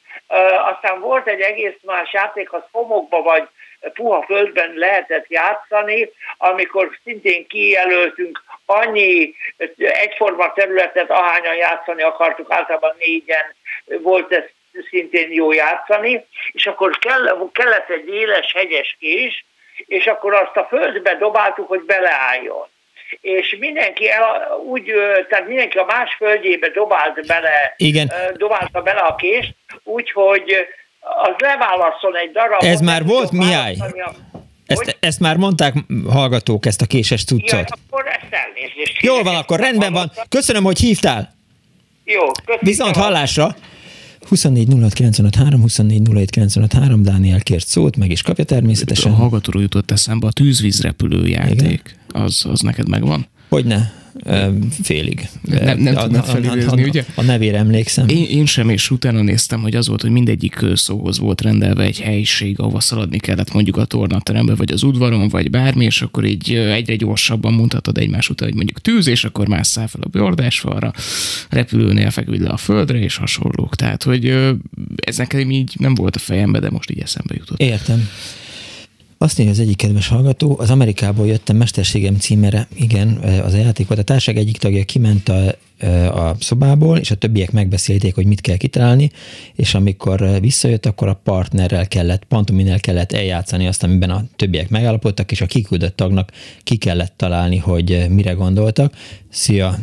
[0.71, 3.47] Aztán volt egy egész más játék, az homokba vagy
[3.93, 9.35] puha földben lehetett játszani, amikor szintén kijelöltünk annyi
[9.77, 14.43] egyforma területet, ahányan játszani akartuk, általában négyen volt ez
[14.89, 16.97] szintén jó játszani, és akkor
[17.51, 19.45] kellett egy éles hegyes kés,
[19.75, 22.67] és akkor azt a földbe dobáltuk, hogy beleálljon
[23.21, 24.21] és mindenki el,
[24.67, 24.83] úgy,
[25.29, 28.11] tehát mindenki a más földjébe dobált bele, Igen.
[28.33, 30.51] dobálta bele a kést, úgyhogy
[30.99, 32.63] az leválaszol egy darab.
[32.63, 33.75] Ez már volt, Mihály?
[34.65, 35.73] Ezt, ezt már mondták
[36.09, 37.69] hallgatók, ezt a késes cuccot.
[37.69, 39.01] Ja, akkor ezt elnézést.
[39.01, 40.11] Jól van, akkor rendben van.
[40.29, 41.33] Köszönöm, hogy hívtál.
[42.03, 42.59] Jó, köszönöm.
[42.61, 43.55] Viszont hallásra.
[44.27, 44.67] 24
[45.61, 46.01] 24
[47.01, 49.11] Dániel kért szót, meg is kapja természetesen.
[49.11, 51.95] A hallgatóról jutott eszembe a tűzvízrepülő játék.
[52.15, 53.27] Az, az neked megvan?
[53.49, 54.03] Hogyne
[54.81, 55.29] félig.
[55.41, 57.05] Nem, nem tudnak felidézni, ugye?
[57.15, 58.07] A nevére emlékszem.
[58.07, 61.99] Én, én sem, és utána néztem, hogy az volt, hogy mindegyik szóhoz volt rendelve egy
[61.99, 66.53] helyiség, ahova szaladni kellett mondjuk a tornaterembe, vagy az udvaron, vagy bármi, és akkor így
[66.53, 70.93] egyre gyorsabban mondhatod egymás után, hogy mondjuk tűz, és akkor másszál fel a bordásfalra,
[71.49, 73.75] repülőnél feküdj le a földre, és hasonlók.
[73.75, 74.53] Tehát, hogy
[74.95, 77.61] ez nekem így nem volt a fejembe, de most így eszembe jutott.
[77.61, 78.09] Értem.
[79.17, 83.07] Azt írja az egyik kedves hallgató, az Amerikából jöttem mesterségem címere, igen,
[83.43, 83.89] az a játék.
[83.89, 85.55] A társaság egyik tagja kiment a,
[86.29, 89.11] a szobából, és a többiek megbeszélték, hogy mit kell kitalálni,
[89.55, 95.31] és amikor visszajött, akkor a partnerrel kellett, pantominnel kellett eljátszani azt, amiben a többiek megállapodtak,
[95.31, 96.31] és a kiküldött tagnak
[96.63, 98.93] ki kellett találni, hogy mire gondoltak.
[99.29, 99.77] Szia,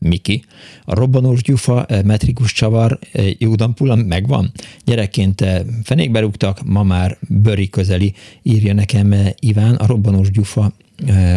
[0.00, 0.42] Miki.
[0.84, 4.50] A robbanós gyufa, eh, metrikus csavar, eh, Júdampula megvan.
[4.84, 9.74] Gyerekként eh, fenékbe rúgtak, ma már bőri közeli, írja nekem Iván.
[9.74, 10.72] A robbanós gyufa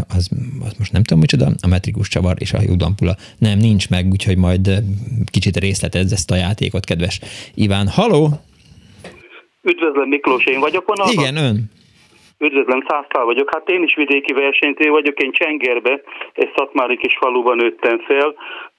[0.08, 0.30] az,
[0.60, 4.38] az most nem tudom micsoda, a metrikus csavar és a Júdampula nem, nincs meg, úgyhogy
[4.38, 4.84] majd
[5.26, 7.20] kicsit részletez ezt a játékot, kedves
[7.54, 7.88] Iván.
[7.88, 8.42] Haló!
[9.62, 11.14] Üdvözlöm Miklós, én vagyok vonalban?
[11.14, 11.70] Igen, ön.
[12.44, 13.54] Üdvözlöm, Szászkál vagyok.
[13.54, 16.02] Hát én is vidéki versenyző vagyok, én Csengerbe,
[16.34, 18.36] egy szatmári kis faluban nőttem fel.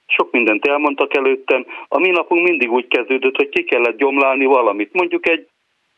[0.07, 1.65] Sok mindent elmondtak előttem.
[1.87, 4.93] A mi napunk mindig úgy kezdődött, hogy ki kellett gyomlálni valamit.
[4.93, 5.47] Mondjuk egy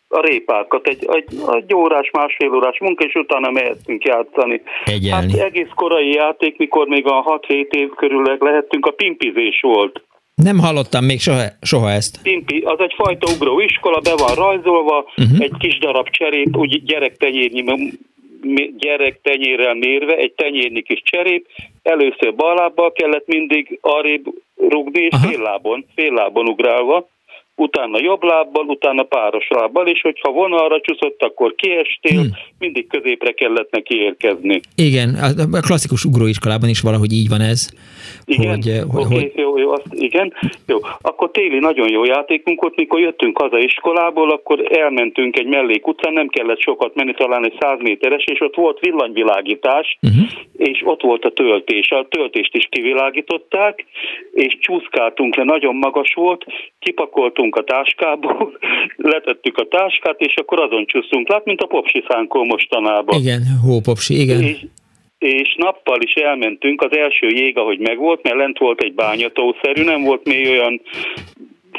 [0.10, 4.62] a répákat, egy, egy, egy órás, másfél órás munka, és utána mehetünk játszani.
[4.86, 5.32] Egyelni.
[5.32, 10.02] Hát egész korai játék, mikor még a 6-7 év körül lehettünk, a pimpizés volt.
[10.44, 12.22] Nem hallottam még soha, soha ezt.
[12.22, 15.40] Pimpi, az egy fajta ugró iskola, be van rajzolva, uh-huh.
[15.40, 17.64] egy kis darab cserép, úgy gyerektenyérnyi
[18.78, 21.48] gyerek tenyérrel mérve, egy tenyérnyi kis cserép,
[21.84, 24.26] először bal lábbal kellett mindig arrébb
[24.70, 27.08] rugni, és fél lábon, fél lábon ugrálva,
[27.56, 32.32] utána jobb lábbal, utána páros lábbal, és hogyha vonalra csúszott, akkor kiestél, hmm.
[32.60, 34.60] mindig középre kellett neki érkezni.
[34.76, 35.10] Igen,
[35.52, 37.70] a klasszikus ugróiskolában is valahogy így van ez.
[38.30, 39.32] Igen, hogy, eh, okay, hogy...
[39.36, 40.34] jó, jó, azt, igen.
[40.68, 45.88] Jó, akkor téli nagyon jó játékunk volt, mikor jöttünk haza iskolából, akkor elmentünk egy mellék
[45.88, 50.28] utcán, nem kellett sokat menni, talán egy száz méteres, és ott volt villanyvilágítás, uh-huh.
[50.58, 51.92] és ott volt a töltés.
[51.92, 53.86] A töltést is kivilágították,
[54.34, 56.46] és csúszkáltunk le, nagyon magas volt,
[56.80, 58.58] kipakoltunk a táskából,
[59.14, 63.20] letettük a táskát, és akkor azon csúszunk lát, mint a popsi szánkó mostanában.
[63.20, 64.42] Igen, hópopsi, igen.
[64.42, 64.66] És,
[65.30, 70.04] és nappal is elmentünk, az első jég, ahogy megvolt, mert lent volt egy bányatószerű, nem
[70.04, 70.82] volt még olyan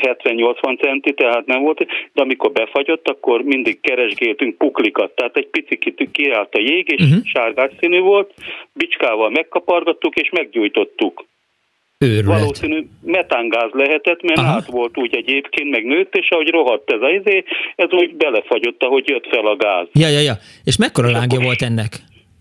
[0.00, 6.08] 70-80 centi, tehát nem volt, de amikor befagyott, akkor mindig keresgéltünk puklikat, tehát egy picit
[6.12, 7.24] kiállt a jég, és uh-huh.
[7.24, 8.34] sárgás színű volt,
[8.72, 11.24] bicskával megkapargattuk, és meggyújtottuk.
[11.98, 12.40] Őrület.
[12.40, 14.48] Valószínű metángáz lehetett, mert Aha.
[14.48, 17.44] át volt úgy egyébként, meg nőtt, és ahogy rohadt ez a izé,
[17.76, 19.86] ez úgy belefagyott, ahogy jött fel a gáz.
[19.92, 20.34] Ja, ja, ja.
[20.64, 21.90] És mekkora lángja volt ennek?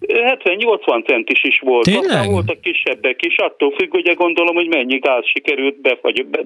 [0.08, 1.84] 70-80 centis is volt.
[1.84, 2.04] Tényleg?
[2.04, 6.46] Aztán voltak kisebbek is, attól függ, ugye gondolom, hogy mennyi gáz sikerült, befagy, be,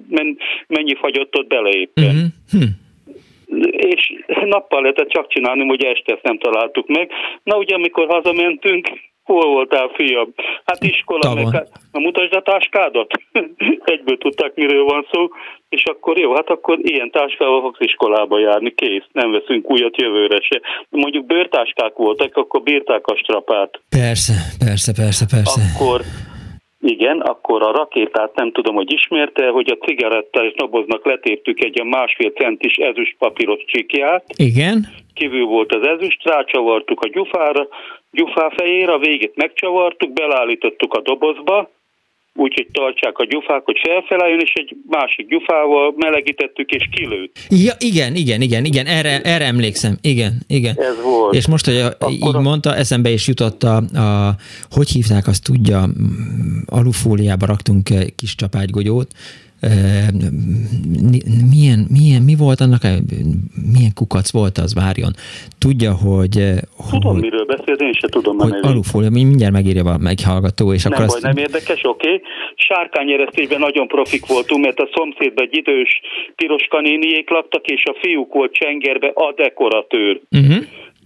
[0.68, 2.06] mennyi fagyott ott bele éppen.
[2.06, 2.62] Uh-huh.
[2.62, 2.80] Hm
[3.72, 4.14] és
[4.46, 7.12] nappal lehetett csak csinálni, hogy este ezt nem találtuk meg.
[7.44, 8.88] Na ugye, amikor hazamentünk,
[9.32, 10.34] Hol voltál, fiam?
[10.66, 13.12] Hát iskola, meg, hát, na mutasd a táskádat.
[13.94, 15.28] Egyből tudták, miről van szó,
[15.70, 20.40] és akkor jó, hát akkor ilyen táskával fogsz iskolába járni, kész, nem veszünk újat jövőre
[20.42, 20.62] se.
[20.90, 23.82] Mondjuk bőrtáskák voltak, akkor bírták a strapát.
[23.90, 24.34] Persze,
[24.66, 25.62] persze, persze, persze.
[25.76, 26.02] Akkor
[26.82, 31.84] igen, akkor a rakétát nem tudom, hogy ismerte, hogy a cigarettás doboznak letéptük egy a
[31.84, 34.24] másfél centis ezüst papíros csikját.
[34.36, 34.88] Igen.
[35.14, 37.68] Kívül volt az ezüst, rácsavartuk a gyufára,
[38.12, 41.70] gyufá fejére, a végét megcsavartuk, belállítottuk a dobozba,
[42.36, 47.40] úgyhogy tartsák a gyufák, hogy felfelálljon, és egy másik gyufával melegítettük, és kilőtt.
[47.50, 50.76] Ja, igen, igen, igen, igen, erre, erre emlékszem, igen, igen.
[50.78, 51.34] Ez volt.
[51.34, 52.42] És most, hogy a, így a...
[52.42, 54.36] mondta, eszembe is jutott a, a,
[54.70, 55.84] hogy hívták, azt tudja,
[56.66, 59.08] alufóliába raktunk kis csapágygogyót,
[61.52, 62.82] milyen, milyen, mi volt annak,
[63.74, 65.12] milyen kukac volt az, várjon.
[65.60, 66.36] Tudja, hogy...
[66.90, 70.94] Tudom, hogy, miről beszél, én se tudom hogy alufólia, mindjárt megírja a meghallgató, és nem
[70.94, 71.26] akkor baj, azt...
[71.26, 72.08] nem érdekes, oké.
[72.08, 72.22] Okay.
[72.56, 76.02] Sárkányeresztésben nagyon profik voltunk, mert a szomszédban egy idős
[76.36, 80.22] piros kanéniék laktak, és a fiúk volt csengerbe a dekoratőr.
[80.32, 80.64] Uh-huh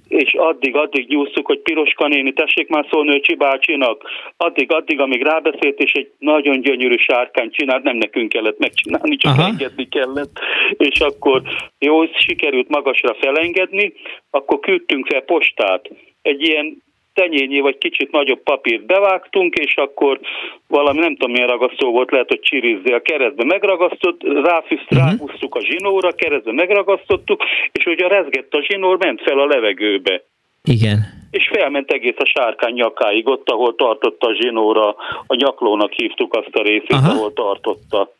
[0.07, 5.91] és addig-addig nyúztuk, hogy Piroska néni, tessék már szólni Öcsi bácsinak, addig-addig, amíg rábeszélt, és
[5.91, 9.48] egy nagyon gyönyörű sárkány csinált, nem nekünk kellett megcsinálni, csak Aha.
[9.48, 10.40] engedni kellett,
[10.77, 11.41] és akkor
[11.80, 13.94] jó, sikerült magasra felengedni,
[14.30, 15.90] akkor küldtünk fel postát,
[16.22, 16.84] egy ilyen
[17.15, 20.19] tenyényi vagy kicsit nagyobb papírt bevágtunk, és akkor
[20.67, 24.99] valami nem tudom milyen ragasztó volt, lehet, hogy csirizzi a keresztbe megragasztott, ráfűzt, uh-huh.
[24.99, 30.23] ráhúztuk a zsinóra, keresztbe megragasztottuk, és ugye a rezgett a zsinór, ment fel a levegőbe.
[30.63, 30.99] Igen.
[31.31, 34.95] És felment egész a sárkány nyakáig, ott, ahol tartotta a zsinóra,
[35.27, 37.11] a nyaklónak hívtuk azt a részét, Aha.
[37.11, 38.13] ahol tartotta.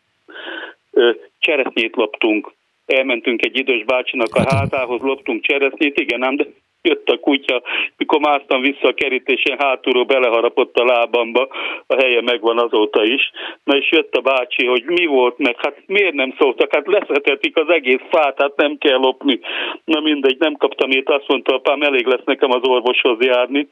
[1.40, 2.54] Cseresznyét loptunk,
[2.86, 6.46] elmentünk egy idős bácsinak a hát, házához, loptunk cseresznyét, igen, ám, de
[6.86, 7.62] jött a kutya,
[7.98, 11.48] mikor másztam vissza a kerítésen, hátulról beleharapott a lábamba,
[11.88, 13.32] a helye megvan azóta is.
[13.64, 17.58] Na és jött a bácsi, hogy mi volt meg, hát miért nem szóltak, hát leszetetik
[17.58, 19.40] az egész fát, hát nem kell lopni.
[19.86, 23.68] Na mindegy, nem kaptam ért, azt mondta apám, elég lesz nekem az orvoshoz járni,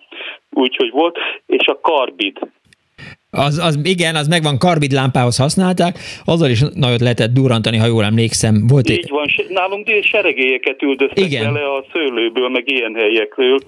[0.51, 2.39] úgyhogy volt, és a karbid.
[3.35, 8.03] Az, az, igen, az megvan, karbid lámpához használták, azzal is nagyot lehetett durrantani, ha jól
[8.03, 8.67] emlékszem.
[8.67, 11.53] Volt Így van, nálunk dél seregélyeket üldöztek igen.
[11.53, 13.59] bele a szőlőből, meg ilyen helyekről,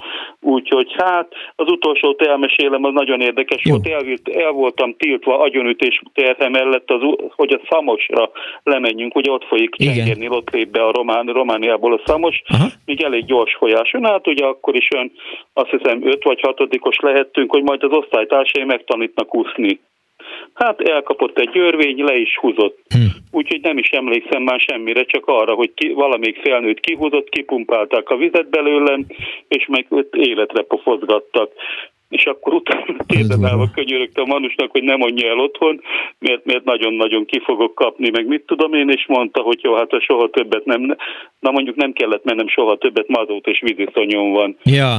[0.45, 3.71] úgyhogy hát az utolsó elmesélem, az nagyon érdekes Jó.
[3.71, 7.01] volt, el, el voltam tiltva agyonütés terhe mellett, az,
[7.35, 8.31] hogy a Szamosra
[8.63, 12.67] lemenjünk, ugye ott folyik Csengernél, ott lép be a Román, Romániából a Szamos, Aha.
[12.85, 13.95] még elég gyors folyás.
[14.01, 15.11] Hát ugye akkor is olyan,
[15.53, 19.79] azt hiszem, öt vagy hatodikos lehettünk, hogy majd az osztálytársai megtanítnak úszni.
[20.53, 22.79] Hát elkapott egy örvény, le is húzott.
[22.89, 22.99] Hm.
[23.31, 28.17] Úgyhogy nem is emlékszem már semmire, csak arra, hogy ki, valamelyik felnőtt kihúzott, kipumpálták a
[28.17, 29.05] vizet belőlem,
[29.47, 31.51] és meg életre pofozgattak
[32.09, 35.81] és akkor utána térden állva könyörögtem Manusnak, hogy nem mondja el otthon,
[36.19, 39.91] mert, mert nagyon-nagyon ki fogok kapni, meg mit tudom én, és mondta, hogy jó, hát
[39.91, 40.95] a soha többet nem,
[41.39, 44.57] na mondjuk nem kellett mennem soha többet, mazót és víziszonyom van.
[44.63, 44.89] Ja,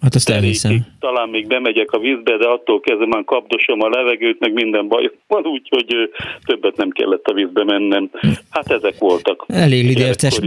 [0.00, 0.86] hát azt elhiszem.
[1.00, 5.10] Talán még bemegyek a vízbe, de attól kezdve már kapdosom a levegőt, meg minden baj
[5.26, 6.10] van, úgyhogy
[6.44, 8.10] többet nem kellett a vízbe mennem.
[8.50, 9.44] Hát ezek voltak.
[9.46, 10.40] Elég lidérces.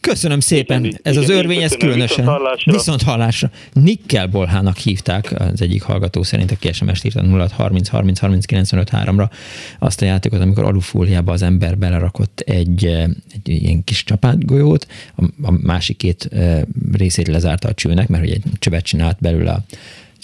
[0.00, 0.84] Köszönöm szépen.
[0.84, 2.24] Igen, ez igen, az örvény, ez különösen.
[2.24, 2.72] Viszont hallásra.
[2.72, 3.48] Viszont hallásra.
[3.72, 8.44] Nikkel Bolhának hívták az egyik hallgató szerint, aki SMS-t írt a 0 30 30 30
[8.44, 9.30] 95 3-ra
[9.78, 13.02] azt a játékot, amikor alufóliába az ember belerakott egy, eh,
[13.32, 14.86] egy ilyen kis csapátgolyót,
[15.16, 16.62] a, a másik két eh,
[16.92, 19.64] részét lezárta a csőnek, mert hogy egy csövet csinált belőle a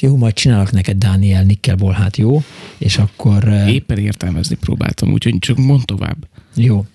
[0.01, 2.43] jó, majd csinálok neked Dániel Nikkelból, hát jó,
[2.79, 3.49] és akkor...
[3.49, 6.17] Eh, Éppen értelmezni próbáltam, úgyhogy csak mond tovább.
[6.55, 6.87] Jó,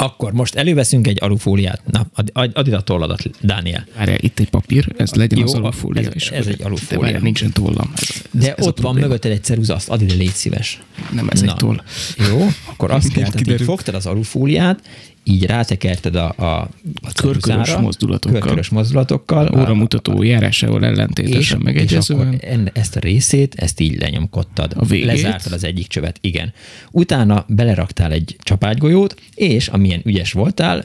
[0.00, 1.82] akkor most előveszünk egy alufóliát.
[1.90, 3.86] Na, ad, add a tolladat, Dániel.
[3.96, 6.00] Várj, itt egy papír, ez legyen Jó, az alufólia.
[6.00, 7.12] Ez, ez, ez egy alufólia.
[7.12, 7.92] De nincsen tollam.
[7.94, 10.80] Ez, ez, De ez ott van mögötted egy ceruza, azt add ide, légy szíves.
[11.12, 11.50] Nem, ez Na.
[11.50, 11.82] egy toll.
[12.28, 14.80] Jó, akkor azt kell, hogy fogtad az alufóliát,
[15.28, 16.44] így rátekerted a, a,
[17.02, 18.40] a körkörös mozdulatokkal.
[18.40, 19.50] Körkörös mozdulatokkal.
[19.58, 22.32] Óramutató járásával ellentétesen megegyezően.
[22.32, 24.72] És akkor ezt a részét, ezt így lenyomkodtad.
[24.76, 25.06] A végét.
[25.06, 26.52] Lezártad az egyik csövet, igen.
[26.90, 30.84] Utána beleraktál egy csapágygolyót, és amilyen ügyes voltál,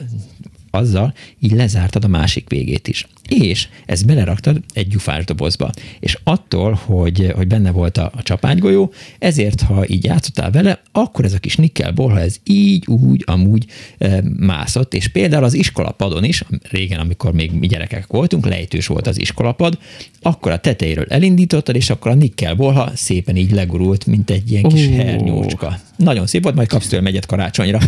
[0.74, 3.06] azzal így lezártad a másik végét is.
[3.28, 5.70] És ezt beleraktad egy gyufás dobozba.
[6.00, 11.24] És attól, hogy, hogy benne volt a, a csapánygolyó, ezért, ha így játszottál vele, akkor
[11.24, 13.66] ez a kis nikkelból, ha ez így, úgy, amúgy
[13.98, 19.06] e, mászott, és például az iskolapadon is, régen, amikor még mi gyerekek voltunk, lejtős volt
[19.06, 19.78] az iskolapad,
[20.22, 24.86] akkor a tetejéről elindítottad, és akkor a nikkelbolha szépen így legurult, mint egy ilyen kis
[24.86, 24.94] oh.
[24.94, 25.78] hernyócska.
[25.96, 27.78] Nagyon szép volt, majd kapsz tőle megyet karácsonyra.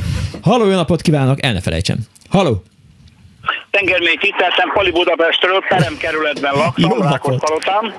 [0.40, 1.98] Halló, jó napot kívánok, el ne felejtsem.
[2.28, 2.62] Halló!
[3.76, 7.94] Tengermély tiszteltem Pali Budapestről, peremkerületben laktam, Rákospalotán.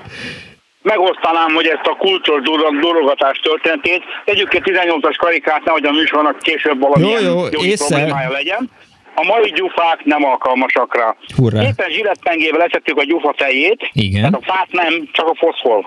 [0.82, 2.40] Megosztanám, hogy ezt a kulcsos
[2.80, 4.02] durogatás történetét.
[4.24, 8.70] Tegyük ki 18-as karikát, nehogy a műsornak később valamilyen jó, jó, problémája legyen
[9.20, 11.16] a mai gyufák nem alkalmasak rá.
[11.36, 11.62] Hurrá.
[11.62, 14.20] Éppen zsilettpengével leszettük a gyufa fejét, Igen.
[14.20, 15.84] tehát a fát nem, csak a foszfor.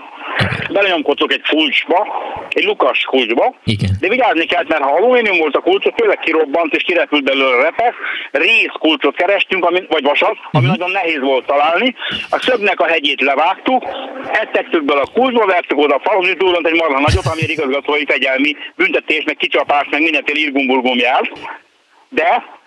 [0.71, 2.07] Belenyomkodtuk egy kulcsba,
[2.49, 3.91] egy lukas kulcsba, Igen.
[3.99, 7.93] de vigyázni kellett, mert ha alumínium volt a kulcs, tényleg kirobbant és kirepült belőle a
[8.31, 10.77] rész kulcsot kerestünk, ami, vagy vasat, ami uh-huh.
[10.77, 11.95] nagyon nehéz volt találni.
[12.29, 13.83] A szögnek a hegyét levágtuk,
[14.31, 18.55] ettektük bele a kulcsba, vertük oda a falhoz, egy marha nagyot, ami egy igazgatói fegyelmi
[18.75, 21.31] büntetés, meg kicsapás, meg mindenféle irgumburgum jár.
[22.09, 22.59] De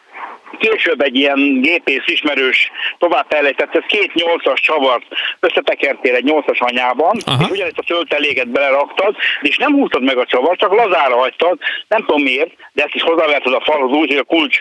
[0.58, 5.06] később egy ilyen gépész ismerős tovább fejlesztett, ez két nyolcas csavart
[5.40, 7.44] összetekertél egy nyolcas anyában, Aha.
[7.44, 11.58] és ugyanezt a tölteléket beleraktad, és nem húztad meg a csavart, csak lazára hagytad,
[11.88, 14.60] nem tudom miért, de ezt is hozzáverted a falhoz úgy, hogy a kulcs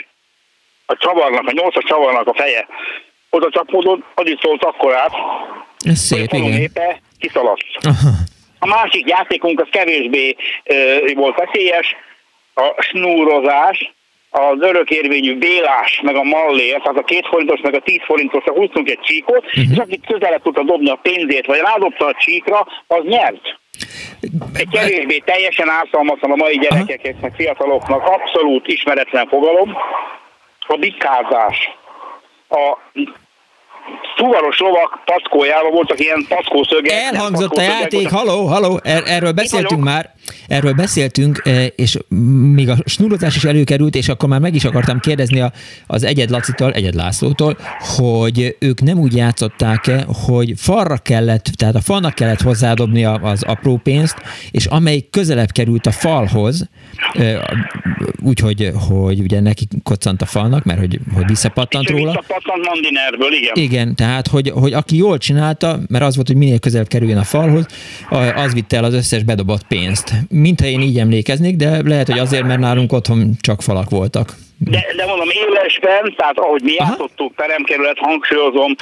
[0.85, 2.67] a csavarnak, a nyolcas csavarnak a feje
[3.29, 5.11] oda csapódott, az is szólt akkor át,
[5.79, 6.59] ez szép, hogy a igen.
[6.59, 7.65] népe kiszaladt.
[8.59, 11.95] A másik játékunk az kevésbé ö, volt veszélyes,
[12.53, 13.93] a snúrozás,
[14.35, 18.89] az örökérvényű Bélás, meg a Mallér, tehát a két forintos, meg a tíz forintos, húztunk
[18.89, 19.71] egy csíkot, uh-huh.
[19.71, 23.59] és akit közelebb tudta dobni a pénzét, vagy rádobta a csíkra, az nyert.
[24.53, 29.77] Egy kevésbé teljesen ártalmatlan a mai gyerekeknek, fiataloknak abszolút ismeretlen fogalom,
[30.67, 31.57] a bikázás.
[32.49, 32.77] A
[34.15, 36.91] fuvaros lovak patkójában voltak ilyen patkószögek.
[36.91, 40.13] Elhangzott a játék, haló, haló, er, erről beszéltünk már,
[40.47, 41.97] erről beszéltünk, e, és
[42.53, 45.43] még a snurozás is előkerült, és akkor már meg is akartam kérdezni
[45.87, 51.81] az Egyed Lacitól, Egyed Lászlótól, hogy ők nem úgy játszották-e, hogy falra kellett, tehát a
[51.81, 54.15] falnak kellett hozzádobni az apró pénzt,
[54.51, 56.69] és amelyik közelebb került a falhoz,
[58.23, 62.11] úgyhogy hogy ugye neki koccant a falnak, mert hogy, hogy visszapattant róla.
[62.11, 63.53] Visszapattant Mandinerből, igen.
[63.55, 67.23] Igen, tehát hogy, hogy aki jól csinálta, mert az volt, hogy minél közelebb kerüljön a
[67.23, 67.65] falhoz,
[68.35, 70.12] az vitte el az összes bedobott pénzt.
[70.29, 74.35] Mintha én így emlékeznék, de lehet, hogy azért, mert nálunk otthon csak falak voltak.
[74.57, 76.89] De, de mondom, élesben, tehát ahogy mi Aha.
[76.89, 78.75] játszottuk, peremkerület, hangsúlyozom,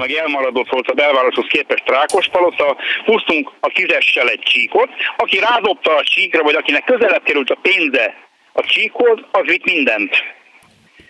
[0.00, 6.02] meg elmaradott volt a belvároshoz képest Rákospalota, húztunk a tízessel egy csíkot, aki rádobta a
[6.02, 8.14] csíkra, vagy akinek közelebb került a pénze
[8.52, 10.10] a csíkhoz, az vitt mindent.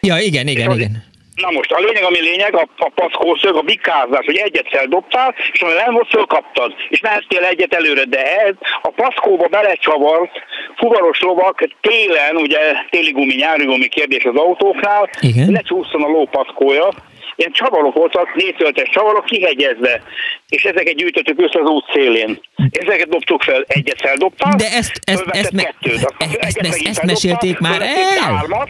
[0.01, 1.05] Ja, igen, igen, az, igen.
[1.36, 5.60] Na most a lényeg, ami lényeg, a, a packószög, a bikázás, hogy egyet feldobtál, és
[5.60, 10.30] ami nem volt, fölkaptad, és mehettél egyet előre, de ez a paszkóba belecsavart
[10.76, 12.58] fuvaros lovak télen, ugye
[12.90, 15.50] téli gumi, nyári gumi kérdés az autóknál, Igen.
[15.50, 16.88] lecsúszson a lópaszkója,
[17.36, 20.02] ilyen csavarok voltak, négytöltes csavarok kihegyezve,
[20.48, 22.40] és ezeket gyűjtöttük össze az út szélén.
[22.70, 27.02] Ezeket dobtuk fel, egyet feldobták, De ezt, ezt, ezt, kettőt, aztán ezt, ezt, ezt, ezt
[27.02, 28.20] mesélték már el?
[28.20, 28.68] hármat.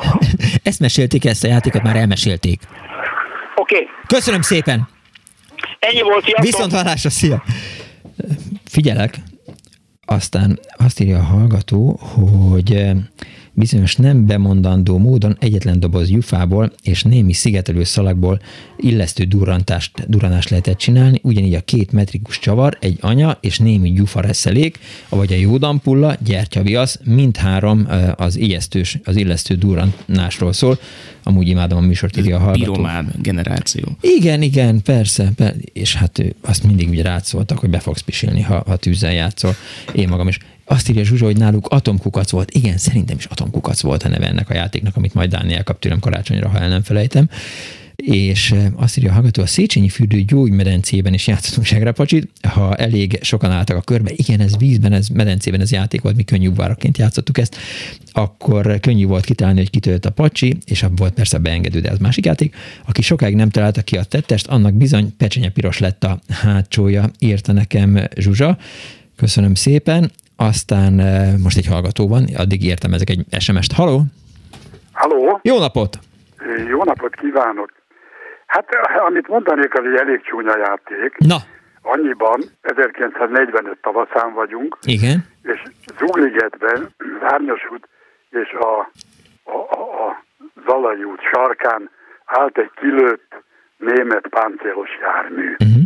[0.62, 2.60] Ezt mesélték, ezt a játékot már elmesélték.
[3.54, 3.88] Oké, okay.
[4.06, 4.88] Köszönöm szépen!
[5.78, 6.44] ennyi volt, sziasztok!
[6.44, 7.42] Viszont hallásra, szia!
[8.64, 9.14] Figyelek,
[10.04, 12.92] aztán azt írja a hallgató, hogy
[13.52, 18.40] bizonyos nem bemondandó módon egyetlen doboz gyufából és némi szigetelő szalagból
[18.78, 24.20] illesztő durrantást, durranást lehetett csinálni, ugyanígy a két metrikus csavar, egy anya és némi gyufa
[24.20, 30.78] reszelék, vagy a jódampulla, gyertyaviasz, mindhárom az ijesztős, az illesztő durranásról szól.
[31.22, 32.72] Amúgy imádom a műsort, írja a hallgató.
[32.72, 33.96] Piromád generáció.
[34.00, 35.56] Igen, igen, persze, persze.
[35.72, 39.54] és hát ő, azt mindig ugye rátszóltak, hogy be fogsz pisilni, ha, ha tűzzel játszol.
[39.92, 40.38] Én magam is.
[40.72, 42.50] Azt írja Zsuzsa, hogy náluk atomkukac volt.
[42.50, 45.98] Igen, szerintem is atomkukac volt a neve ennek a játéknak, amit majd Dániel kap tőlem
[45.98, 47.28] karácsonyra, ha el nem felejtem.
[47.96, 53.50] És azt írja a hallgató, a Széchenyi fürdő gyógymedencében is játszottunk segrepacsit, ha elég sokan
[53.50, 57.38] álltak a körbe, igen, ez vízben, ez medencében ez játék volt, mi könnyű váraként játszottuk
[57.38, 57.56] ezt,
[58.12, 61.98] akkor könnyű volt kitalálni, hogy kitört a pacsi, és abban volt persze beengedő, de az
[61.98, 62.54] másik játék.
[62.84, 67.52] Aki sokáig nem találta ki a tettest, annak bizony pecsenye piros lett a hátsója, írta
[67.52, 68.58] nekem Zsuzsa.
[69.16, 70.10] Köszönöm szépen.
[70.50, 73.72] Aztán eh, most egy hallgató van, addig értem ezek egy SMS-t.
[73.72, 74.00] Haló!
[74.92, 75.40] Halló!
[75.42, 75.98] Jó napot!
[76.68, 77.72] Jó napot kívánok!
[78.46, 78.66] Hát,
[79.08, 81.16] amit mondanék, az egy elég csúnya játék.
[81.18, 81.36] Na!
[81.82, 85.24] Annyiban 1945 tavaszán vagyunk, Igen.
[85.42, 85.62] és
[85.98, 87.88] Zugligetben, Várnyas út
[88.30, 88.90] és a,
[89.44, 90.22] a, a, a
[90.66, 91.90] Zalai út sarkán
[92.24, 93.34] állt egy kilőtt
[93.76, 95.50] német páncélos jármű.
[95.58, 95.82] Uh-huh.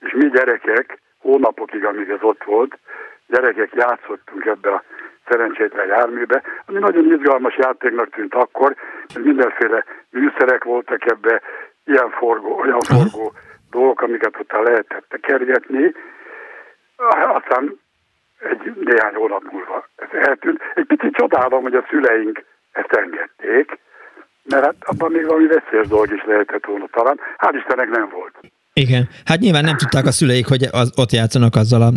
[0.00, 2.78] És mi gyerekek, hónapokig, amíg ez ott volt,
[3.30, 4.82] gyerekek játszottunk ebbe a
[5.28, 8.74] szerencsétlen járműbe, ami nagyon izgalmas játéknak tűnt akkor,
[9.14, 11.40] mert mindenféle műszerek voltak ebbe,
[11.84, 13.32] ilyen forgó, olyan forgó
[13.70, 15.94] dolgok, amiket ott lehetett tekergetni.
[17.34, 17.80] Aztán
[18.38, 20.62] egy néhány hónap múlva ez eltűnt.
[20.74, 23.78] Egy picit csodálom, hogy a szüleink ezt engedték,
[24.44, 27.20] mert hát abban még valami veszélyes dolog is lehetett volna talán.
[27.38, 28.34] Hál' Istennek nem volt.
[28.84, 29.08] Igen.
[29.24, 31.90] Hát nyilván nem tudták a szüleik, hogy az, ott játszanak azzal a...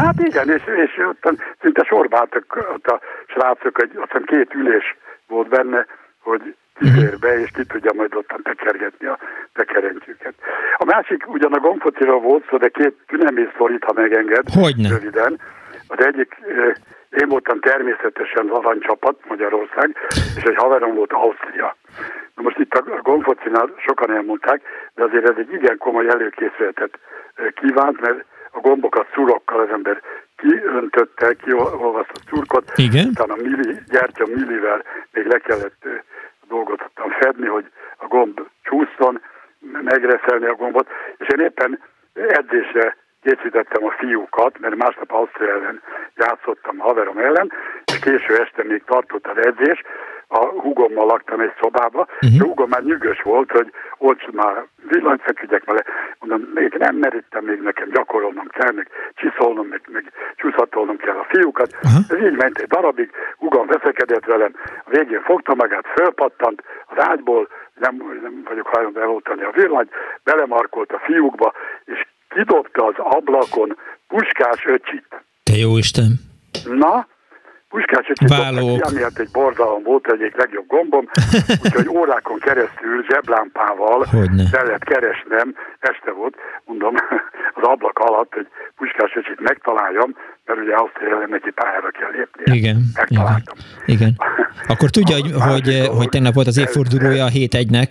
[0.00, 1.22] Hát igen, és, és ott
[1.62, 4.96] szinte sorbáltak ott a srácok, hogy hiszem két ülés
[5.26, 5.86] volt benne,
[6.20, 6.42] hogy
[6.78, 9.18] kifér be, és ki tudja majd ottan tekergetni a
[9.52, 10.34] tekerentyűket.
[10.76, 14.44] A másik ugyan a gombfociról volt szó, de két tünemész szorít, ha megenged.
[14.52, 14.88] Hogyne.
[14.88, 15.40] Röviden.
[15.88, 16.36] Az egyik,
[17.10, 19.96] én voltam természetesen az aranycsapat, Magyarország,
[20.36, 21.76] és egy haverom volt Ausztria.
[22.34, 24.62] Na most itt a gombfocinál sokan elmondták,
[24.94, 26.98] de azért ez egy igen komoly előkészületet
[27.54, 30.02] kívánt, mert a gombokat szurokkal az ember
[30.36, 33.06] kiöntötte, kiolvasztott szurkot, Igen.
[33.06, 35.86] utána milli, gyertya millivel még le kellett
[36.48, 37.66] dolgot tudtam fedni, hogy
[37.96, 39.20] a gomb csúszson,
[39.82, 41.82] megreszelni a gombot, és én éppen
[42.14, 42.96] edzésre
[43.28, 45.82] készítettem a fiúkat, mert másnap Ausztria ellen
[46.16, 47.52] játszottam haverom ellen,
[47.84, 49.82] és késő este még tartott az edzés,
[50.30, 52.34] a húgommal laktam egy szobába, uh-huh.
[52.34, 55.84] és a húgom már nyűgös volt, hogy ott már villanyfekügyek vele,
[56.18, 61.26] mondom, még nem merítem, még nekem gyakorolnom kell, meg csiszolnom, meg, meg csúszhatolnom kell a
[61.28, 61.76] fiúkat.
[61.82, 62.04] Uh-huh.
[62.08, 64.52] Ez így ment egy darabig, húgom veszekedett velem,
[64.84, 69.90] a végén fogta magát, fölpattant az ágyból, nem, nem vagyok hajlandó eloltani a villanyt,
[70.24, 71.52] belemarkolt a fiúkba,
[71.84, 73.76] és kidobta az ablakon
[74.08, 75.08] puskás öcsit.
[75.42, 76.12] Te jó Isten!
[76.64, 77.06] Na,
[77.68, 81.08] Puskás öcsit ki, ami hát egy borzalom volt, egyik legjobb gombom,
[81.64, 84.06] úgyhogy órákon keresztül zseblámpával
[84.50, 86.34] kellett keresnem, este volt,
[86.64, 86.94] mondom,
[87.58, 88.46] az ablak alatt, hogy
[88.76, 92.54] puskás öcsit megtaláljam, mert ugye azt ellen neki pályára kell lépnie.
[92.54, 92.76] Igen.
[92.94, 93.56] Megtaláltam.
[93.86, 93.96] Igen.
[93.96, 94.12] igen.
[94.72, 97.90] Akkor tudja, hogy, hogy, hogy tegnap volt az évfordulója a 7-1-nek?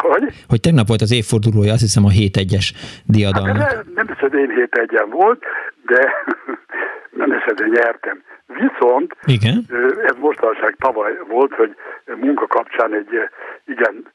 [0.00, 0.44] Hogy?
[0.48, 2.66] Hogy tegnap volt az évfordulója, azt hiszem a 7-1-es
[3.06, 3.56] diadalnak.
[3.56, 5.42] Hát, nem, nem hiszem, én 7-1-en volt,
[5.86, 6.12] de
[7.20, 8.22] nem hiszem, hogy nyertem.
[8.46, 9.64] Viszont Igen.
[10.06, 11.76] ez mostanság tavaly volt, hogy
[12.20, 13.28] munka kapcsán egy
[13.66, 14.12] igen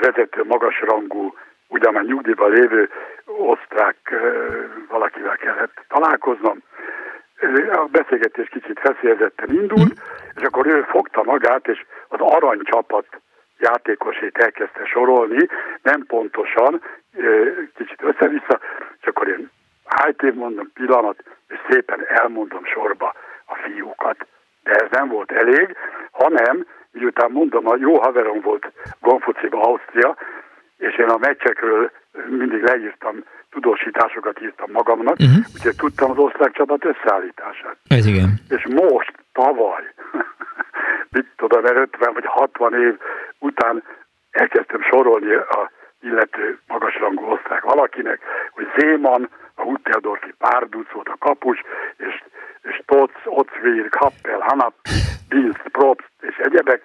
[0.00, 1.34] vezető, magasrangú,
[1.68, 2.88] ugyan már nyugdíjban lévő
[3.24, 3.96] osztrák
[4.88, 6.62] valakivel kellett találkoznom.
[7.72, 9.92] A beszélgetés kicsit feszélyezetten indult,
[10.36, 13.06] és akkor ő fogta magát, és az aranycsapat
[13.60, 15.48] játékosét elkezdte sorolni,
[15.82, 16.82] nem pontosan,
[17.76, 18.60] kicsit össze-vissza,
[19.00, 19.50] és akkor én
[19.84, 23.14] hájtév mondom pillanat, és szépen elmondom sorba
[23.46, 24.26] a fiúkat.
[24.62, 25.76] De ez nem volt elég,
[26.10, 30.16] hanem miután mondom, a jó haverom volt Gonfociba, Ausztria,
[30.78, 31.90] és én a meccsekről
[32.28, 35.44] mindig leírtam, tudósításokat írtam magamnak, uh-huh.
[35.54, 37.76] úgyhogy tudtam az osztrák csapat összeállítását.
[37.88, 38.30] Ez igen.
[38.48, 39.94] És most, tavaly,
[41.14, 42.98] mit tudom, 50 vagy 60 év
[43.40, 43.82] után
[44.30, 45.70] elkezdtem sorolni a
[46.02, 48.18] illető magasrangú osztrák valakinek,
[48.50, 51.58] hogy Zéman, a Hutteadorfi párduc volt a kapus,
[51.96, 52.14] és,
[52.62, 54.74] és Totz, Otzvír, Kappel, Hanap,
[55.28, 56.80] Bilz, Probst és egyebek,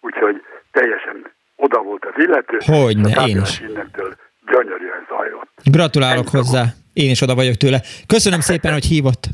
[0.00, 0.42] úgyhogy
[0.72, 2.56] teljesen oda volt az illető.
[2.64, 3.60] Hogyne, én is.
[3.60, 4.14] Innentől
[4.46, 5.50] gyönyörűen zajlott.
[5.64, 6.64] Gratulálok Ennyi hozzá.
[6.92, 7.80] Én is oda vagyok tőle.
[8.06, 9.24] Köszönöm szépen, hogy hívott.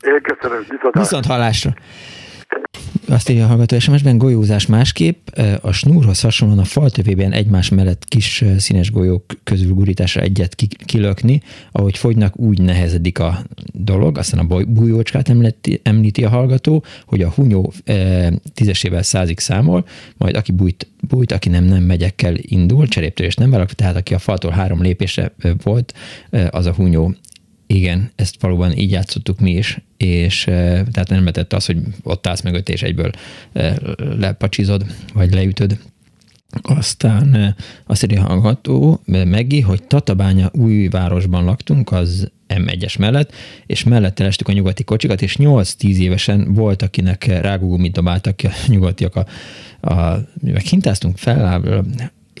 [0.00, 1.70] Én köszönöm, viszont, viszont hallásra.
[3.12, 5.28] Azt írja a hallgató SMS-ben golyózás másképp.
[5.60, 11.98] A snúrhoz hasonlóan a faltövében egymás mellett kis színes golyók közül gurításra egyet kilökni, ahogy
[11.98, 14.18] fogynak, úgy nehezedik a dolog.
[14.18, 19.86] Aztán a bújócskát említi, említi a hallgató, hogy a hunyó e, tízesével százig számol,
[20.16, 22.86] majd aki bújt, bújt, aki nem, nem megyekkel indul,
[23.16, 25.32] és nem vállalkozik, tehát aki a faltól három lépésre
[25.62, 25.94] volt,
[26.50, 27.14] az a hunyó
[27.74, 32.42] igen, ezt valóban így játszottuk mi is, és tehát nem vetett az, hogy ott állsz
[32.42, 33.10] mögött, és egyből
[33.98, 35.78] lepacsizod, vagy leütöd.
[36.62, 43.32] Aztán azt írja hallgató Megi, hogy Tatabánya újvárosban laktunk, az M1-es mellett,
[43.66, 48.52] és mellette lestük a nyugati kocsikat, és 8-10 évesen volt, akinek rágógumit dobáltak ki a
[48.66, 49.26] nyugatiak a,
[49.92, 51.62] a meg hintáztunk fel,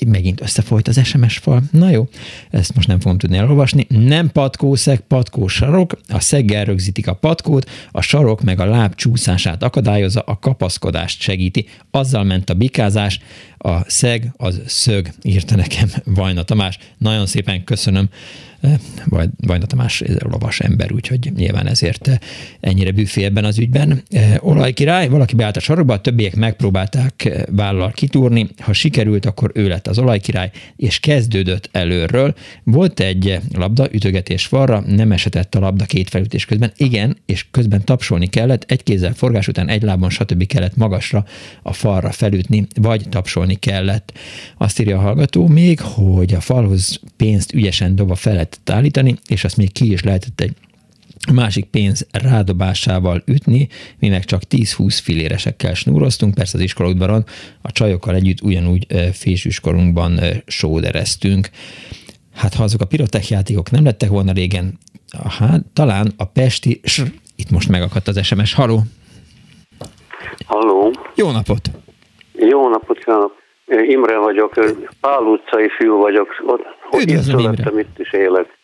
[0.06, 1.62] megint összefolyt az SMS fal.
[1.70, 2.08] Na jó,
[2.50, 3.86] ezt most nem fogom tudni elolvasni.
[3.88, 9.62] Nem patkószeg, patkó sarok, a szeggel rögzítik a patkót, a sarok meg a láb csúszását
[9.62, 11.66] akadályozza, a kapaszkodást segíti.
[11.90, 13.20] Azzal ment a bikázás,
[13.62, 16.78] a szeg az szög, írta nekem Vajna Tamás.
[16.98, 18.08] Nagyon szépen köszönöm
[19.04, 22.20] vagy Vajna Tamás lovas ember, úgyhogy nyilván ezért
[22.60, 24.02] ennyire büfé ebben az ügyben.
[24.38, 29.86] Olajkirály, valaki beállt a sarokba, a többiek megpróbálták vállal kitúrni, ha sikerült, akkor ő lett
[29.86, 32.34] az olajkirály, és kezdődött előről.
[32.62, 36.72] Volt egy labda, ütögetés falra, nem esetett a labda két felütés közben.
[36.76, 40.46] Igen, és közben tapsolni kellett, egy kézzel forgás után egy lábon, stb.
[40.46, 41.24] kellett magasra
[41.62, 44.12] a falra felütni, vagy tapsolni kellett.
[44.58, 49.44] Azt írja a hallgató még, hogy a falhoz pénzt ügyesen doba felett lehetett állítani, és
[49.44, 50.54] azt még ki is lehetett egy
[51.32, 53.68] másik pénz rádobásával ütni,
[53.98, 57.24] mi meg csak 10-20 filéresekkel snúroztunk, persze az iskolaudvaron
[57.62, 61.50] a csajokkal együtt ugyanúgy fésűskorunkban sódereztünk.
[62.34, 64.78] Hát ha azok a pirotech játékok nem lettek volna régen,
[65.38, 68.82] hát talán a Pesti, sr, itt most megakadt az SMS, haló!
[70.46, 70.92] Halló!
[71.14, 71.70] Jó napot!
[72.32, 73.41] Jó napot kívánok!
[73.80, 74.52] Imre vagyok,
[75.00, 78.58] Pál utcai fiú vagyok, ott, ott születtem, itt is élek.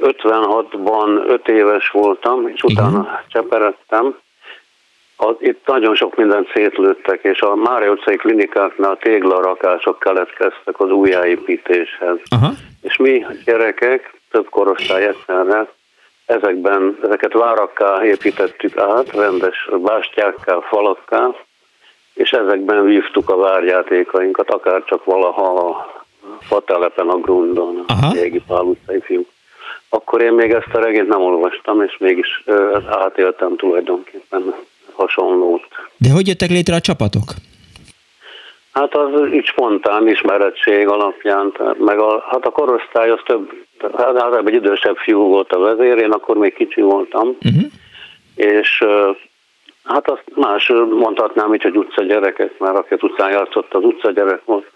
[0.00, 3.20] 56-ban 5 éves voltam, és utána Igen.
[3.28, 4.16] cseperedtem.
[5.16, 12.16] Az, itt nagyon sok mindent szétlőttek, és a Mária utcai klinikáknál téglarakások keletkeztek az újjáépítéshez.
[12.30, 12.50] Aha.
[12.82, 15.68] És mi gyerekek, több korosztály egyszerre,
[16.26, 21.34] ezekben, ezeket várakká építettük át, rendes bástyákká, falakká,
[22.14, 25.92] és ezekben vívtuk a várjátékainkat, akár csak valaha a
[26.40, 29.28] fatelepen a Grundon, a régi Pál utcai fiúk.
[29.88, 34.54] Akkor én még ezt a regényt nem olvastam, és mégis ö, átéltem tulajdonképpen
[34.92, 35.66] hasonlót.
[35.96, 37.32] De hogy jöttek létre a csapatok?
[38.72, 43.50] Hát az így spontán ismerettség alapján, meg a, hát a korosztály az több,
[43.96, 47.64] hát egy idősebb fiú volt a vezér, én akkor még kicsi voltam, uh-huh.
[48.34, 48.84] és
[49.84, 54.66] Hát azt más mondhatnám így, hogy utcagyerekek, mert aki az utcán játszott, az utcagyerek volt.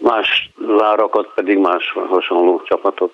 [0.00, 3.12] Más várakat pedig más hasonló csapatok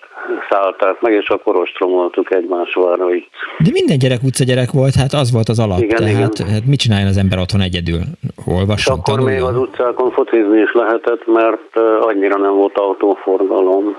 [0.51, 2.79] szállták meg, és akkor ostromoltuk egymás
[3.15, 3.29] így.
[3.59, 5.79] De minden gyerek utcagyerek volt, hát az volt az alap.
[5.79, 6.49] Igen, tehát igen.
[6.53, 8.01] Hát mit csináljon az ember otthon egyedül?
[8.47, 9.41] Olvasson, akkor tanuljon.
[9.41, 13.97] még az utcákon focizni is lehetett, mert annyira nem volt autóforgalom.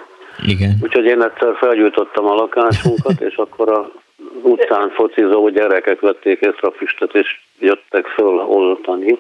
[0.47, 0.77] Igen.
[0.84, 3.91] Úgyhogy én egyszer felgyújtottam a lakásunkat, és akkor a
[4.41, 9.18] utcán focizó gyerekek vették észre a füstöt, és jöttek föl oltani.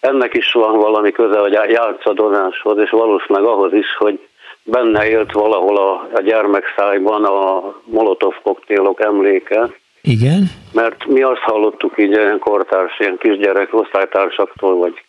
[0.00, 4.18] Ennek is van valami köze a játszadozáshoz, és valószínűleg ahhoz is, hogy
[4.64, 9.68] benne élt valahol a, a gyermekszájban a molotov koktélok emléke.
[10.02, 10.50] Igen.
[10.72, 15.02] Mert mi azt hallottuk így ilyen kortárs, ilyen kisgyerek osztálytársaktól, vagy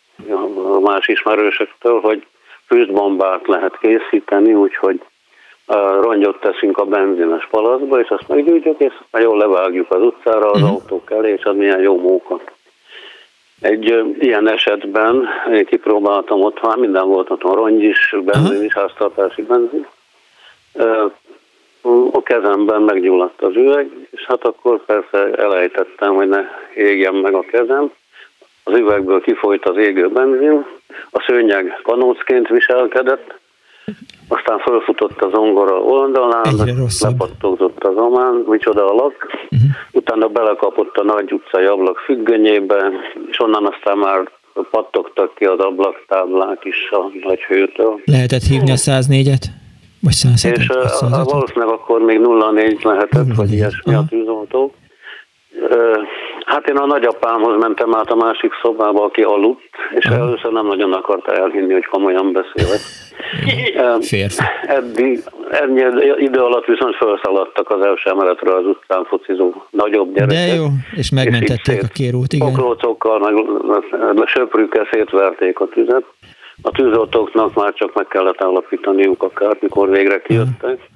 [0.80, 2.26] más ismerősöktől, hogy
[2.66, 5.00] füstbombát lehet készíteni, úgyhogy
[6.00, 10.74] rongyot teszünk a benzines palaszba, és azt meggyújtjuk, és jól levágjuk az utcára az uh-huh.
[10.74, 12.40] autók elé, és az milyen jó móka.
[13.60, 18.64] Egy ilyen esetben én kipróbáltam ott, hát minden volt ott, rongy is, benzin uh-huh.
[18.64, 19.86] is, háztartási benzin.
[22.12, 27.40] A kezemben meggyulladt az üveg, és hát akkor persze elejtettem, hogy ne égjen meg a
[27.40, 27.92] kezem.
[28.64, 30.66] Az üvegből kifolyt az égő benzin,
[31.10, 33.34] a szőnyeg kanócként viselkedett,
[34.28, 36.44] aztán fölfutott az ongora oldalán,
[37.00, 39.14] lepattogzott az omán, micsoda alak,
[39.50, 39.70] uh-huh.
[39.92, 42.90] utána belekapott a nagy utcai ablak függönyébe,
[43.30, 44.30] és onnan aztán már
[44.70, 48.00] pattogtak ki az ablaktáblák is a nagy hőtől.
[48.04, 49.44] Lehetett hívni a 104-et?
[50.00, 52.20] Vagy 107 És uh, valószínűleg akkor még
[52.54, 54.74] 04 lehetett, vagy ilyesmi a tűzoltók.
[56.46, 60.14] Hát én a nagyapámhoz mentem át a másik szobába, aki aludt, és Aha.
[60.16, 62.80] először nem nagyon akarta elhinni, hogy komolyan beszélek.
[64.00, 64.42] Férfi.
[64.66, 65.82] Eddig, ennyi
[66.18, 70.48] idő alatt viszont felszaladtak az első emeletre az utcán focizó nagyobb gyerekek.
[70.48, 70.64] De jó,
[70.96, 72.46] és megmentették és a kérót, igen.
[72.46, 73.18] Poklócokkal,
[74.14, 76.04] meg söprűkkel szétverték a tüzet.
[76.62, 80.92] A tűzoltóknak már csak meg kellett állapítaniuk a kárt, mikor végre kijöttek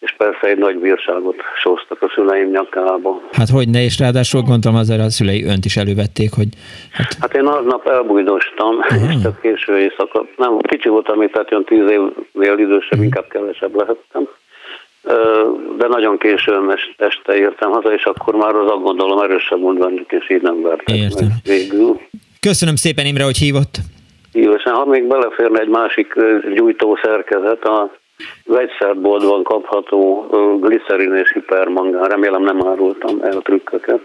[0.00, 3.22] és persze egy nagy bírságot sóztak a szüleim nyakába.
[3.32, 6.48] Hát hogy ne, és ráadásul gondolom azért a szülei önt is elővették, hogy...
[6.92, 9.14] Hát, hát én aznap elbújdostam, uh-huh.
[9.14, 10.26] és csak késő éjszaka.
[10.36, 13.04] Nem, kicsi voltam, itt tehát olyan tíz évnél idősebb, uh-huh.
[13.04, 14.28] inkább kevesebb lehettem.
[15.78, 20.30] De nagyon későn este értem haza, és akkor már az aggodalom erősebb volt bennük, és
[20.30, 21.26] így nem vertek Értem.
[21.26, 22.00] meg végül.
[22.40, 23.78] Köszönöm szépen Imre, hogy hívott.
[24.32, 26.14] Szívesen, ha még beleférne egy másik
[26.54, 27.90] gyújtószerkezet, a
[28.44, 30.26] vegyszerboltban kapható
[30.60, 34.00] glicerin és hipermangán, remélem nem árultam el trükköket.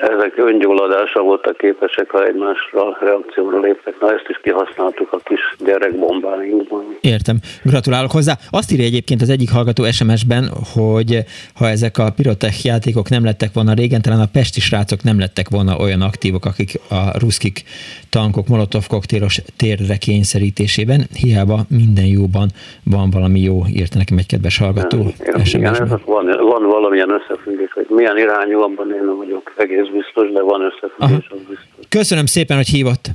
[0.00, 4.00] Ezek öngyulladása voltak képesek, ha egymásra reakcióra léptek.
[4.00, 6.96] Na ezt is kihasználtuk a kis gyerekbombáinkban.
[7.00, 7.36] Értem.
[7.62, 8.34] Gratulálok hozzá.
[8.50, 10.44] Azt írja egyébként az egyik hallgató SMS-ben,
[10.74, 11.18] hogy
[11.54, 15.48] ha ezek a pirotech játékok nem lettek volna régen, talán a pesti srácok nem lettek
[15.50, 17.62] volna olyan aktívok, akik a ruszkik
[18.10, 21.00] tankok molotov koktélos térre kényszerítésében.
[21.22, 22.48] Hiába minden jóban
[22.84, 24.98] van valami jó, írta nekem egy kedves hallgató.
[25.20, 30.32] Igen, igen van, van valamilyen összefüggés, hogy milyen irányú, abban én nem vagyok egész biztos,
[30.32, 31.84] de van összefüggés, az biztos.
[31.88, 33.06] Köszönöm szépen, hogy hívott.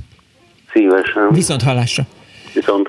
[0.72, 1.28] Szívesen.
[1.30, 2.02] Viszont hallásra.
[2.54, 2.88] Viszont.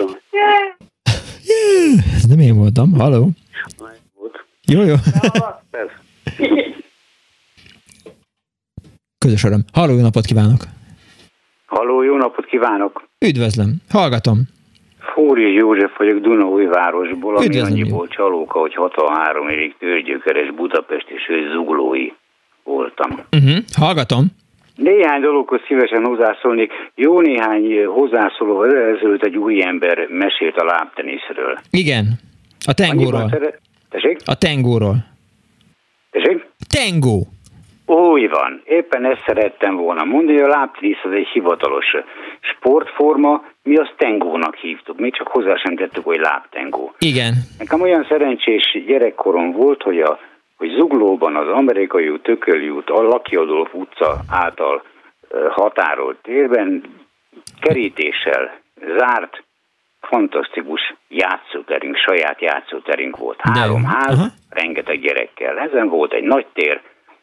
[2.16, 2.94] Ez nem én voltam.
[2.94, 3.30] Halló?
[4.68, 4.96] Jó, jó.
[9.18, 9.64] Közös öröm.
[9.74, 10.62] Halló, jó napot kívánok!
[11.66, 13.04] Halló, jó napot kívánok!
[13.26, 14.38] Üdvözlöm, hallgatom.
[15.00, 21.52] Fóri József vagyok Dunaújvárosból, ami Üdvözlöm, annyiból csalóka, hogy 63 évig törgyökeres Budapest és ő
[21.52, 22.12] zuglói
[22.64, 23.10] voltam.
[23.31, 23.57] Uh-huh.
[23.77, 24.26] Hallgatom.
[24.76, 26.72] Néhány dologhoz szívesen hozzászólnék.
[26.95, 31.60] Jó néhány hozzászóló ezelőtt egy új ember mesélt a lábteniszről.
[31.72, 32.06] Igen,
[32.65, 33.30] a tengóról.
[33.30, 34.15] Szere...
[34.26, 34.95] A tengóról.
[36.11, 36.45] Tessék?
[36.69, 37.27] Tengó.
[37.86, 38.61] Úgy van.
[38.65, 41.86] Éppen ezt szerettem volna mondani, hogy a lábtenisz az egy hivatalos
[42.40, 46.94] sportforma, mi azt tengónak hívtuk, mi csak hozzá sem tettük, hogy lábtengó.
[46.99, 47.34] Igen.
[47.57, 50.19] Nekem olyan szerencsés gyerekkorom volt, hogy a
[50.60, 54.84] hogy Zuglóban az amerikai út, Tököli út, a Laki Adolf utca által
[55.49, 56.84] határolt térben
[57.60, 58.60] kerítéssel
[58.98, 59.44] zárt,
[60.02, 63.40] fantasztikus játszóterünk, saját játszóterünk volt.
[63.40, 64.31] Három ház, uh-huh.
[64.49, 65.57] rengeteg gyerekkel.
[65.57, 66.81] Ezen volt egy nagy tér,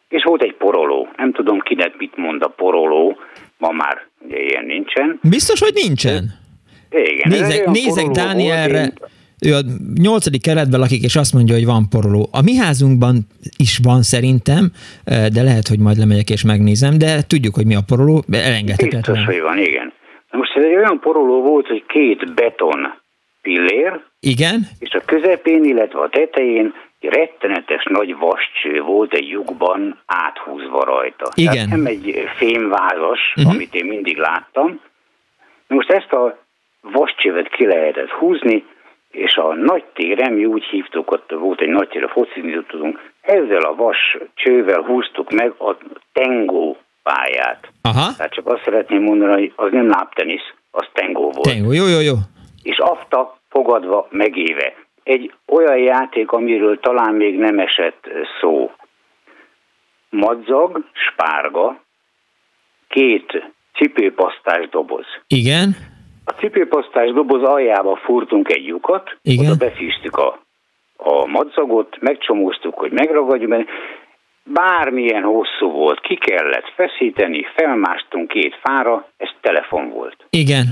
[0.08, 1.08] és volt egy poroló.
[1.16, 3.18] Nem tudom kinek mit mond a poroló,
[3.58, 5.18] ma már ugye ilyen nincsen.
[5.22, 6.24] Biztos, hogy nincsen?
[6.90, 7.28] Igen.
[7.28, 9.10] Nézek, nézek Dánielre, volt,
[9.46, 9.60] ő a
[9.94, 12.28] nyolcadik keretben lakik, és azt mondja, hogy van poroló.
[12.32, 13.16] A mi házunkban
[13.56, 14.72] is van szerintem,
[15.04, 19.02] de lehet, hogy majd lemegyek és megnézem, de tudjuk, hogy mi a poroló, elengedhetetlen.
[19.02, 19.92] Biztos, hogy van, igen.
[20.30, 22.94] Most ez egy olyan poroló volt, hogy két beton
[23.42, 24.66] pillér, igen.
[24.78, 31.30] és a közepén, illetve a tetején egy rettenetes nagy vascső volt egy lyukban áthúzva rajta.
[31.34, 31.52] Igen.
[31.52, 33.52] Tehát nem egy fémvázas, uh-huh.
[33.52, 34.80] amit én mindig láttam.
[35.68, 36.38] Most ezt a
[36.80, 38.64] vascsövet ki lehetett húzni,
[39.16, 43.12] és a nagy téren, mi úgy hívtuk, ott volt egy nagy tér, a focizni tudunk,
[43.20, 45.76] ezzel a vas csővel húztuk meg a
[46.12, 47.68] tengó pályát.
[47.82, 48.14] Aha.
[48.16, 51.40] Tehát csak azt szeretném mondani, hogy az nem lábtenisz, az tengó volt.
[51.40, 52.14] Tengó, jó, jó, jó.
[52.62, 54.74] És afta fogadva megéve.
[55.02, 58.08] Egy olyan játék, amiről talán még nem esett
[58.40, 58.70] szó.
[60.10, 61.80] Madzag, spárga,
[62.88, 65.06] két cipőpasztás doboz.
[65.26, 65.76] Igen
[66.26, 69.46] a cipőpasztás doboz aljába furtunk egy lyukat, Igen.
[69.46, 70.40] oda befűztük a,
[70.96, 73.64] a madzagot, megcsomóztuk, hogy megragadjuk benne,
[74.44, 80.26] bármilyen hosszú volt, ki kellett feszíteni, felmásztunk két fára, ez telefon volt.
[80.30, 80.64] Igen.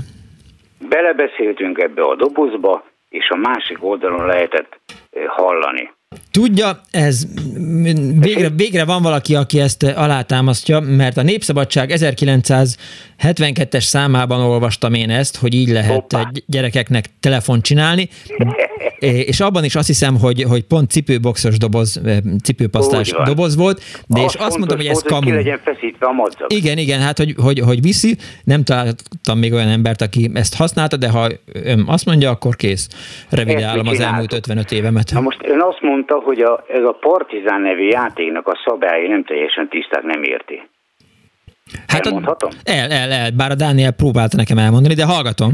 [0.89, 4.79] Belebeszéltünk ebbe a dobozba, és a másik oldalon lehetett
[5.11, 5.93] eh, hallani.
[6.31, 7.25] Tudja, ez
[8.19, 15.37] végre, végre van valaki, aki ezt alátámasztja, mert a Népszabadság 1972-es számában olvastam én ezt,
[15.37, 16.31] hogy így lehet Hoppá.
[16.45, 18.09] gyerekeknek telefon csinálni,
[18.99, 22.01] és abban is azt hiszem, hogy, hogy pont cipőboxos doboz,
[22.43, 25.27] cipőpasztás doboz volt, de az és azt mondom, hogy ez kamu.
[25.27, 26.53] Hogy legyen feszítve a madzag.
[26.53, 30.97] Igen, igen, hát hogy, hogy, hogy viszi, nem találtam még olyan embert, aki ezt használta,
[30.97, 32.87] de ha ön azt mondja, akkor kész.
[33.29, 35.11] Revidálom az elmúlt 55 évemet.
[35.13, 39.23] Na most ön azt mondta, hogy a, ez a Partizán nevű játéknak a szabályai nem
[39.23, 40.61] teljesen tiszták, nem érti.
[41.87, 42.49] Hát Elmondhatom?
[42.63, 45.51] El, el, el, bár a Dániel próbálta nekem elmondani, de hallgatom.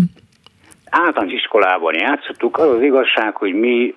[0.90, 3.96] Általános iskolában játszottuk, az az igazság, hogy mi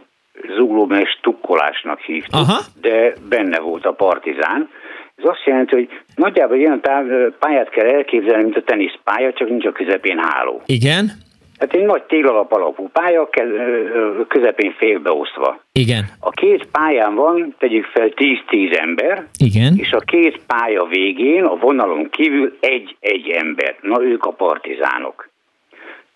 [0.57, 2.59] zuglóban és tukkolásnak hívtuk, Aha.
[2.81, 4.69] de benne volt a partizán.
[5.17, 7.05] Ez azt jelenti, hogy nagyjából ilyen táv,
[7.39, 10.63] pályát kell elképzelni, mint a teniszpálya, csak nincs a közepén háló.
[10.67, 11.13] Igen.
[11.59, 13.29] Hát egy nagy téglalap alapú pálya,
[14.29, 15.61] közepén félbeosztva.
[15.73, 16.05] Igen.
[16.21, 19.27] A két pályán van, tegyük fel 10-10 ember.
[19.39, 19.75] Igen.
[19.77, 23.77] És a két pálya végén, a vonalon kívül egy-egy ember.
[23.81, 25.33] Na ők a partizánok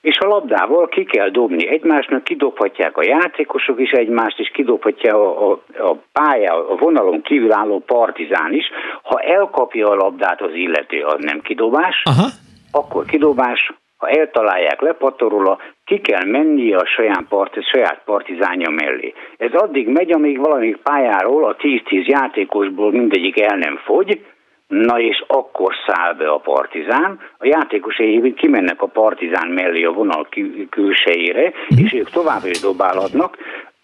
[0.01, 5.51] és a labdával ki kell dobni egymásnak, kidobhatják a játékosok is egymást, és kidobhatja a,
[5.51, 5.61] a,
[5.91, 8.65] a pálya, a vonalon kívül álló partizán is.
[9.03, 12.27] Ha elkapja a labdát az illető, az nem kidobás, Aha.
[12.71, 19.15] akkor kidobás, ha eltalálják, lepatorul, ki kell mennie a saját, part, a saját partizánja mellé.
[19.37, 24.21] Ez addig megy, amíg valamelyik pályáról a 10-10 játékosból mindegyik el nem fogy,
[24.69, 30.29] Na és akkor száll be a partizán, a játékosai kimennek a partizán mellé a vonal
[30.71, 31.85] külsejére, mm.
[31.85, 33.37] és ők tovább is dobálhatnak.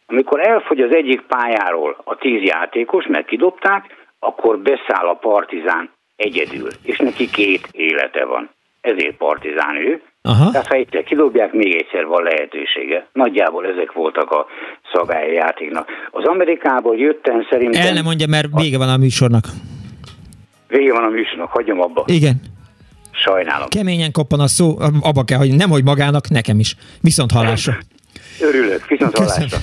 [0.07, 3.85] Amikor elfogy az egyik pályáról a tíz játékos, mert kidobták,
[4.19, 8.51] akkor beszáll a partizán egyedül, és neki két élete van.
[8.91, 10.03] Ezért partizán ő.
[10.23, 10.51] Aha.
[10.51, 13.07] Tehát ha egyszer kidobják, még egyszer van lehetősége.
[13.13, 14.47] Nagyjából ezek voltak a
[14.93, 15.89] szabályi játéknak.
[16.11, 17.87] Az Amerikából jöttem szerintem...
[17.87, 19.45] El nem mondja, mert vége van a műsornak.
[20.69, 22.05] Vége van a műsornak, hagyom abba.
[22.07, 22.35] Igen.
[23.11, 23.69] Sajnálom.
[23.69, 26.77] Keményen koppan a szó, abba kell, hogy nem hogy magának, nekem is.
[27.01, 27.75] Viszont hallásra.
[28.41, 29.59] Örülök, viszont hallásra.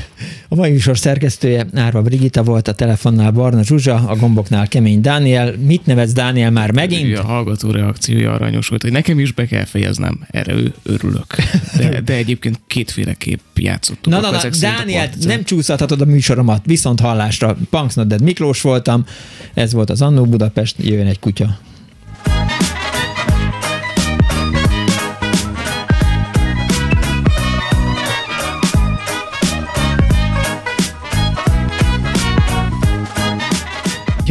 [0.47, 5.53] A mai műsor szerkesztője Árva Brigitta volt, a telefonnál Barna Zsuzsa, a gomboknál Kemény Dániel.
[5.57, 7.17] Mit nevetsz Dániel már megint?
[7.17, 11.35] A hallgató reakciója aranyos volt, hogy nekem is be kell fejeznem, erre ő örülök.
[11.77, 14.13] De, de egyébként kétféleképp játszottuk.
[14.13, 17.57] Na, na, na Dániel, nem csúszhatod a műsoromat, viszont hallásra.
[17.69, 19.05] Punks Miklós voltam,
[19.53, 21.59] ez volt az Annó Budapest, jöjjön egy kutya.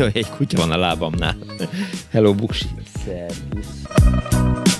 [0.01, 1.36] Jaj, egy kutya van a lábamnál.
[2.10, 2.66] Hello, Buksi.
[3.05, 4.80] Szervusz.